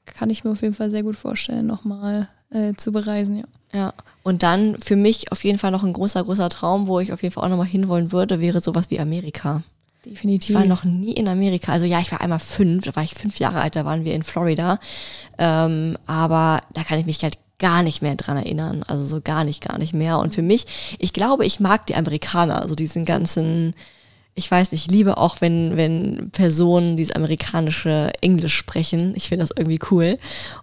kann 0.05 0.31
ich 0.31 0.45
mir 0.45 0.51
auf 0.51 0.63
jeden 0.63 0.75
Fall 0.75 0.91
sehr 0.91 1.03
gut 1.03 1.17
vorstellen, 1.17 1.67
nochmal 1.67 2.29
äh, 2.51 2.75
zu 2.75 2.93
bereisen, 2.93 3.39
ja. 3.39 3.45
Ja, 3.73 3.95
und 4.25 4.43
dann 4.43 4.81
für 4.81 4.97
mich 4.97 5.31
auf 5.31 5.45
jeden 5.45 5.59
Fall 5.59 5.71
noch 5.71 5.85
ein 5.85 5.93
großer, 5.93 6.25
großer 6.25 6.49
Traum, 6.49 6.89
wo 6.89 6.99
ich 6.99 7.13
auf 7.13 7.23
jeden 7.23 7.33
Fall 7.33 7.45
auch 7.45 7.49
nochmal 7.49 7.67
hinwollen 7.67 8.11
würde, 8.11 8.41
wäre 8.41 8.61
sowas 8.61 8.91
wie 8.91 8.99
Amerika. 8.99 9.63
Definitiv. 10.05 10.51
Ich 10.51 10.57
war 10.57 10.67
noch 10.67 10.83
nie 10.83 11.13
in 11.13 11.29
Amerika. 11.29 11.73
Also 11.73 11.85
ja, 11.85 12.01
ich 12.01 12.11
war 12.11 12.21
einmal 12.21 12.41
fünf, 12.41 12.85
da 12.85 12.97
war 12.97 13.05
ich 13.05 13.15
fünf 13.15 13.39
Jahre 13.39 13.61
alt, 13.61 13.77
da 13.77 13.85
waren 13.85 14.05
wir 14.05 14.15
in 14.15 14.25
Florida. 14.25 14.81
Ähm, 15.39 15.97
aber 16.07 16.63
da 16.73 16.83
kann 16.83 16.99
ich 16.99 17.07
mich 17.07 17.23
halt 17.23 17.39
gar 17.61 17.85
nicht 17.85 18.03
mehr 18.03 18.17
dran 18.17 18.37
erinnern. 18.37 18.83
Also 18.89 19.05
so 19.05 19.21
gar 19.21 19.45
nicht, 19.45 19.63
gar 19.63 19.79
nicht 19.79 19.95
mehr. 19.95 20.19
Und 20.19 20.35
für 20.35 20.43
mich, 20.43 20.67
ich 20.99 21.13
glaube, 21.13 21.47
ich 21.47 21.61
mag 21.61 21.87
die 21.87 21.95
Amerikaner, 21.95 22.61
also 22.61 22.75
diesen 22.75 23.05
ganzen, 23.05 23.75
ich 24.35 24.51
weiß 24.51 24.73
nicht, 24.73 24.87
ich 24.87 24.91
liebe 24.91 25.17
auch, 25.19 25.41
wenn, 25.41 25.77
wenn 25.77 26.31
Personen 26.31 26.97
dieses 26.97 27.15
amerikanische 27.15 28.11
Englisch 28.21 28.57
sprechen. 28.57 29.13
Ich 29.15 29.29
finde 29.29 29.45
das 29.45 29.57
irgendwie 29.57 29.81
cool. 29.93 30.19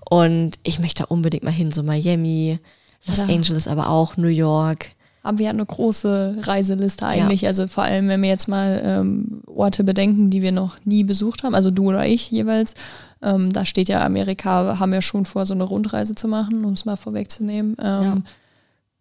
Und 0.10 0.60
ich 0.63 0.79
möchte 0.79 1.03
da 1.03 1.07
unbedingt 1.07 1.43
mal 1.43 1.51
hin, 1.51 1.71
so 1.71 1.83
Miami, 1.83 2.60
Los 3.05 3.19
ja. 3.19 3.27
Angeles, 3.33 3.67
aber 3.67 3.89
auch 3.89 4.17
New 4.17 4.27
York. 4.27 4.89
Haben 5.27 5.37
wir 5.37 5.49
eine 5.49 5.65
große 5.65 6.37
Reiseliste 6.41 7.05
eigentlich. 7.05 7.41
Ja. 7.41 7.49
Also 7.49 7.67
vor 7.67 7.83
allem, 7.83 8.07
wenn 8.07 8.21
wir 8.21 8.29
jetzt 8.29 8.47
mal 8.47 8.81
ähm, 8.83 9.41
Orte 9.45 9.83
bedenken, 9.83 10.29
die 10.29 10.41
wir 10.41 10.51
noch 10.51 10.77
nie 10.85 11.03
besucht 11.03 11.43
haben, 11.43 11.55
also 11.55 11.71
du 11.71 11.89
oder 11.89 12.05
ich 12.07 12.31
jeweils. 12.31 12.73
Ähm, 13.21 13.51
da 13.51 13.65
steht 13.65 13.89
ja 13.89 14.05
Amerika, 14.05 14.79
haben 14.79 14.91
wir 14.91 15.01
schon 15.01 15.25
vor, 15.25 15.45
so 15.45 15.53
eine 15.53 15.63
Rundreise 15.63 16.13
zu 16.15 16.27
machen, 16.27 16.63
um 16.63 16.73
es 16.73 16.85
mal 16.85 16.97
vorwegzunehmen. 16.97 17.75
Ähm, 17.79 18.03
ja 18.03 18.21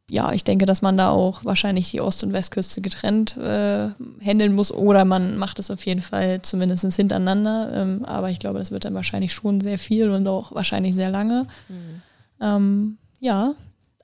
ja, 0.08 0.32
ich 0.32 0.44
denke, 0.44 0.66
dass 0.66 0.82
man 0.82 0.96
da 0.96 1.10
auch 1.10 1.44
wahrscheinlich 1.44 1.90
die 1.90 2.00
Ost- 2.00 2.22
und 2.22 2.32
Westküste 2.32 2.80
getrennt 2.80 3.36
äh, 3.36 3.88
handeln 4.24 4.54
muss 4.54 4.72
oder 4.72 5.04
man 5.04 5.36
macht 5.36 5.58
es 5.58 5.70
auf 5.70 5.84
jeden 5.84 6.00
Fall 6.00 6.42
zumindest 6.42 6.84
hintereinander. 6.94 7.70
Ähm, 7.74 8.04
aber 8.04 8.30
ich 8.30 8.38
glaube, 8.38 8.60
das 8.60 8.70
wird 8.70 8.84
dann 8.84 8.94
wahrscheinlich 8.94 9.32
schon 9.32 9.60
sehr 9.60 9.78
viel 9.78 10.10
und 10.10 10.28
auch 10.28 10.54
wahrscheinlich 10.54 10.94
sehr 10.94 11.10
lange. 11.10 11.46
Mhm. 11.68 12.02
Ähm, 12.40 12.98
ja, 13.18 13.54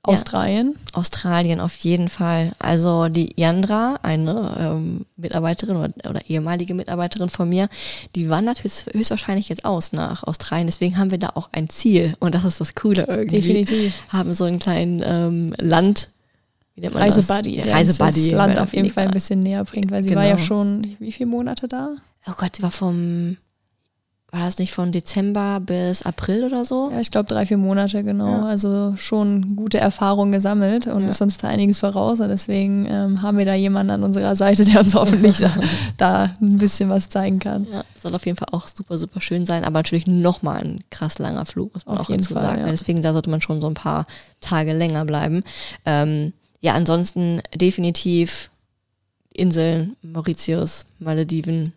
Australien. 0.05 0.75
Ja, 0.77 0.99
Australien 0.99 1.59
auf 1.61 1.75
jeden 1.77 2.09
Fall. 2.09 2.53
Also 2.59 3.07
die 3.07 3.33
Yandra, 3.37 3.99
eine 4.03 4.57
ähm, 4.59 5.05
Mitarbeiterin 5.15 5.77
oder, 5.77 5.93
oder, 6.09 6.19
ehemalige 6.27 6.73
Mitarbeiterin 6.73 7.29
von 7.29 7.47
mir, 7.47 7.69
die 8.13 8.29
wandert 8.29 8.65
höchst, 8.65 8.93
höchstwahrscheinlich 8.93 9.47
jetzt 9.47 9.63
aus 9.63 9.93
nach 9.93 10.23
Australien. 10.23 10.67
Deswegen 10.67 10.97
haben 10.97 11.11
wir 11.11 11.19
da 11.19 11.31
auch 11.35 11.49
ein 11.53 11.69
Ziel 11.69 12.15
und 12.19 12.35
das 12.35 12.43
ist 12.43 12.59
das 12.59 12.75
Coole 12.75 13.05
irgendwie. 13.07 13.41
Definitiv. 13.41 13.93
Haben 14.09 14.33
so 14.33 14.43
einen 14.43 14.59
kleinen 14.59 15.01
ähm, 15.05 15.55
Land. 15.57 16.09
Wie 16.75 16.81
nennt 16.81 16.95
man 16.95 17.03
Reisebuddy. 17.03 17.57
Das? 17.57 17.71
Reisebuddy. 17.71 18.25
Das 18.29 18.31
Land 18.31 18.59
auf 18.59 18.73
jeden 18.73 18.89
Fall 18.89 19.05
ein 19.05 19.13
bisschen 19.13 19.39
näher 19.39 19.63
bringt, 19.63 19.89
weil 19.89 20.03
sie 20.03 20.09
genau. 20.09 20.21
war 20.21 20.27
ja 20.27 20.37
schon, 20.37 20.97
wie 20.99 21.13
viele 21.13 21.27
Monate 21.27 21.69
da? 21.69 21.95
Oh 22.27 22.33
Gott, 22.37 22.57
sie 22.57 22.63
war 22.63 22.71
vom 22.71 23.37
war 24.33 24.45
das 24.45 24.57
nicht 24.57 24.73
von 24.73 24.91
Dezember 24.91 25.59
bis 25.59 26.01
April 26.01 26.43
oder 26.43 26.65
so? 26.65 26.89
Ja, 26.91 26.99
ich 26.99 27.11
glaube 27.11 27.29
drei, 27.29 27.45
vier 27.45 27.57
Monate, 27.57 28.03
genau. 28.03 28.29
Ja. 28.29 28.45
Also 28.45 28.95
schon 28.97 29.55
gute 29.55 29.77
Erfahrungen 29.77 30.31
gesammelt 30.31 30.87
und 30.87 31.03
ja. 31.03 31.09
ist 31.09 31.21
uns 31.21 31.37
da 31.37 31.49
einiges 31.49 31.81
voraus. 31.81 32.19
Und 32.19 32.29
deswegen 32.29 32.87
ähm, 32.89 33.21
haben 33.21 33.37
wir 33.37 33.45
da 33.45 33.53
jemanden 33.53 33.91
an 33.91 34.03
unserer 34.03 34.35
Seite, 34.35 34.65
der 34.65 34.79
uns 34.79 34.95
hoffentlich 34.95 35.37
da, 35.37 35.53
da, 35.97 36.33
ein 36.41 36.57
bisschen 36.57 36.89
was 36.89 37.09
zeigen 37.09 37.37
kann. 37.37 37.67
Ja, 37.71 37.83
soll 37.95 38.15
auf 38.15 38.25
jeden 38.25 38.35
Fall 38.35 38.47
auch 38.51 38.65
super, 38.65 38.97
super 38.97 39.21
schön 39.21 39.45
sein, 39.45 39.63
aber 39.63 39.77
natürlich 39.79 40.07
nochmal 40.07 40.63
ein 40.63 40.79
krass 40.89 41.19
langer 41.19 41.45
Flug, 41.45 41.71
muss 41.75 41.85
man 41.85 41.99
auf 41.99 42.09
auch 42.09 42.15
dazu 42.15 42.33
Fall, 42.33 42.43
sagen. 42.43 42.61
Ja. 42.61 42.71
Deswegen 42.71 43.03
da 43.03 43.13
sollte 43.13 43.29
man 43.29 43.39
schon 43.39 43.61
so 43.61 43.67
ein 43.67 43.75
paar 43.75 44.07
Tage 44.41 44.73
länger 44.73 45.05
bleiben. 45.05 45.43
Ähm, 45.85 46.33
ja, 46.59 46.73
ansonsten 46.73 47.43
definitiv 47.53 48.49
Inseln, 49.31 49.95
Mauritius, 50.01 50.87
Malediven, 50.97 51.73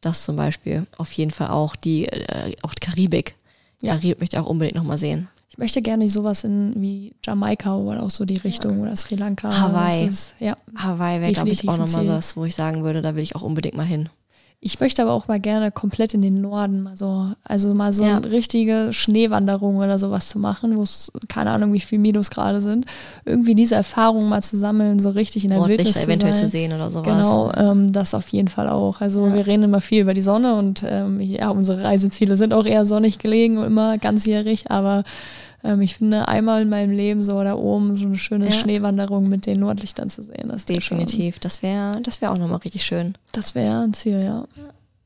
das 0.00 0.24
zum 0.24 0.36
Beispiel 0.36 0.86
auf 0.96 1.12
jeden 1.12 1.30
Fall 1.30 1.48
auch 1.48 1.76
die, 1.76 2.06
äh, 2.06 2.54
auch 2.62 2.74
die 2.74 2.86
Karibik. 2.86 3.34
Ja. 3.82 3.94
Karibik 3.94 4.20
möchte 4.20 4.36
ich 4.36 4.40
auch 4.42 4.46
unbedingt 4.46 4.76
nochmal 4.76 4.98
sehen. 4.98 5.28
Ich 5.50 5.58
möchte 5.58 5.82
gerne 5.82 6.08
sowas 6.08 6.44
in 6.44 6.72
wie 6.76 7.14
Jamaika 7.24 7.76
oder 7.76 8.02
auch 8.02 8.10
so 8.10 8.24
die 8.24 8.36
Richtung 8.36 8.76
ja. 8.76 8.82
oder 8.82 8.96
Sri 8.96 9.16
Lanka. 9.16 9.50
Hawaii. 9.58 10.06
Ist, 10.06 10.34
ja, 10.38 10.56
Hawaii 10.76 11.20
wäre, 11.20 11.32
glaube 11.32 11.50
ich, 11.50 11.68
auch 11.68 11.76
nochmal 11.76 12.06
das, 12.06 12.36
wo 12.36 12.44
ich 12.44 12.54
sagen 12.54 12.84
würde, 12.84 13.02
da 13.02 13.16
will 13.16 13.22
ich 13.22 13.34
auch 13.34 13.42
unbedingt 13.42 13.76
mal 13.76 13.86
hin. 13.86 14.08
Ich 14.60 14.80
möchte 14.80 15.02
aber 15.02 15.12
auch 15.12 15.28
mal 15.28 15.38
gerne 15.38 15.70
komplett 15.70 16.14
in 16.14 16.22
den 16.22 16.34
Norden, 16.34 16.82
mal 16.82 16.96
so, 16.96 17.28
also 17.44 17.74
mal 17.74 17.92
so 17.92 18.02
ja. 18.02 18.16
eine 18.16 18.28
richtige 18.32 18.88
Schneewanderung 18.90 19.76
oder 19.76 20.00
sowas 20.00 20.30
zu 20.30 20.40
machen, 20.40 20.76
wo 20.76 20.82
es 20.82 21.12
keine 21.28 21.52
Ahnung, 21.52 21.72
wie 21.72 21.80
viel 21.80 22.00
Minusgrade 22.00 22.60
sind. 22.60 22.84
Irgendwie 23.24 23.54
diese 23.54 23.76
Erfahrung 23.76 24.28
mal 24.28 24.42
zu 24.42 24.56
sammeln, 24.56 24.98
so 24.98 25.10
richtig 25.10 25.44
in 25.44 25.50
der 25.50 25.60
Nordlichter 25.60 25.84
Wildnis 25.84 26.02
zu 26.02 26.08
eventuell 26.10 26.32
sein. 26.32 26.42
zu 26.42 26.48
sehen 26.48 26.72
oder 26.72 26.90
sowas. 26.90 27.04
Genau, 27.04 27.52
ähm, 27.52 27.92
das 27.92 28.14
auf 28.14 28.26
jeden 28.30 28.48
Fall 28.48 28.68
auch. 28.68 29.00
Also 29.00 29.28
ja. 29.28 29.34
wir 29.34 29.46
reden 29.46 29.62
immer 29.62 29.80
viel 29.80 30.02
über 30.02 30.12
die 30.12 30.22
Sonne 30.22 30.56
und 30.56 30.82
ähm, 30.84 31.20
ja, 31.20 31.50
unsere 31.50 31.84
Reiseziele 31.84 32.36
sind 32.36 32.52
auch 32.52 32.66
eher 32.66 32.84
sonnig 32.84 33.20
gelegen, 33.20 33.62
immer 33.62 33.96
ganzjährig, 33.98 34.72
aber 34.72 35.04
ähm, 35.68 35.82
ich 35.82 35.96
finde, 35.96 36.28
einmal 36.28 36.62
in 36.62 36.68
meinem 36.68 36.90
Leben 36.90 37.22
so 37.22 37.42
da 37.44 37.54
oben 37.54 37.94
so 37.94 38.06
eine 38.06 38.18
schöne 38.18 38.46
ja. 38.46 38.52
Schneewanderung 38.52 39.28
mit 39.28 39.46
den 39.46 39.60
Nordlichtern 39.60 40.08
zu 40.08 40.22
sehen. 40.22 40.48
Das 40.48 40.64
Definitiv. 40.64 41.34
Schon, 41.34 41.40
das 41.42 41.62
wäre 41.62 42.00
das 42.02 42.20
wär 42.20 42.32
auch 42.32 42.38
nochmal 42.38 42.58
richtig 42.58 42.84
schön. 42.84 43.14
Das 43.32 43.54
wäre 43.54 43.82
ein 43.82 43.92
Ziel, 43.92 44.22
ja. 44.22 44.44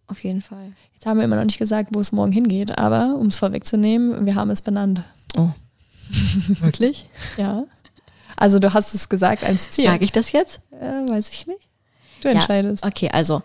Auf 0.06 0.22
jeden 0.22 0.40
Fall. 0.40 0.72
Jetzt 0.94 1.06
haben 1.06 1.18
wir 1.18 1.24
immer 1.24 1.36
noch 1.36 1.44
nicht 1.44 1.58
gesagt, 1.58 1.90
wo 1.92 2.00
es 2.00 2.12
morgen 2.12 2.32
hingeht, 2.32 2.78
aber 2.78 3.16
um 3.18 3.26
es 3.26 3.36
vorwegzunehmen, 3.36 4.24
wir 4.24 4.34
haben 4.34 4.50
es 4.50 4.62
benannt. 4.62 5.02
Oh. 5.36 5.48
Wirklich? 6.60 7.06
ja. 7.36 7.64
Also 8.36 8.58
du 8.58 8.72
hast 8.72 8.94
es 8.94 9.08
gesagt 9.08 9.44
als 9.44 9.70
Ziel. 9.70 9.84
Sage 9.84 10.04
ich 10.04 10.12
das 10.12 10.32
jetzt? 10.32 10.60
Äh, 10.70 11.08
weiß 11.08 11.30
ich 11.30 11.46
nicht. 11.46 11.68
Du 12.22 12.28
entscheidest. 12.28 12.84
Ja, 12.84 12.88
okay, 12.88 13.08
also 13.12 13.42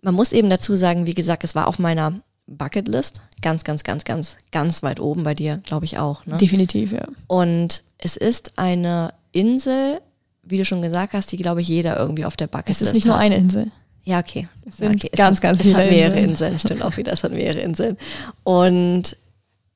man 0.00 0.14
muss 0.14 0.32
eben 0.32 0.50
dazu 0.50 0.74
sagen, 0.76 1.06
wie 1.06 1.14
gesagt, 1.14 1.44
es 1.44 1.54
war 1.54 1.68
auf 1.68 1.78
meiner 1.78 2.20
Bucketlist. 2.52 3.22
Ganz, 3.40 3.64
ganz, 3.64 3.82
ganz, 3.82 4.04
ganz, 4.04 4.36
ganz 4.50 4.82
weit 4.82 5.00
oben 5.00 5.24
bei 5.24 5.34
dir, 5.34 5.58
glaube 5.64 5.84
ich 5.84 5.98
auch. 5.98 6.24
Ne? 6.26 6.36
Definitiv, 6.36 6.92
ja. 6.92 7.06
Und 7.26 7.82
es 7.98 8.16
ist 8.16 8.58
eine 8.58 9.14
Insel, 9.32 10.00
wie 10.42 10.58
du 10.58 10.64
schon 10.64 10.82
gesagt 10.82 11.12
hast, 11.12 11.32
die, 11.32 11.36
glaube 11.36 11.60
ich, 11.60 11.68
jeder 11.68 11.98
irgendwie 11.98 12.24
auf 12.24 12.36
der 12.36 12.46
Bucketlist 12.46 12.80
hat. 12.80 12.88
Es 12.88 12.88
ist 12.88 12.94
nicht 12.94 13.06
nur 13.06 13.18
eine 13.18 13.36
Insel. 13.36 13.70
Ja, 14.04 14.18
okay. 14.18 14.48
Es 14.66 14.78
sind 14.78 14.96
okay. 14.96 15.10
ganz, 15.14 15.38
es 15.38 15.40
ganz 15.40 15.58
hat, 15.58 15.66
viele 15.66 15.78
es 15.78 15.84
hat 15.84 15.90
mehrere 15.90 16.18
Inseln. 16.18 16.52
Inseln. 16.52 16.58
Stimmt 16.58 16.82
auch 16.82 16.96
wieder, 16.96 17.12
es 17.12 17.24
hat 17.24 17.32
mehrere 17.32 17.60
Inseln. 17.60 17.96
Und 18.42 19.16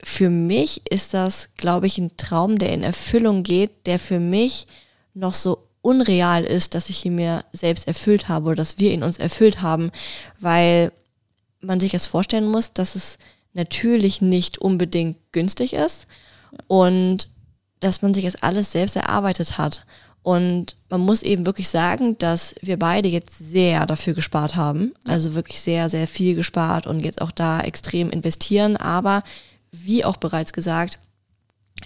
für 0.02 0.30
mich 0.30 0.82
ist 0.90 1.14
das, 1.14 1.48
glaube 1.56 1.86
ich, 1.86 1.98
ein 1.98 2.16
Traum, 2.16 2.58
der 2.58 2.72
in 2.72 2.82
Erfüllung 2.82 3.42
geht, 3.42 3.86
der 3.86 3.98
für 3.98 4.20
mich 4.20 4.66
noch 5.14 5.34
so 5.34 5.62
unreal 5.80 6.44
ist, 6.44 6.74
dass 6.74 6.90
ich 6.90 7.04
ihn 7.04 7.14
mir 7.14 7.44
selbst 7.52 7.86
erfüllt 7.86 8.28
habe 8.28 8.46
oder 8.46 8.56
dass 8.56 8.78
wir 8.78 8.92
ihn 8.92 9.04
uns 9.04 9.18
erfüllt 9.18 9.62
haben, 9.62 9.90
weil 10.40 10.90
man 11.66 11.80
sich 11.80 11.92
das 11.92 12.06
vorstellen 12.06 12.46
muss, 12.46 12.72
dass 12.72 12.94
es 12.94 13.18
natürlich 13.52 14.20
nicht 14.20 14.58
unbedingt 14.58 15.18
günstig 15.32 15.72
ist 15.72 16.06
und 16.66 17.28
dass 17.80 18.02
man 18.02 18.14
sich 18.14 18.24
das 18.24 18.42
alles 18.42 18.72
selbst 18.72 18.96
erarbeitet 18.96 19.58
hat. 19.58 19.84
Und 20.22 20.76
man 20.88 21.00
muss 21.02 21.22
eben 21.22 21.46
wirklich 21.46 21.68
sagen, 21.68 22.18
dass 22.18 22.56
wir 22.60 22.78
beide 22.78 23.08
jetzt 23.08 23.38
sehr 23.38 23.86
dafür 23.86 24.14
gespart 24.14 24.56
haben. 24.56 24.92
Also 25.06 25.34
wirklich 25.34 25.60
sehr, 25.60 25.88
sehr 25.88 26.08
viel 26.08 26.34
gespart 26.34 26.86
und 26.86 27.00
jetzt 27.00 27.20
auch 27.20 27.30
da 27.30 27.60
extrem 27.60 28.10
investieren. 28.10 28.76
Aber 28.76 29.22
wie 29.70 30.04
auch 30.04 30.16
bereits 30.16 30.52
gesagt, 30.52 30.98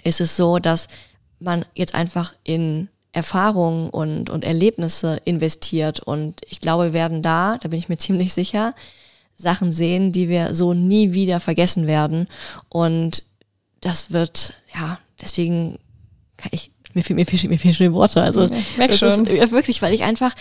ist 0.04 0.22
es 0.22 0.36
so, 0.36 0.58
dass 0.58 0.88
man 1.38 1.66
jetzt 1.74 1.94
einfach 1.94 2.32
in 2.42 2.88
Erfahrungen 3.12 3.90
und, 3.90 4.30
und 4.30 4.44
Erlebnisse 4.44 5.20
investiert. 5.24 6.00
Und 6.00 6.40
ich 6.48 6.60
glaube, 6.60 6.84
wir 6.84 6.92
werden 6.92 7.22
da, 7.22 7.58
da 7.58 7.68
bin 7.68 7.78
ich 7.78 7.88
mir 7.88 7.96
ziemlich 7.98 8.32
sicher, 8.32 8.74
Sachen 9.40 9.72
sehen, 9.72 10.12
die 10.12 10.28
wir 10.28 10.54
so 10.54 10.74
nie 10.74 11.12
wieder 11.12 11.40
vergessen 11.40 11.86
werden. 11.86 12.26
Und 12.68 13.24
das 13.80 14.12
wird, 14.12 14.54
ja, 14.74 14.98
deswegen 15.20 15.78
kann 16.36 16.50
ich, 16.52 16.70
mir 16.94 17.02
fehlen 17.02 17.16
mir, 17.16 17.26
viel, 17.26 17.48
mir 17.48 17.58
viel 17.58 17.74
schon 17.74 17.92
Worte. 17.92 18.22
Also 18.22 18.42
ja, 18.44 18.86
das 18.86 18.98
schon. 18.98 19.26
ist 19.26 19.32
ja, 19.32 19.50
wirklich, 19.50 19.80
weil 19.82 19.94
ich 19.94 20.02
einfach, 20.02 20.34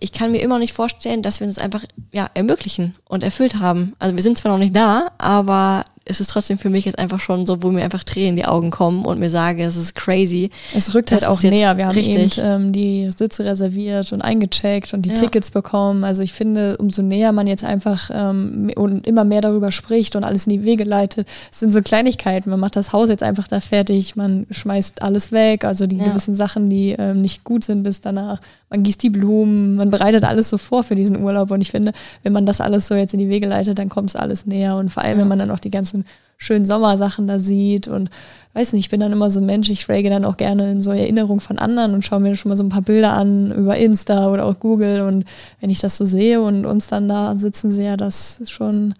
ich 0.00 0.12
kann 0.12 0.32
mir 0.32 0.38
immer 0.38 0.54
noch 0.54 0.60
nicht 0.60 0.74
vorstellen, 0.74 1.22
dass 1.22 1.40
wir 1.40 1.46
uns 1.46 1.58
einfach 1.58 1.84
ja 2.12 2.30
ermöglichen 2.34 2.94
und 3.04 3.24
erfüllt 3.24 3.58
haben. 3.58 3.94
Also 3.98 4.16
wir 4.16 4.22
sind 4.22 4.38
zwar 4.38 4.52
noch 4.52 4.58
nicht 4.58 4.76
da, 4.76 5.12
aber 5.18 5.84
ist 6.06 6.20
es 6.20 6.28
trotzdem 6.28 6.58
für 6.58 6.68
mich 6.68 6.84
jetzt 6.84 6.98
einfach 6.98 7.20
schon 7.20 7.46
so, 7.46 7.62
wo 7.62 7.70
mir 7.70 7.82
einfach 7.82 8.04
Tränen 8.04 8.30
in 8.30 8.36
die 8.36 8.44
Augen 8.44 8.70
kommen 8.70 9.04
und 9.04 9.18
mir 9.18 9.30
sage, 9.30 9.64
es 9.64 9.76
ist 9.76 9.94
crazy. 9.94 10.50
Es 10.74 10.94
rückt 10.94 11.12
halt 11.12 11.24
auch 11.26 11.42
näher. 11.42 11.76
Wir 11.78 11.86
haben 11.86 11.94
richtig. 11.94 12.38
eben 12.38 12.46
ähm, 12.46 12.72
die 12.72 13.10
Sitze 13.16 13.44
reserviert 13.44 14.12
und 14.12 14.20
eingecheckt 14.20 14.92
und 14.92 15.02
die 15.02 15.10
ja. 15.10 15.14
Tickets 15.14 15.50
bekommen. 15.50 16.04
Also 16.04 16.22
ich 16.22 16.32
finde, 16.32 16.76
umso 16.76 17.00
näher 17.00 17.32
man 17.32 17.46
jetzt 17.46 17.64
einfach 17.64 18.10
ähm, 18.12 18.70
und 18.76 19.06
immer 19.06 19.24
mehr 19.24 19.40
darüber 19.40 19.72
spricht 19.72 20.14
und 20.14 20.24
alles 20.24 20.46
in 20.46 20.50
die 20.50 20.64
Wege 20.64 20.84
leitet, 20.84 21.26
es 21.50 21.60
sind 21.60 21.72
so 21.72 21.80
Kleinigkeiten. 21.80 22.50
Man 22.50 22.60
macht 22.60 22.76
das 22.76 22.92
Haus 22.92 23.08
jetzt 23.08 23.22
einfach 23.22 23.48
da 23.48 23.60
fertig, 23.60 24.14
man 24.14 24.46
schmeißt 24.50 25.00
alles 25.00 25.32
weg, 25.32 25.64
also 25.64 25.86
die 25.86 25.96
ja. 25.96 26.04
gewissen 26.04 26.34
Sachen, 26.34 26.68
die 26.68 26.94
ähm, 26.98 27.22
nicht 27.22 27.44
gut 27.44 27.64
sind 27.64 27.82
bis 27.82 28.02
danach. 28.02 28.40
Man 28.74 28.82
gießt 28.82 29.02
die 29.04 29.10
Blumen, 29.10 29.76
man 29.76 29.90
bereitet 29.90 30.24
alles 30.24 30.50
so 30.50 30.58
vor 30.58 30.82
für 30.82 30.96
diesen 30.96 31.22
Urlaub. 31.22 31.52
Und 31.52 31.60
ich 31.60 31.70
finde, 31.70 31.92
wenn 32.24 32.32
man 32.32 32.44
das 32.44 32.60
alles 32.60 32.88
so 32.88 32.96
jetzt 32.96 33.14
in 33.14 33.20
die 33.20 33.28
Wege 33.28 33.46
leitet, 33.46 33.78
dann 33.78 33.88
kommt 33.88 34.10
es 34.10 34.16
alles 34.16 34.46
näher. 34.46 34.76
Und 34.76 34.88
vor 34.90 35.04
allem, 35.04 35.18
ja. 35.18 35.22
wenn 35.22 35.28
man 35.28 35.38
dann 35.38 35.52
auch 35.52 35.60
die 35.60 35.70
ganzen 35.70 35.93
ganzen 35.94 36.04
schönen 36.36 36.66
Sommersachen 36.66 37.26
da 37.26 37.38
sieht 37.38 37.88
und 37.88 38.10
weiß 38.54 38.72
nicht, 38.72 38.86
ich 38.86 38.90
bin 38.90 39.00
dann 39.00 39.12
immer 39.12 39.30
so 39.30 39.40
ein 39.40 39.46
Mensch, 39.46 39.70
ich 39.70 39.80
schwelge 39.80 40.10
dann 40.10 40.24
auch 40.24 40.36
gerne 40.36 40.70
in 40.70 40.80
so 40.80 40.90
Erinnerungen 40.90 41.40
von 41.40 41.58
anderen 41.58 41.94
und 41.94 42.04
schaue 42.04 42.20
mir 42.20 42.36
schon 42.36 42.50
mal 42.50 42.56
so 42.56 42.64
ein 42.64 42.68
paar 42.68 42.82
Bilder 42.82 43.12
an 43.14 43.52
über 43.52 43.76
Insta 43.76 44.28
oder 44.30 44.44
auch 44.44 44.60
Google 44.60 45.02
und 45.02 45.24
wenn 45.60 45.70
ich 45.70 45.80
das 45.80 45.96
so 45.96 46.04
sehe 46.04 46.40
und 46.42 46.66
uns 46.66 46.88
dann 46.88 47.08
da 47.08 47.34
sitzen 47.34 47.70
sehe, 47.70 47.96
das 47.96 48.38
ist 48.40 48.50
schon 48.50 48.94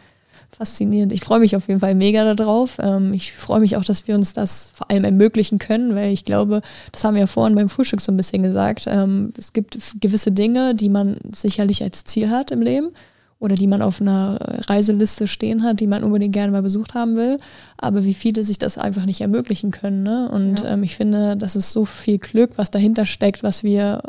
faszinierend. 0.50 1.12
Ich 1.12 1.22
freue 1.22 1.40
mich 1.40 1.57
auf 1.57 1.66
jeden 1.66 1.80
Fall 1.80 1.96
mega 1.96 2.33
darauf. 2.33 2.76
Ähm, 2.78 3.12
ich 3.12 3.33
freue 3.33 3.59
mich 3.59 3.76
auch, 3.76 3.85
dass 3.85 4.07
wir 4.07 4.14
uns 4.14 4.35
das 4.35 4.70
vor 4.72 4.88
allem 4.88 5.04
ermöglichen 5.04 5.59
können, 5.59 5.96
weil 5.96 6.12
ich 6.12 6.24
glaube, 6.24 6.62
das 6.92 7.02
haben 7.02 7.14
wir 7.14 7.22
ja 7.22 7.26
vorhin 7.26 7.57
beim 7.57 7.68
Frühstück 7.68 8.00
so 8.00 8.12
ein 8.12 8.16
bisschen 8.16 8.44
gesagt. 8.44 8.85
Ähm, 8.87 9.33
es 9.37 9.52
gibt 9.52 9.76
gewisse 10.00 10.30
Dinge, 10.30 10.76
die 10.76 10.88
man 10.88 11.18
sicherlich 11.35 11.83
als 11.83 12.04
Ziel 12.04 12.31
hat 12.31 12.52
im 12.52 12.62
Leben 12.62 12.92
oder 13.38 13.56
die 13.56 13.66
man 13.66 13.82
auf 13.82 14.00
einer 14.00 14.38
Reiseliste 14.68 15.26
stehen 15.26 15.62
hat, 15.62 15.80
die 15.80 15.87
man 15.87 16.02
unbedingt 16.02 16.32
gerne 16.32 16.52
mal 16.52 16.62
besucht 16.62 16.94
haben 16.94 17.16
will, 17.16 17.37
aber 17.76 18.04
wie 18.04 18.14
viele 18.14 18.42
sich 18.44 18.58
das 18.58 18.78
einfach 18.78 19.04
nicht 19.04 19.20
ermöglichen 19.20 19.70
können. 19.70 20.02
Ne? 20.02 20.30
Und 20.30 20.60
ja. 20.62 20.70
ähm, 20.70 20.82
ich 20.82 20.96
finde, 20.96 21.37
das 21.37 21.56
ist 21.56 21.70
so 21.72 21.85
viel 21.85 22.18
Glück, 22.18 22.52
was 22.56 22.70
dahinter 22.70 23.04
steckt, 23.04 23.42
was 23.42 23.62
wir 23.62 24.02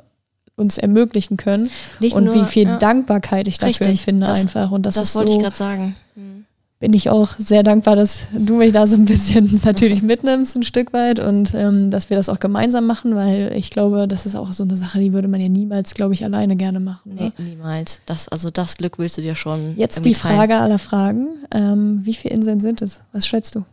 uns 0.58 0.78
ermöglichen 0.78 1.36
können 1.36 1.70
Nicht 2.00 2.16
und 2.16 2.26
nur- 2.26 2.36
wie 2.36 2.46
viel 2.46 2.68
ja. 2.68 2.78
Dankbarkeit 2.78 3.48
ich 3.50 3.58
dafür 3.58 3.72
Richtig, 3.88 3.88
empfinde 3.90 4.26
das- 4.28 4.40
einfach. 4.42 4.72
Und 4.72 4.86
das, 4.86 4.96
Das, 4.96 5.10
ist 5.10 5.16
wollte 5.16 5.32
so, 5.32 5.38
ich 5.38 5.44
gerade 5.44 5.56
sagen. 5.56 5.96
Hm. 6.16 6.46
Bin 6.86 6.94
ich 6.94 7.10
auch 7.10 7.30
sehr 7.40 7.64
dankbar, 7.64 7.96
dass 7.96 8.26
du 8.32 8.58
mich 8.58 8.72
da 8.72 8.86
so 8.86 8.96
ein 8.96 9.06
bisschen 9.06 9.60
natürlich 9.66 10.04
mitnimmst, 10.04 10.56
ein 10.56 10.62
Stück 10.62 10.94
weit 10.94 11.20
und 11.20 11.56
ähm, 11.56 11.90
dass 11.90 12.12
wir 12.12 12.16
das 12.18 12.30
auch 12.30 12.40
gemeinsam 12.40 12.86
machen, 12.86 13.16
weil 13.16 13.52
ich 13.56 13.72
glaube, 13.72 14.08
das 14.08 14.28
ist 14.28 14.36
auch 14.36 14.54
so 14.54 14.64
eine 14.64 14.78
Sache, 14.78 15.00
die 15.00 15.12
würde 15.12 15.28
man 15.28 15.42
ja 15.42 15.50
niemals, 15.50 15.96
glaube 15.96 16.14
ich, 16.14 16.24
alleine 16.24 16.56
gerne 16.56 16.80
machen. 16.80 17.14
Nee, 17.16 17.34
Ne? 17.38 17.44
niemals. 17.44 18.02
Das, 18.06 18.28
also 18.28 18.52
das 18.52 18.78
Glück 18.78 19.00
willst 19.00 19.18
du 19.18 19.24
dir 19.24 19.34
schon. 19.34 19.76
Jetzt 19.78 20.06
die 20.06 20.14
Frage 20.14 20.58
aller 20.58 20.78
Fragen. 20.78 21.30
Ähm, 21.52 22.02
wie 22.04 22.14
viele 22.14 22.36
Inseln 22.36 22.60
sind 22.60 22.84
es? 22.84 23.02
Was 23.14 23.26
schätzt 23.26 23.56
du? 23.56 23.66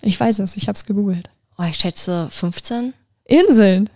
Ich 0.00 0.18
weiß 0.18 0.38
es, 0.38 0.56
ich 0.56 0.68
habe 0.68 0.76
es 0.76 0.86
gegoogelt. 0.86 1.24
teilen. 1.56 1.68
Oh, 1.68 1.70
ich 1.70 1.76
schätze 1.76 2.28
15 2.30 2.94
Inseln. 3.24 3.90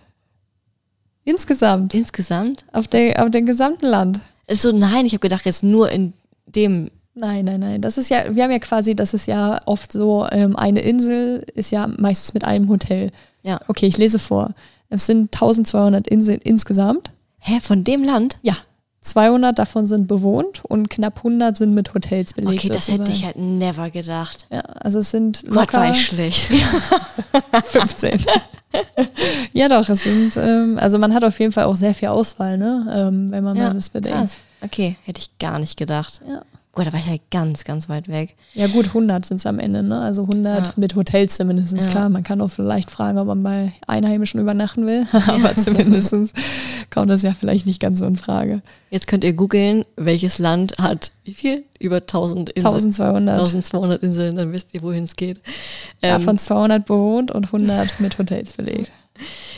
Insgesamt. 1.23 1.95
insgesamt. 1.95 2.65
Auf, 2.71 2.87
der, 2.87 3.23
auf 3.25 3.31
dem 3.31 3.47
gesamten 3.47 3.87
Land. 3.87 4.19
Also 4.47 4.71
nein, 4.71 5.07
ich 5.07 5.13
habe 5.13 5.21
gedacht, 5.21 5.45
jetzt 5.45 5.63
nur 5.63 5.89
in 5.89 6.13
dem. 6.45 6.91
Nein, 7.15 7.45
nein, 7.45 7.61
nein. 7.61 7.81
Das 7.81 7.97
ist 7.97 8.09
ja, 8.09 8.35
wir 8.35 8.43
haben 8.43 8.51
ja 8.51 8.59
quasi, 8.59 8.93
das 8.95 9.13
ist 9.13 9.25
ja 9.25 9.59
oft 9.65 9.91
so, 9.91 10.27
ähm, 10.31 10.55
eine 10.57 10.81
Insel 10.81 11.45
ist 11.55 11.71
ja 11.71 11.87
meistens 11.87 12.33
mit 12.33 12.43
einem 12.43 12.69
Hotel. 12.69 13.11
Ja. 13.41 13.59
Okay, 13.67 13.85
ich 13.87 13.97
lese 13.97 14.19
vor. 14.19 14.53
Es 14.89 15.05
sind 15.05 15.33
1200 15.33 16.07
Inseln 16.07 16.39
insgesamt. 16.43 17.11
Hä, 17.39 17.59
von 17.61 17.83
dem 17.83 18.03
Land? 18.03 18.35
Ja. 18.41 18.53
200 19.01 19.57
davon 19.57 19.85
sind 19.85 20.07
bewohnt 20.07 20.63
und 20.65 20.89
knapp 20.89 21.17
100 21.17 21.55
sind 21.55 21.73
mit 21.73 21.93
Hotels 21.93 22.33
belegt. 22.33 22.63
Okay, 22.65 22.69
das 22.73 22.87
hätte 22.87 22.97
sozusagen. 22.97 23.17
ich 23.17 23.25
halt 23.25 23.35
never 23.37 23.89
gedacht. 23.91 24.47
Ja, 24.51 24.61
also 24.61 24.99
es 24.99 25.11
sind 25.11 25.43
Gott, 25.49 25.71
war 25.73 25.91
ich 25.91 26.05
schlecht. 26.07 26.51
15. 27.65 28.19
ja, 29.53 29.69
doch, 29.69 29.87
es 29.89 30.03
sind, 30.03 30.35
ähm, 30.37 30.77
also 30.81 30.97
man 30.97 31.13
hat 31.13 31.23
auf 31.23 31.39
jeden 31.39 31.51
Fall 31.51 31.65
auch 31.65 31.75
sehr 31.75 31.93
viel 31.93 32.07
Auswahl, 32.09 32.57
ne? 32.57 32.85
Ähm, 32.93 33.31
wenn 33.31 33.43
man 33.43 33.55
Ja, 33.55 33.67
mal 33.67 33.73
das 33.75 33.89
bedenkt. 33.89 34.17
krass. 34.17 34.37
Okay, 34.61 34.97
hätte 35.03 35.21
ich 35.21 35.37
gar 35.37 35.59
nicht 35.59 35.77
gedacht. 35.77 36.21
Ja. 36.27 36.41
Gut, 36.75 36.85
da 36.85 36.91
war 36.93 36.99
ich 36.99 37.07
ja 37.07 37.15
ganz, 37.31 37.63
ganz 37.63 37.87
weit 37.87 38.09
weg. 38.09 38.35
Ja 38.53 38.67
gut, 38.67 38.87
100 38.87 39.25
sind 39.25 39.37
es 39.37 39.45
am 39.45 39.59
Ende, 39.59 39.81
ne? 39.81 39.99
Also 40.01 40.23
100 40.23 40.67
Ja. 40.67 40.73
mit 40.75 40.95
Hotels 40.95 41.37
zumindest, 41.37 41.73
Ja. 41.73 41.85
klar. 41.87 42.09
Man 42.09 42.23
kann 42.23 42.41
auch 42.41 42.49
vielleicht 42.49 42.91
fragen, 42.91 43.17
ob 43.17 43.27
man 43.27 43.41
bei 43.43 43.71
Einheimischen 43.87 44.41
übernachten 44.41 44.85
will, 44.85 45.07
aber 45.27 45.55
zumindest 45.55 46.13
kommt 46.93 47.09
das 47.09 47.21
ja 47.23 47.33
vielleicht 47.33 47.65
nicht 47.65 47.79
ganz 47.79 47.99
so 47.99 48.05
in 48.05 48.17
Frage. 48.17 48.61
Jetzt 48.89 49.07
könnt 49.07 49.23
ihr 49.23 49.33
googeln, 49.33 49.85
welches 49.95 50.37
Land 50.37 50.73
hat 50.77 51.11
wie 51.23 51.33
viel? 51.33 51.63
Über 51.79 51.97
1000 51.97 52.49
Inseln. 52.51 52.65
1200, 52.75 53.37
1200 53.39 54.03
Inseln, 54.03 54.35
dann 54.35 54.51
wisst 54.51 54.73
ihr, 54.73 54.83
wohin 54.83 55.05
es 55.05 55.15
geht. 55.15 55.37
Ähm, 56.01 56.11
davon 56.11 56.37
200 56.37 56.85
bewohnt 56.85 57.31
und 57.31 57.45
100 57.45 57.99
mit 58.01 58.17
Hotels 58.19 58.53
belegt. 58.53 58.91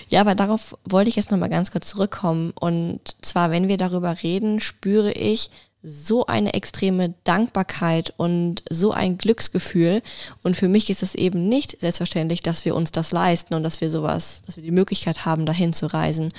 Ja, 0.10 0.22
aber 0.22 0.36
darauf 0.36 0.78
wollte 0.86 1.10
ich 1.10 1.16
jetzt 1.16 1.32
nochmal 1.32 1.50
ganz 1.50 1.72
kurz 1.72 1.88
zurückkommen. 1.88 2.54
Und 2.60 3.00
zwar, 3.22 3.50
wenn 3.52 3.68
wir 3.68 3.78
darüber 3.78 4.16
reden, 4.22 4.60
spüre 4.60 5.12
ich 5.12 5.50
so 5.84 6.26
eine 6.26 6.54
extreme 6.54 7.14
Dankbarkeit 7.24 8.14
und 8.18 8.64
so 8.70 8.92
ein 8.92 9.18
Glücksgefühl. 9.18 10.02
Und 10.44 10.58
für 10.58 10.68
mich 10.68 10.90
ist 10.90 11.04
es 11.04 11.16
eben 11.16 11.48
nicht 11.48 11.80
selbstverständlich, 11.80 12.42
dass 12.42 12.66
wir 12.66 12.76
uns 12.76 12.92
das 12.92 13.12
leisten 13.12 13.54
und 13.54 13.64
dass 13.64 13.80
wir 13.80 13.90
sowas, 13.90 14.42
dass 14.46 14.58
wir 14.58 14.64
die 14.64 14.72
Möglichkeit 14.72 15.26
haben, 15.26 15.46
dahin 15.46 15.74
zu 15.74 15.88
reisen. 15.88 16.34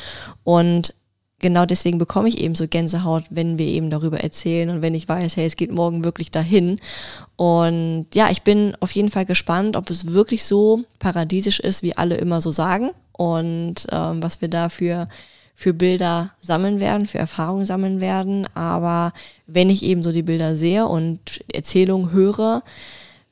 Und 0.44 0.94
genau 1.38 1.66
deswegen 1.66 1.98
bekomme 1.98 2.28
ich 2.28 2.38
eben 2.38 2.54
so 2.54 2.66
Gänsehaut, 2.66 3.24
wenn 3.30 3.58
wir 3.58 3.66
eben 3.66 3.90
darüber 3.90 4.20
erzählen 4.20 4.70
und 4.70 4.82
wenn 4.82 4.94
ich 4.94 5.08
weiß, 5.08 5.36
hey, 5.36 5.46
es 5.46 5.56
geht 5.56 5.70
morgen 5.70 6.04
wirklich 6.04 6.30
dahin. 6.30 6.80
Und 7.36 8.06
ja, 8.14 8.30
ich 8.30 8.42
bin 8.42 8.76
auf 8.80 8.90
jeden 8.90 9.10
Fall 9.10 9.24
gespannt, 9.24 9.76
ob 9.76 9.90
es 9.90 10.06
wirklich 10.06 10.44
so 10.44 10.82
paradiesisch 10.98 11.60
ist, 11.60 11.82
wie 11.82 11.96
alle 11.96 12.16
immer 12.16 12.40
so 12.40 12.50
sagen 12.50 12.90
und 13.12 13.86
ähm, 13.90 14.22
was 14.22 14.40
wir 14.40 14.48
da 14.48 14.68
für, 14.68 15.08
für 15.58 15.74
Bilder 15.74 16.30
sammeln 16.40 16.78
werden, 16.78 17.08
für 17.08 17.18
Erfahrungen 17.18 17.66
sammeln 17.66 18.00
werden. 18.00 18.46
Aber 18.54 19.12
wenn 19.48 19.70
ich 19.70 19.82
eben 19.82 20.04
so 20.04 20.12
die 20.12 20.22
Bilder 20.22 20.54
sehe 20.54 20.86
und 20.86 21.42
Erzählungen 21.52 22.12
höre, 22.12 22.62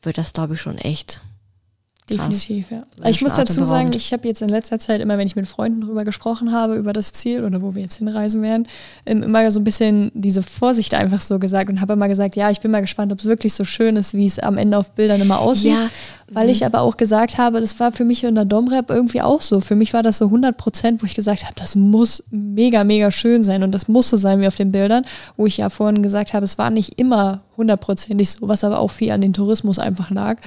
wird 0.02 0.18
das, 0.18 0.32
glaube 0.32 0.54
ich, 0.54 0.60
schon 0.60 0.76
echt. 0.76 1.20
Definitiv, 2.08 2.70
ja. 2.70 2.82
Ich 3.04 3.20
muss 3.20 3.34
dazu 3.34 3.64
sagen, 3.64 3.92
ich 3.92 4.12
habe 4.12 4.28
jetzt 4.28 4.40
in 4.40 4.48
letzter 4.48 4.78
Zeit 4.78 5.00
immer, 5.00 5.18
wenn 5.18 5.26
ich 5.26 5.34
mit 5.34 5.48
Freunden 5.48 5.80
darüber 5.80 6.04
gesprochen 6.04 6.52
habe, 6.52 6.76
über 6.76 6.92
das 6.92 7.12
Ziel 7.12 7.42
oder 7.42 7.62
wo 7.62 7.74
wir 7.74 7.82
jetzt 7.82 7.96
hinreisen 7.96 8.42
werden, 8.42 8.68
ähm, 9.06 9.24
immer 9.24 9.50
so 9.50 9.58
ein 9.58 9.64
bisschen 9.64 10.12
diese 10.14 10.44
Vorsicht 10.44 10.94
einfach 10.94 11.20
so 11.20 11.40
gesagt 11.40 11.68
und 11.68 11.80
habe 11.80 11.94
immer 11.94 12.06
gesagt, 12.06 12.36
ja, 12.36 12.48
ich 12.52 12.60
bin 12.60 12.70
mal 12.70 12.80
gespannt, 12.80 13.10
ob 13.10 13.18
es 13.18 13.24
wirklich 13.24 13.54
so 13.54 13.64
schön 13.64 13.96
ist, 13.96 14.14
wie 14.14 14.24
es 14.24 14.38
am 14.38 14.56
Ende 14.56 14.78
auf 14.78 14.92
Bildern 14.92 15.20
immer 15.20 15.40
aussieht. 15.40 15.72
Ja, 15.72 15.90
Weil 16.30 16.48
ich 16.48 16.64
aber 16.64 16.82
auch 16.82 16.96
gesagt 16.96 17.38
habe, 17.38 17.60
das 17.60 17.78
war 17.80 17.90
für 17.90 18.04
mich 18.04 18.22
in 18.22 18.36
der 18.36 18.44
Domrep 18.44 18.88
irgendwie 18.88 19.22
auch 19.22 19.40
so. 19.40 19.60
Für 19.60 19.74
mich 19.74 19.92
war 19.92 20.04
das 20.04 20.18
so 20.18 20.26
100 20.26 20.56
Prozent, 20.56 21.02
wo 21.02 21.06
ich 21.06 21.14
gesagt 21.16 21.42
habe, 21.42 21.54
das 21.56 21.74
muss 21.74 22.22
mega, 22.30 22.84
mega 22.84 23.10
schön 23.10 23.42
sein 23.42 23.64
und 23.64 23.72
das 23.72 23.88
muss 23.88 24.08
so 24.08 24.16
sein 24.16 24.40
wie 24.40 24.46
auf 24.46 24.54
den 24.54 24.70
Bildern, 24.70 25.04
wo 25.36 25.46
ich 25.46 25.56
ja 25.56 25.70
vorhin 25.70 26.04
gesagt 26.04 26.34
habe, 26.34 26.44
es 26.44 26.56
war 26.56 26.70
nicht 26.70 27.00
immer 27.00 27.42
hundertprozentig 27.56 28.30
so, 28.30 28.48
was 28.48 28.62
aber 28.62 28.78
auch 28.78 28.90
viel 28.92 29.10
an 29.10 29.20
den 29.20 29.32
Tourismus 29.32 29.80
einfach 29.80 30.10
lag. 30.10 30.38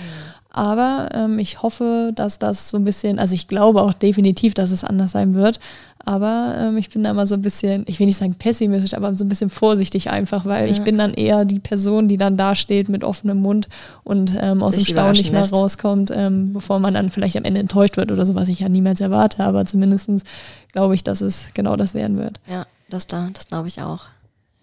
Aber 0.51 1.09
ähm, 1.13 1.37
ich 1.37 1.61
hoffe, 1.61 2.11
dass 2.15 2.39
das 2.39 2.69
so 2.71 2.77
ein 2.77 2.83
bisschen, 2.83 3.19
also 3.19 3.35
ich 3.35 3.47
glaube 3.47 3.83
auch 3.83 3.93
definitiv, 3.93 4.55
dass 4.55 4.71
es 4.71 4.83
anders 4.83 5.11
sein 5.11 5.35
wird. 5.35 5.59
Aber 6.03 6.55
ähm, 6.57 6.77
ich 6.77 6.89
bin 6.89 7.03
da 7.03 7.11
immer 7.11 7.27
so 7.27 7.35
ein 7.35 7.41
bisschen, 7.43 7.83
ich 7.87 7.99
will 7.99 8.07
nicht 8.07 8.17
sagen 8.17 8.33
pessimistisch, 8.33 8.95
aber 8.95 9.13
so 9.13 9.25
ein 9.25 9.29
bisschen 9.29 9.49
vorsichtig 9.51 10.09
einfach, 10.09 10.45
weil 10.45 10.71
ich 10.71 10.77
Ja. 10.79 10.83
bin 10.85 10.97
dann 10.97 11.13
eher 11.13 11.45
die 11.45 11.59
Person, 11.59 12.07
die 12.07 12.17
dann 12.17 12.35
da 12.35 12.55
steht 12.55 12.89
mit 12.89 13.03
offenem 13.03 13.37
Mund 13.41 13.67
und 14.03 14.35
ähm, 14.41 14.63
aus 14.63 14.75
dem 14.75 14.85
Staunen 14.85 15.11
nicht 15.17 15.31
mehr 15.31 15.41
lässt. 15.41 15.53
rauskommt, 15.53 16.09
ähm, 16.15 16.53
bevor 16.53 16.79
man 16.79 16.95
dann 16.95 17.09
vielleicht 17.09 17.37
am 17.37 17.43
Ende 17.43 17.59
enttäuscht 17.59 17.97
wird 17.97 18.11
oder 18.11 18.25
so, 18.25 18.33
was 18.33 18.49
ich 18.49 18.61
ja 18.61 18.69
niemals 18.69 19.01
erwarte. 19.01 19.43
Aber 19.43 19.65
zumindestens 19.65 20.23
glaube 20.71 20.95
ich, 20.95 21.03
dass 21.03 21.21
es 21.21 21.51
genau 21.53 21.75
das 21.75 21.93
werden 21.93 22.17
wird. 22.17 22.39
Ja, 22.49 22.65
das 22.89 23.05
da, 23.05 23.29
das 23.33 23.47
glaube 23.47 23.67
ich 23.67 23.81
auch. 23.83 24.05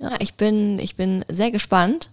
Ja, 0.01 0.13
ich 0.19 0.35
bin, 0.35 0.79
ich 0.81 0.97
bin 0.97 1.25
sehr 1.29 1.51
gespannt. 1.53 2.11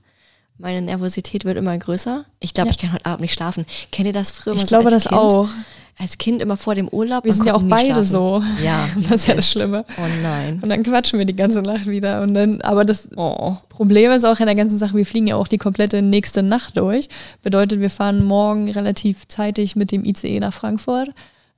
Meine 0.63 0.81
Nervosität 0.81 1.43
wird 1.45 1.57
immer 1.57 1.77
größer. 1.77 2.23
Ich 2.39 2.53
glaube, 2.53 2.69
Ja. 2.69 2.71
ich 2.71 2.77
kann 2.79 2.93
heute 2.93 3.05
Abend 3.05 3.19
nicht 3.21 3.33
schlafen. 3.33 3.65
Kennt 3.91 4.07
ihr 4.07 4.13
das 4.13 4.31
früher? 4.31 4.55
Ich 4.55 4.65
glaube 4.65 4.85
so 4.85 4.89
das 4.91 5.03
kind? 5.03 5.13
auch. 5.19 5.49
Als 5.99 6.17
Kind 6.17 6.41
immer 6.41 6.57
vor 6.57 6.73
dem 6.73 6.87
Urlaub. 6.87 7.23
Wir 7.25 7.33
sind 7.33 7.45
ja 7.45 7.53
auch 7.53 7.61
beide 7.63 7.87
schlafen. 7.87 8.03
so. 8.05 8.43
Ja. 8.63 8.87
Das 9.09 9.11
ist 9.21 9.27
ja 9.27 9.35
das. 9.35 9.51
Schlimme. 9.51 9.85
Oh 9.97 10.07
nein. 10.23 10.59
Und 10.63 10.69
dann 10.69 10.81
quatschen 10.81 11.19
wir 11.19 11.25
die 11.25 11.35
ganze 11.35 11.61
Nacht 11.61 11.85
wieder. 11.85 12.21
Und 12.23 12.33
dann, 12.33 12.61
aber 12.61 12.85
das 12.85 13.09
Oh. 13.15 13.57
Problem 13.69 14.11
ist 14.13 14.23
auch 14.23 14.39
in 14.39 14.45
der 14.47 14.55
ganzen 14.55 14.77
Sache, 14.79 14.95
wir 14.95 15.05
fliegen 15.05 15.27
ja 15.27 15.35
auch 15.35 15.47
die 15.49 15.57
komplette 15.59 16.01
nächste 16.01 16.41
Nacht 16.41 16.77
durch. 16.77 17.09
Bedeutet, 17.43 17.79
wir 17.81 17.89
fahren 17.91 18.23
morgen 18.23 18.71
relativ 18.71 19.27
zeitig 19.27 19.75
mit 19.75 19.91
dem 19.91 20.05
ICE 20.05 20.39
nach 20.39 20.53
Frankfurt 20.53 21.09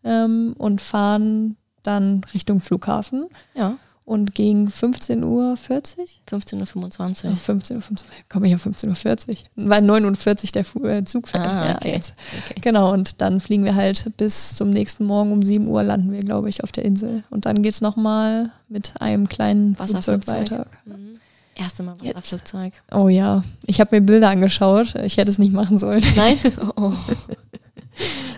ähm, 0.04 0.56
und 0.58 0.82
fahren 0.82 1.56
dann 1.84 2.26
Richtung 2.34 2.60
Flughafen. 2.60 3.28
Ja. 3.56 3.78
Und 4.06 4.36
gegen 4.36 4.68
15.40 4.68 5.24
Uhr, 5.24 5.56
15.25 5.56 7.24
ja, 7.24 7.32
Uhr. 7.32 7.36
15 7.36 7.76
Uhr, 7.78 7.82
15 7.82 8.08
Uhr, 8.08 8.16
komme 8.30 8.48
ich 8.48 8.54
auf 8.54 8.64
15.40 8.64 9.30
Uhr, 9.30 9.36
weil 9.56 9.82
49 9.82 10.52
der 10.52 10.64
Fu 10.64 10.86
äh, 10.86 11.04
Zug 11.04 11.28
fährt. 11.28 11.48
Ah, 11.48 11.66
ja, 11.70 11.76
okay. 11.78 11.94
jetzt. 11.94 12.14
Okay. 12.50 12.60
Genau, 12.62 12.94
und 12.94 13.20
dann 13.22 13.40
fliegen 13.40 13.66
wir 13.66 13.74
halt 13.74 14.16
bis 14.18 14.54
zum 14.56 14.70
nächsten 14.70 15.06
Morgen 15.06 15.32
um 15.32 15.42
7 15.42 15.68
Uhr 15.68 15.82
landen 15.82 16.12
wir, 16.12 16.20
glaube 16.20 16.50
ich, 16.50 16.64
auf 16.64 16.72
der 16.72 16.86
Insel. 16.86 17.24
Und 17.32 17.48
dann 17.48 17.64
geht 17.64 17.74
es 17.74 17.82
nochmal 17.82 18.52
mit 18.70 18.94
einem 19.02 19.28
kleinen 19.28 19.76
Flugzeug 19.76 20.28
weiter. 20.28 20.68
Mhm. 20.86 21.20
Erste 21.56 21.84
Mal 21.84 21.96
Jetzt. 22.02 22.18
Wasserflugzeug. 22.18 22.74
Oh 22.92 23.08
ja, 23.08 23.44
ich 23.66 23.80
habe 23.80 23.96
mir 23.96 24.02
Bilder 24.02 24.30
angeschaut. 24.30 24.94
Ich 24.96 25.18
hätte 25.18 25.32
es 25.32 25.40
nicht 25.40 25.54
machen 25.54 25.78
sollen. 25.78 26.04
Nein? 26.16 26.38
Oh. 26.76 26.94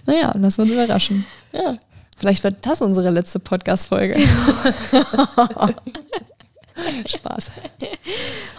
Naja, 0.06 0.32
lassen 0.38 0.58
wir 0.60 0.64
uns 0.64 0.72
überraschen. 0.72 1.26
Ja. 1.52 1.78
Vielleicht 2.18 2.44
wird 2.44 2.66
das 2.66 2.82
unsere 2.82 3.12
letzte 3.12 3.40
Podcast-Folge. 3.40 4.18
Spaß. 7.06 7.52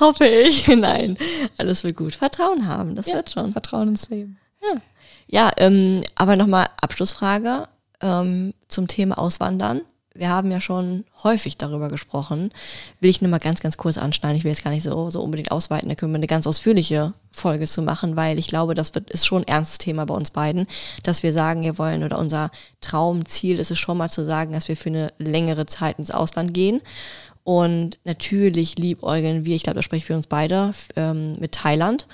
Hoffe 0.01 0.27
ich. 0.27 0.67
Nein. 0.69 1.17
Alles 1.57 1.85
wird 1.85 1.97
gut. 1.97 2.15
Vertrauen 2.15 2.67
haben, 2.67 2.95
das 2.97 3.07
Ja. 3.09 3.15
wird 3.15 3.31
schon. 3.31 3.53
Vertrauen 3.53 3.89
ins 3.89 4.09
Leben. 4.11 4.39
Ja, 5.27 5.51
ähm, 5.59 6.01
aber 6.15 6.37
nochmal 6.37 6.69
Abschlussfrage 6.81 7.69
ähm, 8.01 8.55
zum 8.69 8.89
Thema 8.89 9.19
Auswandern. 9.19 9.83
Wir 10.15 10.31
haben 10.31 10.51
ja 10.51 10.61
schon 10.61 11.05
häufig 11.23 11.59
darüber 11.59 11.89
gesprochen. 11.89 12.51
Will 13.01 13.11
ich 13.11 13.21
nur 13.21 13.31
mal 13.31 13.39
ganz, 13.39 13.61
ganz 13.61 13.77
kurz 13.77 13.99
anschneiden. 13.99 14.37
Ich 14.37 14.45
will 14.45 14.51
jetzt 14.51 14.65
gar 14.65 14.71
nicht 14.71 14.83
so, 14.83 15.11
so 15.11 15.23
unbedingt 15.23 15.53
ausweiten. 15.53 15.89
Da 15.89 15.95
können 15.95 16.13
wir 16.13 16.17
eine 16.17 16.27
ganz 16.27 16.47
ausführliche 16.47 17.13
Folge 17.31 17.67
zu 17.67 17.83
machen, 17.83 18.17
weil 18.17 18.39
ich 18.39 18.49
glaube, 18.49 18.75
das 18.75 18.95
wird, 18.95 19.11
ist 19.11 19.27
schon 19.27 19.43
ein 19.43 19.49
ernstes 19.49 19.79
Thema 19.79 20.07
bei 20.07 20.15
uns 20.15 20.31
beiden, 20.31 20.67
dass 21.05 21.23
wir 21.23 21.33
sagen, 21.33 21.63
wir 21.63 21.79
wollen 21.79 22.03
oder 22.03 22.19
unser 22.19 22.51
Traumziel 22.81 23.61
ist 23.61 23.71
es 23.71 23.79
schon 23.79 23.99
mal 23.99 24.11
zu 24.11 24.25
sagen, 24.25 24.53
dass 24.53 24.69
wir 24.69 24.77
für 24.77 24.89
eine 24.89 25.13
längere 25.19 25.67
Zeit 25.67 25.99
ins 25.99 26.11
Ausland 26.11 26.53
gehen. 26.53 26.81
Und 27.45 27.99
natürlich 28.05 28.77
liebäugeln 28.77 29.45
wir, 29.45 29.57
ich 29.57 29.63
glaube, 29.63 29.77
das 29.77 29.85
spreche 29.85 30.01
ich 30.01 30.07
für 30.07 30.17
uns 30.17 30.27
beide, 30.27 30.73
ähm, 30.97 31.35
mit 31.39 31.53
Thailand. 31.53 32.07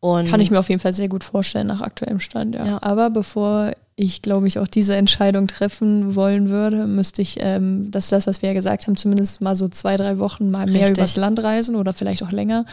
Und 0.00 0.28
Kann 0.28 0.40
ich 0.40 0.50
mir 0.50 0.58
auf 0.58 0.68
jeden 0.68 0.80
Fall 0.80 0.92
sehr 0.92 1.08
gut 1.08 1.22
vorstellen 1.22 1.68
nach 1.68 1.80
aktuellem 1.80 2.18
Stand, 2.18 2.56
ja. 2.56 2.66
Ja. 2.66 2.82
Aber 2.82 3.08
bevor 3.10 3.72
ich, 3.94 4.22
glaube 4.22 4.48
ich, 4.48 4.58
auch 4.58 4.66
diese 4.66 4.96
Entscheidung 4.96 5.48
treffen 5.48 6.14
wollen 6.14 6.48
würde, 6.48 6.86
müsste 6.86 7.20
ich, 7.20 7.36
ähm, 7.40 7.90
das 7.90 8.04
ist 8.04 8.12
das, 8.12 8.26
was 8.26 8.42
wir 8.42 8.48
ja 8.48 8.54
gesagt 8.54 8.86
haben, 8.86 8.96
zumindest 8.96 9.42
mal 9.42 9.54
so 9.54 9.68
zwei, 9.68 9.96
drei 9.96 10.18
Wochen 10.18 10.50
mal 10.50 10.66
mehr 10.66 10.82
Richtig. 10.82 10.98
übers 10.98 11.16
Land 11.16 11.42
reisen 11.42 11.76
oder 11.76 11.92
vielleicht 11.92 12.22
auch 12.22 12.32
länger. 12.32 12.64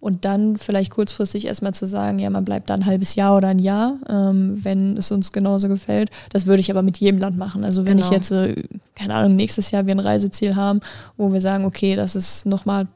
Und 0.00 0.24
dann 0.24 0.56
vielleicht 0.56 0.90
kurzfristig 0.90 1.46
erstmal 1.46 1.74
zu 1.74 1.86
sagen, 1.86 2.18
ja, 2.18 2.30
man 2.30 2.44
bleibt 2.44 2.70
da 2.70 2.74
ein 2.74 2.86
halbes 2.86 3.16
Jahr 3.16 3.36
oder 3.36 3.48
ein 3.48 3.58
Jahr, 3.58 3.98
ähm, 4.08 4.62
wenn 4.62 4.96
es 4.96 5.10
uns 5.10 5.32
genauso 5.32 5.68
gefällt. 5.68 6.10
Das 6.30 6.46
würde 6.46 6.60
ich 6.60 6.70
aber 6.70 6.82
mit 6.82 6.98
jedem 6.98 7.18
Land 7.18 7.36
machen. 7.36 7.64
Also 7.64 7.84
wenn 7.86 7.96
genau. 7.96 8.06
ich 8.06 8.12
jetzt, 8.12 8.30
äh, 8.30 8.54
keine 8.94 9.14
Ahnung, 9.14 9.34
nächstes 9.34 9.70
Jahr 9.70 9.86
wir 9.86 9.94
ein 9.94 10.00
Reiseziel 10.00 10.54
haben, 10.54 10.80
wo 11.16 11.32
wir 11.32 11.40
sagen, 11.40 11.64
okay, 11.64 11.96
das 11.96 12.14
ist 12.14 12.46
nochmal 12.46 12.86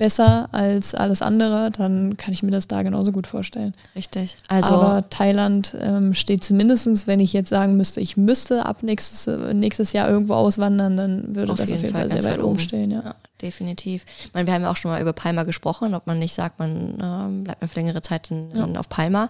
besser 0.00 0.48
als 0.52 0.94
alles 0.94 1.20
andere, 1.20 1.70
dann 1.76 2.16
kann 2.16 2.32
ich 2.32 2.42
mir 2.42 2.50
das 2.50 2.66
da 2.66 2.82
genauso 2.82 3.12
gut 3.12 3.26
vorstellen. 3.26 3.74
Richtig. 3.94 4.38
Also 4.48 4.72
Aber 4.72 5.10
Thailand 5.10 5.76
ähm, 5.78 6.14
steht 6.14 6.42
zumindest, 6.42 7.06
wenn 7.06 7.20
ich 7.20 7.34
jetzt 7.34 7.50
sagen 7.50 7.76
müsste, 7.76 8.00
ich 8.00 8.16
müsste 8.16 8.64
ab 8.64 8.82
nächstes, 8.82 9.26
nächstes 9.52 9.92
Jahr 9.92 10.08
irgendwo 10.08 10.32
auswandern, 10.34 10.96
dann 10.96 11.36
würde 11.36 11.52
auf 11.52 11.58
das 11.58 11.70
auf 11.70 11.82
jeden 11.82 11.92
Fall, 11.92 12.08
Fall 12.08 12.22
sehr 12.22 12.32
weit 12.32 12.42
oben 12.42 12.58
stehen. 12.58 12.90
Ja. 12.90 13.02
ja. 13.02 13.14
definitiv. 13.42 14.06
Ich 14.24 14.32
meine, 14.32 14.46
wir 14.46 14.54
haben 14.54 14.62
ja 14.62 14.70
auch 14.70 14.76
schon 14.76 14.90
mal 14.90 15.02
über 15.02 15.12
Palma 15.12 15.42
gesprochen, 15.42 15.94
ob 15.94 16.06
man 16.06 16.18
nicht 16.18 16.32
sagt, 16.32 16.58
man 16.58 16.94
äh, 16.94 17.44
bleibt 17.44 17.68
für 17.68 17.78
längere 17.78 18.00
Zeit 18.00 18.30
in, 18.30 18.48
ja. 18.54 18.80
auf 18.80 18.88
Palma. 18.88 19.28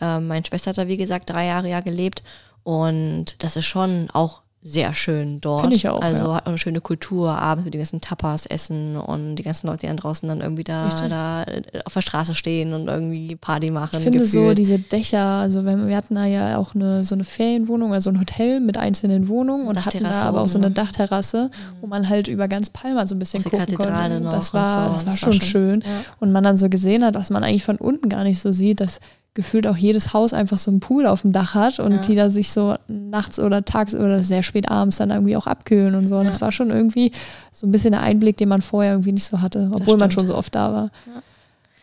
Äh, 0.00 0.20
meine 0.20 0.46
Schwester 0.46 0.70
hat 0.70 0.78
da, 0.78 0.86
wie 0.86 0.96
gesagt, 0.96 1.28
drei 1.28 1.46
Jahre 1.46 1.68
ja 1.68 1.80
gelebt 1.80 2.22
und 2.62 3.42
das 3.42 3.56
ist 3.56 3.66
schon 3.66 4.10
auch 4.12 4.43
sehr 4.66 4.94
schön 4.94 5.42
dort. 5.42 5.60
Finde 5.60 5.76
ich 5.76 5.90
auch. 5.90 6.00
Also 6.00 6.24
ja. 6.24 6.36
hat 6.36 6.46
eine 6.46 6.56
schöne 6.56 6.80
Kultur, 6.80 7.36
abends 7.36 7.66
mit 7.66 7.74
den 7.74 7.80
ganzen 7.80 8.00
Tapas 8.00 8.46
essen 8.46 8.96
und 8.96 9.36
die 9.36 9.42
ganzen 9.42 9.66
Leute, 9.66 9.80
die 9.80 9.86
dann 9.88 9.98
draußen 9.98 10.26
dann 10.26 10.40
irgendwie 10.40 10.64
da, 10.64 10.88
da 11.06 11.44
auf 11.84 11.92
der 11.92 12.00
Straße 12.00 12.34
stehen 12.34 12.72
und 12.72 12.88
irgendwie 12.88 13.36
Party 13.36 13.70
machen. 13.70 13.98
Ich 13.98 14.02
finde 14.02 14.20
gefühlt. 14.20 14.48
so 14.48 14.54
diese 14.54 14.78
Dächer, 14.78 15.22
also 15.22 15.66
wir, 15.66 15.86
wir 15.86 15.94
hatten 15.94 16.14
da 16.14 16.24
ja 16.24 16.56
auch 16.56 16.74
eine, 16.74 17.04
so 17.04 17.14
eine 17.14 17.24
Ferienwohnung, 17.24 17.92
also 17.92 18.08
ein 18.08 18.18
Hotel 18.18 18.60
mit 18.60 18.78
einzelnen 18.78 19.28
Wohnungen 19.28 19.66
und 19.66 19.84
hatten 19.84 20.02
da 20.02 20.22
aber 20.22 20.40
auch 20.40 20.48
so 20.48 20.56
eine 20.56 20.68
ne? 20.68 20.74
Dachterrasse, 20.74 21.50
mhm. 21.52 21.76
wo 21.82 21.86
man 21.86 22.08
halt 22.08 22.26
über 22.28 22.48
ganz 22.48 22.70
Palma 22.70 23.06
so 23.06 23.14
ein 23.14 23.18
bisschen 23.18 23.44
gucken 23.44 23.58
Kathedrale 23.58 24.14
konnte. 24.14 24.30
Das 24.30 24.54
war, 24.54 24.88
so. 24.88 24.94
das 24.94 25.04
war 25.04 25.12
das 25.12 25.20
schon, 25.20 25.28
war 25.28 25.34
schon 25.34 25.40
schön. 25.42 25.80
Ja. 25.82 25.86
Und 26.20 26.32
man 26.32 26.42
dann 26.42 26.56
so 26.56 26.70
gesehen 26.70 27.04
hat, 27.04 27.14
was 27.14 27.28
man 27.28 27.44
eigentlich 27.44 27.64
von 27.64 27.76
unten 27.76 28.08
gar 28.08 28.24
nicht 28.24 28.40
so 28.40 28.50
sieht, 28.50 28.80
dass 28.80 28.98
gefühlt 29.34 29.66
auch 29.66 29.76
jedes 29.76 30.14
Haus 30.14 30.32
einfach 30.32 30.58
so 30.58 30.70
einen 30.70 30.80
Pool 30.80 31.06
auf 31.06 31.22
dem 31.22 31.32
Dach 31.32 31.54
hat 31.54 31.80
und 31.80 31.92
ja. 31.92 31.98
die 31.98 32.14
da 32.14 32.30
sich 32.30 32.52
so 32.52 32.76
nachts 32.86 33.40
oder 33.40 33.64
tags 33.64 33.94
oder 33.94 34.22
sehr 34.22 34.44
spät 34.44 34.70
abends 34.70 34.96
dann 34.96 35.10
irgendwie 35.10 35.36
auch 35.36 35.48
abkühlen 35.48 35.96
und 35.96 36.06
so. 36.06 36.16
Und 36.16 36.24
ja. 36.24 36.30
das 36.30 36.40
war 36.40 36.52
schon 36.52 36.70
irgendwie 36.70 37.10
so 37.52 37.66
ein 37.66 37.72
bisschen 37.72 37.92
der 37.92 38.02
Einblick, 38.02 38.36
den 38.36 38.48
man 38.48 38.62
vorher 38.62 38.92
irgendwie 38.92 39.12
nicht 39.12 39.24
so 39.24 39.40
hatte, 39.40 39.70
obwohl 39.74 39.96
man 39.96 40.12
schon 40.12 40.28
so 40.28 40.36
oft 40.36 40.54
da 40.54 40.72
war. 40.72 40.90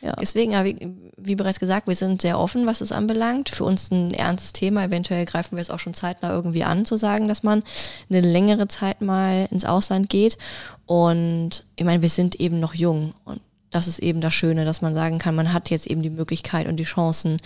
Ja. 0.01 0.15
Deswegen, 0.19 0.51
wie, 0.65 0.89
wie, 1.17 1.35
bereits 1.35 1.59
gesagt, 1.59 1.87
wir 1.87 1.95
sind 1.95 2.23
sehr 2.23 2.39
offen, 2.39 2.65
was 2.65 2.81
es 2.81 2.91
anbelangt. 2.91 3.49
Für 3.49 3.65
uns 3.65 3.91
ein 3.91 4.11
ernstes 4.11 4.51
Thema. 4.51 4.85
Eventuell 4.85 5.25
greifen 5.25 5.57
wir 5.57 5.61
es 5.61 5.69
auch 5.69 5.77
schon 5.77 5.93
zeitnah 5.93 6.31
irgendwie 6.31 6.63
an, 6.63 6.85
zu 6.85 6.97
sagen, 6.97 7.27
dass 7.27 7.43
man 7.43 7.63
eine 8.09 8.21
längere 8.21 8.67
Zeit 8.67 9.01
mal 9.01 9.47
ins 9.51 9.65
Ausland 9.65 10.09
geht. 10.09 10.39
Und 10.87 11.65
ich 11.75 11.85
meine, 11.85 12.01
wir 12.01 12.09
sind 12.09 12.35
eben 12.35 12.59
noch 12.59 12.73
jung 12.73 13.13
und 13.25 13.41
das 13.71 13.87
ist 13.87 13.99
eben 13.99 14.21
das 14.21 14.33
Schöne, 14.33 14.65
dass 14.65 14.81
man 14.81 14.93
sagen 14.93 15.17
kann, 15.17 15.33
man 15.33 15.53
hat 15.53 15.69
jetzt 15.69 15.87
eben 15.87 16.01
die 16.01 16.09
Möglichkeit 16.09 16.67
und 16.67 16.75
die 16.75 16.83
Chancen, 16.83 17.37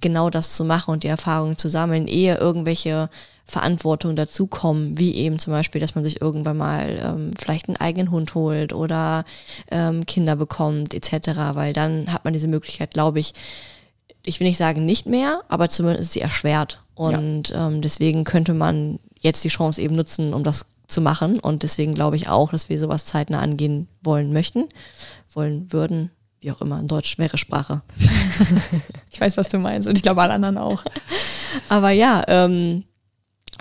genau 0.00 0.30
das 0.30 0.54
zu 0.54 0.64
machen 0.64 0.92
und 0.92 1.02
die 1.02 1.08
Erfahrungen 1.08 1.56
zu 1.56 1.68
sammeln, 1.68 2.06
ehe 2.06 2.36
irgendwelche 2.36 3.08
Verantwortung 3.46 4.14
dazukommen, 4.14 4.98
wie 4.98 5.16
eben 5.16 5.38
zum 5.38 5.52
Beispiel, 5.52 5.80
dass 5.80 5.94
man 5.94 6.04
sich 6.04 6.20
irgendwann 6.20 6.58
mal 6.58 7.00
ähm, 7.02 7.30
vielleicht 7.36 7.68
einen 7.68 7.78
eigenen 7.78 8.10
Hund 8.10 8.34
holt 8.34 8.72
oder 8.72 9.24
ähm, 9.70 10.06
Kinder 10.06 10.36
bekommt 10.36 10.94
etc., 10.94 11.30
weil 11.54 11.72
dann 11.72 12.12
hat 12.12 12.24
man 12.24 12.34
diese 12.34 12.48
Möglichkeit, 12.48 12.92
glaube 12.92 13.18
ich, 13.18 13.32
ich 14.22 14.38
will 14.38 14.46
nicht 14.46 14.58
sagen 14.58 14.84
nicht 14.84 15.06
mehr, 15.06 15.40
aber 15.48 15.70
zumindest 15.70 16.04
ist 16.04 16.12
sie 16.12 16.20
erschwert. 16.20 16.82
Und 16.94 17.48
ja. 17.48 17.66
ähm, 17.66 17.80
deswegen 17.80 18.24
könnte 18.24 18.52
man 18.52 19.00
jetzt 19.18 19.42
die 19.44 19.48
Chance 19.48 19.80
eben 19.80 19.96
nutzen, 19.96 20.34
um 20.34 20.44
das 20.44 20.66
zu 20.86 21.00
machen. 21.00 21.38
Und 21.38 21.62
deswegen 21.62 21.94
glaube 21.94 22.16
ich 22.16 22.28
auch, 22.28 22.50
dass 22.50 22.68
wir 22.68 22.78
sowas 22.78 23.06
zeitnah 23.06 23.40
angehen 23.40 23.88
wollen 24.02 24.32
möchten 24.32 24.68
wollen 25.32 25.72
würden, 25.72 26.10
wie 26.40 26.52
auch 26.52 26.60
immer, 26.60 26.80
in 26.80 26.86
Deutsch 26.86 27.10
schwere 27.10 27.38
Sprache. 27.38 27.82
ich 29.10 29.20
weiß, 29.20 29.36
was 29.36 29.48
du 29.48 29.58
meinst 29.58 29.88
und 29.88 29.96
ich 29.96 30.02
glaube 30.02 30.22
alle 30.22 30.32
anderen 30.32 30.58
auch. 30.58 30.84
Aber 31.68 31.90
ja, 31.90 32.24
ähm, 32.28 32.84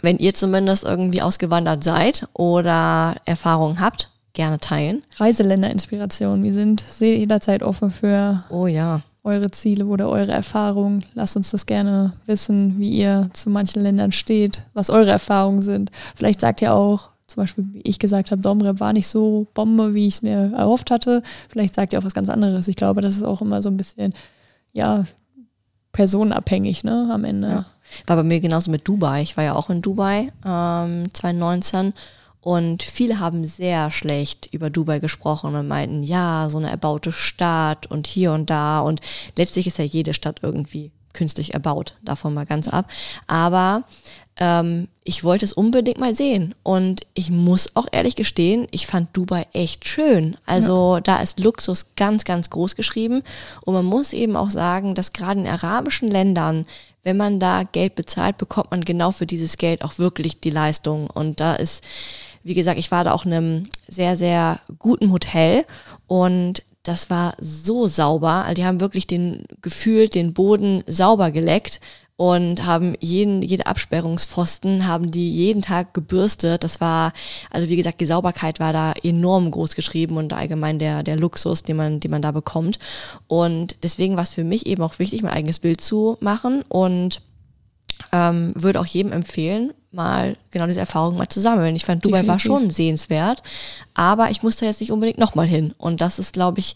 wenn 0.02 0.18
ihr 0.18 0.34
zumindest 0.34 0.84
irgendwie 0.84 1.22
ausgewandert 1.22 1.84
seid 1.84 2.28
oder 2.34 3.16
Erfahrungen 3.26 3.80
habt, 3.80 4.10
gerne 4.34 4.60
teilen. 4.60 5.04
Reiseländerinspiration, 5.18 6.44
wir 6.44 6.54
sind 6.54 6.86
jederzeit 7.00 7.64
offen 7.64 7.92
für 7.92 8.44
oh, 8.50 8.68
ja. 8.68 9.02
eure 9.24 9.52
Ziele 9.52 9.86
oder 9.86 10.08
eure 10.10 10.32
Erfahrungen. 10.32 11.04
Lasst 11.14 11.36
uns 11.36 11.52
das 11.52 11.66
gerne 11.66 12.14
wissen, 12.26 12.80
wie 12.80 12.92
ihr 12.92 13.30
zu 13.34 13.50
manchen 13.50 13.82
Ländern 13.82 14.12
steht, 14.12 14.64
was 14.74 14.90
eure 14.90 15.12
Erfahrungen 15.12 15.62
sind. 15.62 15.92
Vielleicht 16.16 16.40
sagt 16.40 16.62
ihr 16.62 16.74
auch, 16.74 17.10
zum 17.30 17.44
Beispiel, 17.44 17.66
wie 17.72 17.82
ich 17.82 18.00
gesagt 18.00 18.32
habe, 18.32 18.42
Domrep 18.42 18.80
war 18.80 18.94
nicht 18.94 19.08
so 19.08 19.48
Bombe, 19.54 19.94
wie 19.94 20.08
ich 20.08 20.16
es 20.16 20.22
mir 20.22 20.52
erhofft 20.56 20.92
hatte. 20.92 21.24
Vielleicht 21.50 21.76
sagt 21.76 21.94
ihr 21.94 22.00
auch 22.00 22.04
was 22.04 22.14
ganz 22.14 22.30
anderes. 22.30 22.68
Ich 22.68 22.76
glaube, 22.76 23.02
das 23.02 23.18
ist 23.18 23.24
auch 23.24 23.42
immer 23.42 23.62
so 23.62 23.70
ein 23.70 23.78
bisschen, 23.78 24.14
ja, 24.74 25.06
personenabhängig, 25.92 26.84
ne, 26.84 27.10
am 27.12 27.24
Ende. 27.24 27.48
Ja. 27.48 27.66
War 28.08 28.18
bei 28.18 28.24
mir 28.24 28.40
genauso 28.40 28.70
mit 28.72 28.88
Dubai. 28.88 29.22
Ich 29.22 29.38
war 29.38 29.44
ja 29.44 29.56
auch 29.56 29.70
in 29.70 29.82
Dubai 29.82 30.32
ähm, 30.46 31.14
2019 31.14 31.94
und 32.42 32.84
viele 32.84 33.20
haben 33.20 33.44
sehr 33.44 33.92
schlecht 33.92 34.48
über 34.54 34.70
Dubai 34.70 35.00
gesprochen 35.00 35.56
und 35.56 35.68
meinten, 35.68 36.04
ja, 36.04 36.48
so 36.50 36.58
eine 36.58 36.70
erbaute 36.70 37.12
Stadt 37.12 37.88
und 37.88 38.08
hier 38.08 38.32
und 38.32 38.50
da. 38.50 38.80
Und 38.80 39.02
letztlich 39.38 39.68
ist 39.68 39.78
ja 39.78 39.84
jede 39.84 40.14
Stadt 40.14 40.40
irgendwie 40.42 40.92
künstlich 41.14 41.54
erbaut, 41.54 41.96
davon 42.04 42.34
mal 42.34 42.46
ganz 42.46 42.68
ab. 42.68 42.90
Aber 43.28 43.84
ähm, 44.40 44.88
ich 45.04 45.24
wollte 45.24 45.46
es 45.46 45.54
unbedingt 45.54 46.00
mal 46.00 46.16
sehen. 46.16 46.56
Und 46.64 47.02
ich 47.14 47.30
muss 47.30 47.76
auch 47.76 47.88
ehrlich 47.92 48.16
gestehen, 48.16 48.68
ich 48.72 48.88
fand 48.88 49.16
Dubai 49.16 49.46
echt 49.54 49.88
schön. 49.88 50.38
Also 50.46 50.96
ja. 50.96 51.02
da 51.02 51.18
ist 51.18 51.40
Luxus 51.40 51.88
ganz, 51.96 52.24
ganz 52.24 52.50
groß 52.50 52.76
geschrieben. 52.76 53.22
Und 53.66 53.74
man 53.74 53.86
muss 53.86 54.14
eben 54.14 54.36
auch 54.36 54.50
sagen, 54.50 54.96
dass 54.96 55.14
gerade 55.14 55.42
in 55.42 55.48
arabischen 55.48 56.10
Ländern, 56.10 56.66
wenn 57.04 57.18
man 57.18 57.40
da 57.40 57.64
Geld 57.64 57.96
bezahlt, 57.96 58.38
bekommt 58.38 58.72
man 58.72 58.82
genau 58.82 59.12
für 59.12 59.26
dieses 59.26 59.58
Geld 59.58 59.84
auch 59.84 60.00
wirklich 60.00 60.40
die 60.40 60.52
Leistung. 60.52 61.10
Und 61.10 61.40
da 61.42 61.56
ist, 61.56 61.84
wie 62.44 62.54
gesagt, 62.54 62.80
ich 62.80 62.92
war 62.92 63.04
da 63.04 63.14
auch 63.14 63.26
in 63.26 63.34
einem 63.34 63.64
sehr, 63.88 64.16
sehr 64.16 64.60
guten 64.80 65.12
Hotel 65.12 65.66
und 66.08 66.64
das 66.90 67.12
war 67.12 67.36
so 67.40 67.88
sauber. 67.88 68.46
Also 68.46 68.56
die 68.56 68.66
haben 68.66 68.82
wirklich 68.82 69.06
den 69.06 69.44
gefühlt 69.62 70.16
den 70.16 70.34
Boden 70.34 70.84
sauber 70.88 71.30
geleckt 71.30 71.80
und 72.18 72.66
haben 72.66 72.96
jeden, 73.00 73.44
jede 73.44 73.68
Absperrungspfosten 73.68 74.88
haben 74.88 75.12
die 75.12 75.32
jeden 75.32 75.62
Tag 75.62 75.94
gebürstet. 75.94 76.64
Das 76.64 76.82
war, 76.82 77.14
also 77.52 77.70
wie 77.70 77.76
gesagt, 77.76 78.02
die 78.02 78.08
Sauberkeit 78.08 78.60
war 78.60 78.74
da 78.74 78.94
enorm 79.04 79.52
groß 79.52 79.76
geschrieben 79.76 80.18
und 80.18 80.34
allgemein 80.34 80.80
der, 80.80 81.04
der 81.04 81.16
Luxus, 81.16 81.62
den 81.62 81.78
man, 81.78 82.00
den 82.00 82.10
man 82.10 82.24
da 82.24 82.32
bekommt. 82.32 82.80
Und 83.28 83.78
deswegen 83.84 84.16
war 84.16 84.24
es 84.24 84.34
für 84.34 84.44
mich 84.44 84.66
eben 84.66 84.82
auch 84.82 84.98
wichtig, 84.98 85.22
mein 85.22 85.34
eigenes 85.34 85.60
Bild 85.60 85.82
zu 85.82 86.18
machen 86.22 86.64
und 86.68 87.22
ähm, 88.12 88.52
würde 88.56 88.80
auch 88.82 88.86
jedem 88.88 89.12
empfehlen, 89.12 89.74
mal 89.92 90.38
genau 90.52 90.68
diese 90.68 90.80
Erfahrung 90.80 91.18
mal 91.18 91.30
zu 91.30 91.40
sammeln. 91.40 91.76
Ich 91.76 91.86
fand 91.86 92.06
Dubai 92.06 92.22
Definitiv. 92.22 92.30
war 92.30 92.40
schon 92.40 92.70
sehenswert, 92.70 93.42
aber 93.94 94.30
ich 94.30 94.44
musste 94.44 94.66
jetzt 94.66 94.82
nicht 94.82 94.92
unbedingt 94.92 95.18
nochmal 95.18 95.48
hin. 95.48 95.74
Und 95.78 96.02
das 96.02 96.20
ist, 96.20 96.34
glaube 96.34 96.60
ich, 96.60 96.76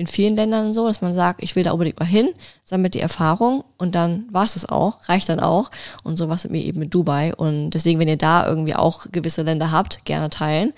in 0.00 0.06
vielen 0.06 0.34
Ländern 0.34 0.72
so, 0.72 0.86
dass 0.86 1.02
man 1.02 1.12
sagt, 1.12 1.42
ich 1.42 1.56
will 1.56 1.62
da 1.64 1.72
unbedingt 1.72 2.00
mal 2.00 2.06
hin, 2.06 2.30
sammelt 2.64 2.94
die 2.94 3.00
Erfahrung 3.00 3.64
und 3.76 3.94
dann 3.94 4.24
war 4.30 4.44
es 4.44 4.54
das 4.54 4.66
auch, 4.66 4.96
reicht 5.08 5.28
dann 5.28 5.40
auch. 5.40 5.70
Und 6.02 6.16
so 6.16 6.28
war 6.28 6.36
es 6.36 6.48
mir 6.48 6.62
eben 6.62 6.78
mit 6.78 6.94
Dubai. 6.94 7.34
Und 7.34 7.70
deswegen, 7.70 7.98
wenn 7.98 8.08
ihr 8.08 8.16
da 8.16 8.46
irgendwie 8.48 8.74
auch 8.74 9.06
gewisse 9.12 9.42
Länder 9.42 9.72
habt, 9.72 10.04
gerne 10.06 10.30
teilen. 10.30 10.72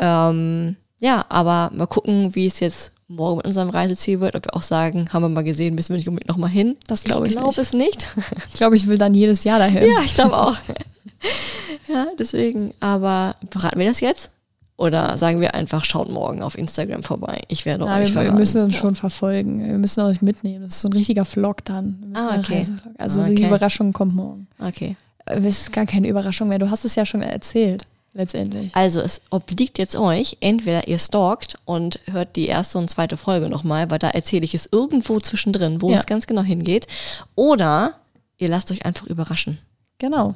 Ähm, 0.00 0.76
ja, 1.00 1.26
aber 1.28 1.70
mal 1.74 1.86
gucken, 1.86 2.34
wie 2.34 2.46
es 2.46 2.60
jetzt 2.60 2.92
morgen 3.08 3.38
mit 3.38 3.46
unserem 3.46 3.68
Reiseziel 3.68 4.20
wird, 4.20 4.36
ob 4.36 4.46
wir 4.46 4.56
auch 4.56 4.62
sagen, 4.62 5.10
haben 5.12 5.22
wir 5.22 5.28
mal 5.28 5.44
gesehen, 5.44 5.74
müssen 5.74 5.90
wir 5.90 5.98
nicht 5.98 6.08
unbedingt 6.08 6.30
nochmal 6.30 6.48
hin. 6.48 6.76
Das 6.86 7.04
glaube 7.04 7.26
ich, 7.26 7.34
ich 7.34 7.38
glaube 7.38 7.60
es 7.60 7.74
nicht. 7.74 8.08
Ich 8.48 8.54
glaube, 8.54 8.76
ich 8.76 8.86
will 8.86 8.96
dann 8.96 9.12
jedes 9.12 9.44
Jahr 9.44 9.58
dahin. 9.58 9.84
Ja, 9.84 10.00
ich 10.02 10.14
glaube 10.14 10.36
auch. 10.36 10.56
ja, 11.88 12.06
deswegen. 12.18 12.72
Aber 12.80 13.36
verraten 13.50 13.78
wir 13.78 13.86
das 13.86 14.00
jetzt? 14.00 14.30
Oder 14.76 15.16
sagen 15.16 15.40
wir 15.40 15.54
einfach, 15.54 15.84
schaut 15.84 16.10
morgen 16.10 16.42
auf 16.42 16.58
Instagram 16.58 17.02
vorbei. 17.02 17.42
Ich 17.48 17.66
werde 17.66 17.84
ja, 17.84 17.98
euch 17.98 18.14
wir, 18.14 18.24
wir 18.24 18.32
müssen 18.32 18.62
uns 18.62 18.74
schon 18.74 18.96
verfolgen. 18.96 19.64
Wir 19.64 19.78
müssen 19.78 20.00
euch 20.00 20.22
mitnehmen. 20.22 20.64
Das 20.64 20.74
ist 20.74 20.80
so 20.80 20.88
ein 20.88 20.94
richtiger 20.94 21.24
Vlog 21.24 21.64
dann. 21.64 22.12
Ah, 22.14 22.38
okay. 22.38 22.66
Also 22.98 23.20
okay. 23.20 23.34
die 23.36 23.44
Überraschung 23.44 23.92
kommt 23.92 24.14
morgen. 24.14 24.48
Okay. 24.58 24.96
Es 25.24 25.44
ist 25.44 25.72
gar 25.72 25.86
keine 25.86 26.08
Überraschung 26.08 26.48
mehr. 26.48 26.58
Du 26.58 26.70
hast 26.70 26.84
es 26.84 26.96
ja 26.96 27.06
schon 27.06 27.22
erzählt, 27.22 27.86
letztendlich. 28.12 28.74
Also 28.74 29.00
es 29.00 29.20
obliegt 29.30 29.78
jetzt 29.78 29.94
euch, 29.94 30.38
entweder 30.40 30.88
ihr 30.88 30.98
stalkt 30.98 31.58
und 31.64 32.00
hört 32.10 32.34
die 32.34 32.46
erste 32.46 32.78
und 32.78 32.90
zweite 32.90 33.16
Folge 33.16 33.48
nochmal, 33.48 33.90
weil 33.90 33.98
da 33.98 34.10
erzähle 34.10 34.44
ich 34.44 34.54
es 34.54 34.68
irgendwo 34.72 35.20
zwischendrin, 35.20 35.80
wo 35.80 35.90
ja. 35.90 35.96
es 35.96 36.06
ganz 36.06 36.26
genau 36.26 36.42
hingeht. 36.42 36.88
Oder 37.36 37.94
ihr 38.38 38.48
lasst 38.48 38.72
euch 38.72 38.84
einfach 38.84 39.06
überraschen. 39.06 39.58
Genau. 39.98 40.34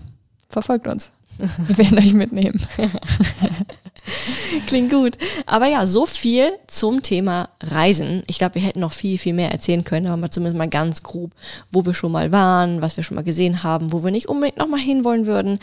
Verfolgt 0.48 0.86
uns. 0.86 1.12
Wir 1.38 1.78
werden 1.78 1.98
euch 1.98 2.14
mitnehmen. 2.14 2.60
Klingt 4.66 4.90
gut. 4.90 5.18
Aber 5.46 5.66
ja, 5.66 5.86
so 5.86 6.06
viel 6.06 6.52
zum 6.66 7.02
Thema 7.02 7.50
Reisen. 7.62 8.22
Ich 8.26 8.38
glaube, 8.38 8.54
wir 8.54 8.62
hätten 8.62 8.80
noch 8.80 8.92
viel, 8.92 9.18
viel 9.18 9.34
mehr 9.34 9.50
erzählen 9.52 9.84
können, 9.84 10.06
aber 10.06 10.30
zumindest 10.30 10.56
mal 10.56 10.68
ganz 10.68 11.02
grob, 11.02 11.32
wo 11.70 11.84
wir 11.84 11.94
schon 11.94 12.12
mal 12.12 12.32
waren, 12.32 12.82
was 12.82 12.96
wir 12.96 13.04
schon 13.04 13.16
mal 13.16 13.24
gesehen 13.24 13.62
haben, 13.62 13.92
wo 13.92 14.04
wir 14.04 14.10
nicht 14.10 14.28
unbedingt 14.28 14.58
nochmal 14.58 14.80
hinwollen 14.80 15.26
würden, 15.26 15.58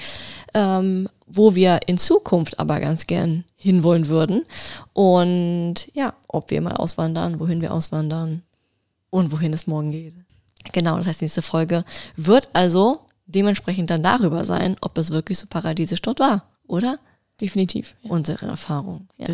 ähm, 0.53 1.09
wo 1.25 1.55
wir 1.55 1.79
in 1.87 1.97
Zukunft 1.97 2.59
aber 2.59 2.79
ganz 2.79 3.07
gern 3.07 3.43
hinwollen 3.55 4.07
würden. 4.07 4.43
Und 4.91 5.87
ja, 5.93 6.13
ob 6.27 6.51
wir 6.51 6.61
mal 6.61 6.75
auswandern, 6.75 7.39
wohin 7.39 7.61
wir 7.61 7.73
auswandern 7.73 8.43
und 9.09 9.31
wohin 9.31 9.53
es 9.53 9.67
morgen 9.67 9.91
geht. 9.91 10.15
Genau, 10.71 10.97
das 10.97 11.07
heißt, 11.07 11.21
nächste 11.21 11.41
Folge 11.41 11.83
wird 12.15 12.49
also 12.53 13.01
dementsprechend 13.25 13.89
dann 13.89 14.03
darüber 14.03 14.45
sein, 14.45 14.75
ob 14.81 14.97
es 14.97 15.11
wirklich 15.11 15.39
so 15.39 15.47
paradiesisch 15.47 16.01
dort 16.01 16.19
war, 16.19 16.49
oder? 16.67 16.99
Definitiv. 17.41 17.95
Ja. 18.01 18.11
Unsere 18.11 18.45
Erfahrung. 18.45 19.07
Ja. 19.17 19.25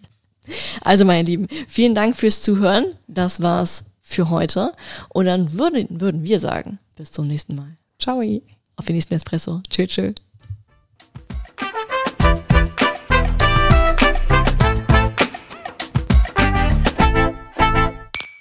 also, 0.80 1.04
meine 1.04 1.24
Lieben, 1.24 1.46
vielen 1.68 1.94
Dank 1.94 2.16
fürs 2.16 2.42
Zuhören. 2.42 2.86
Das 3.06 3.42
war's 3.42 3.84
für 4.00 4.30
heute. 4.30 4.72
Und 5.10 5.26
dann 5.26 5.52
würden, 5.52 6.00
würden 6.00 6.24
wir 6.24 6.40
sagen, 6.40 6.78
bis 6.96 7.12
zum 7.12 7.28
nächsten 7.28 7.54
Mal. 7.54 7.76
Ciao. 7.98 8.22
Auf 8.76 8.86
den 8.86 8.94
nächsten 8.94 9.14
Espresso. 9.14 9.60
Tschüss, 9.68 9.88
tschüss. 9.88 10.14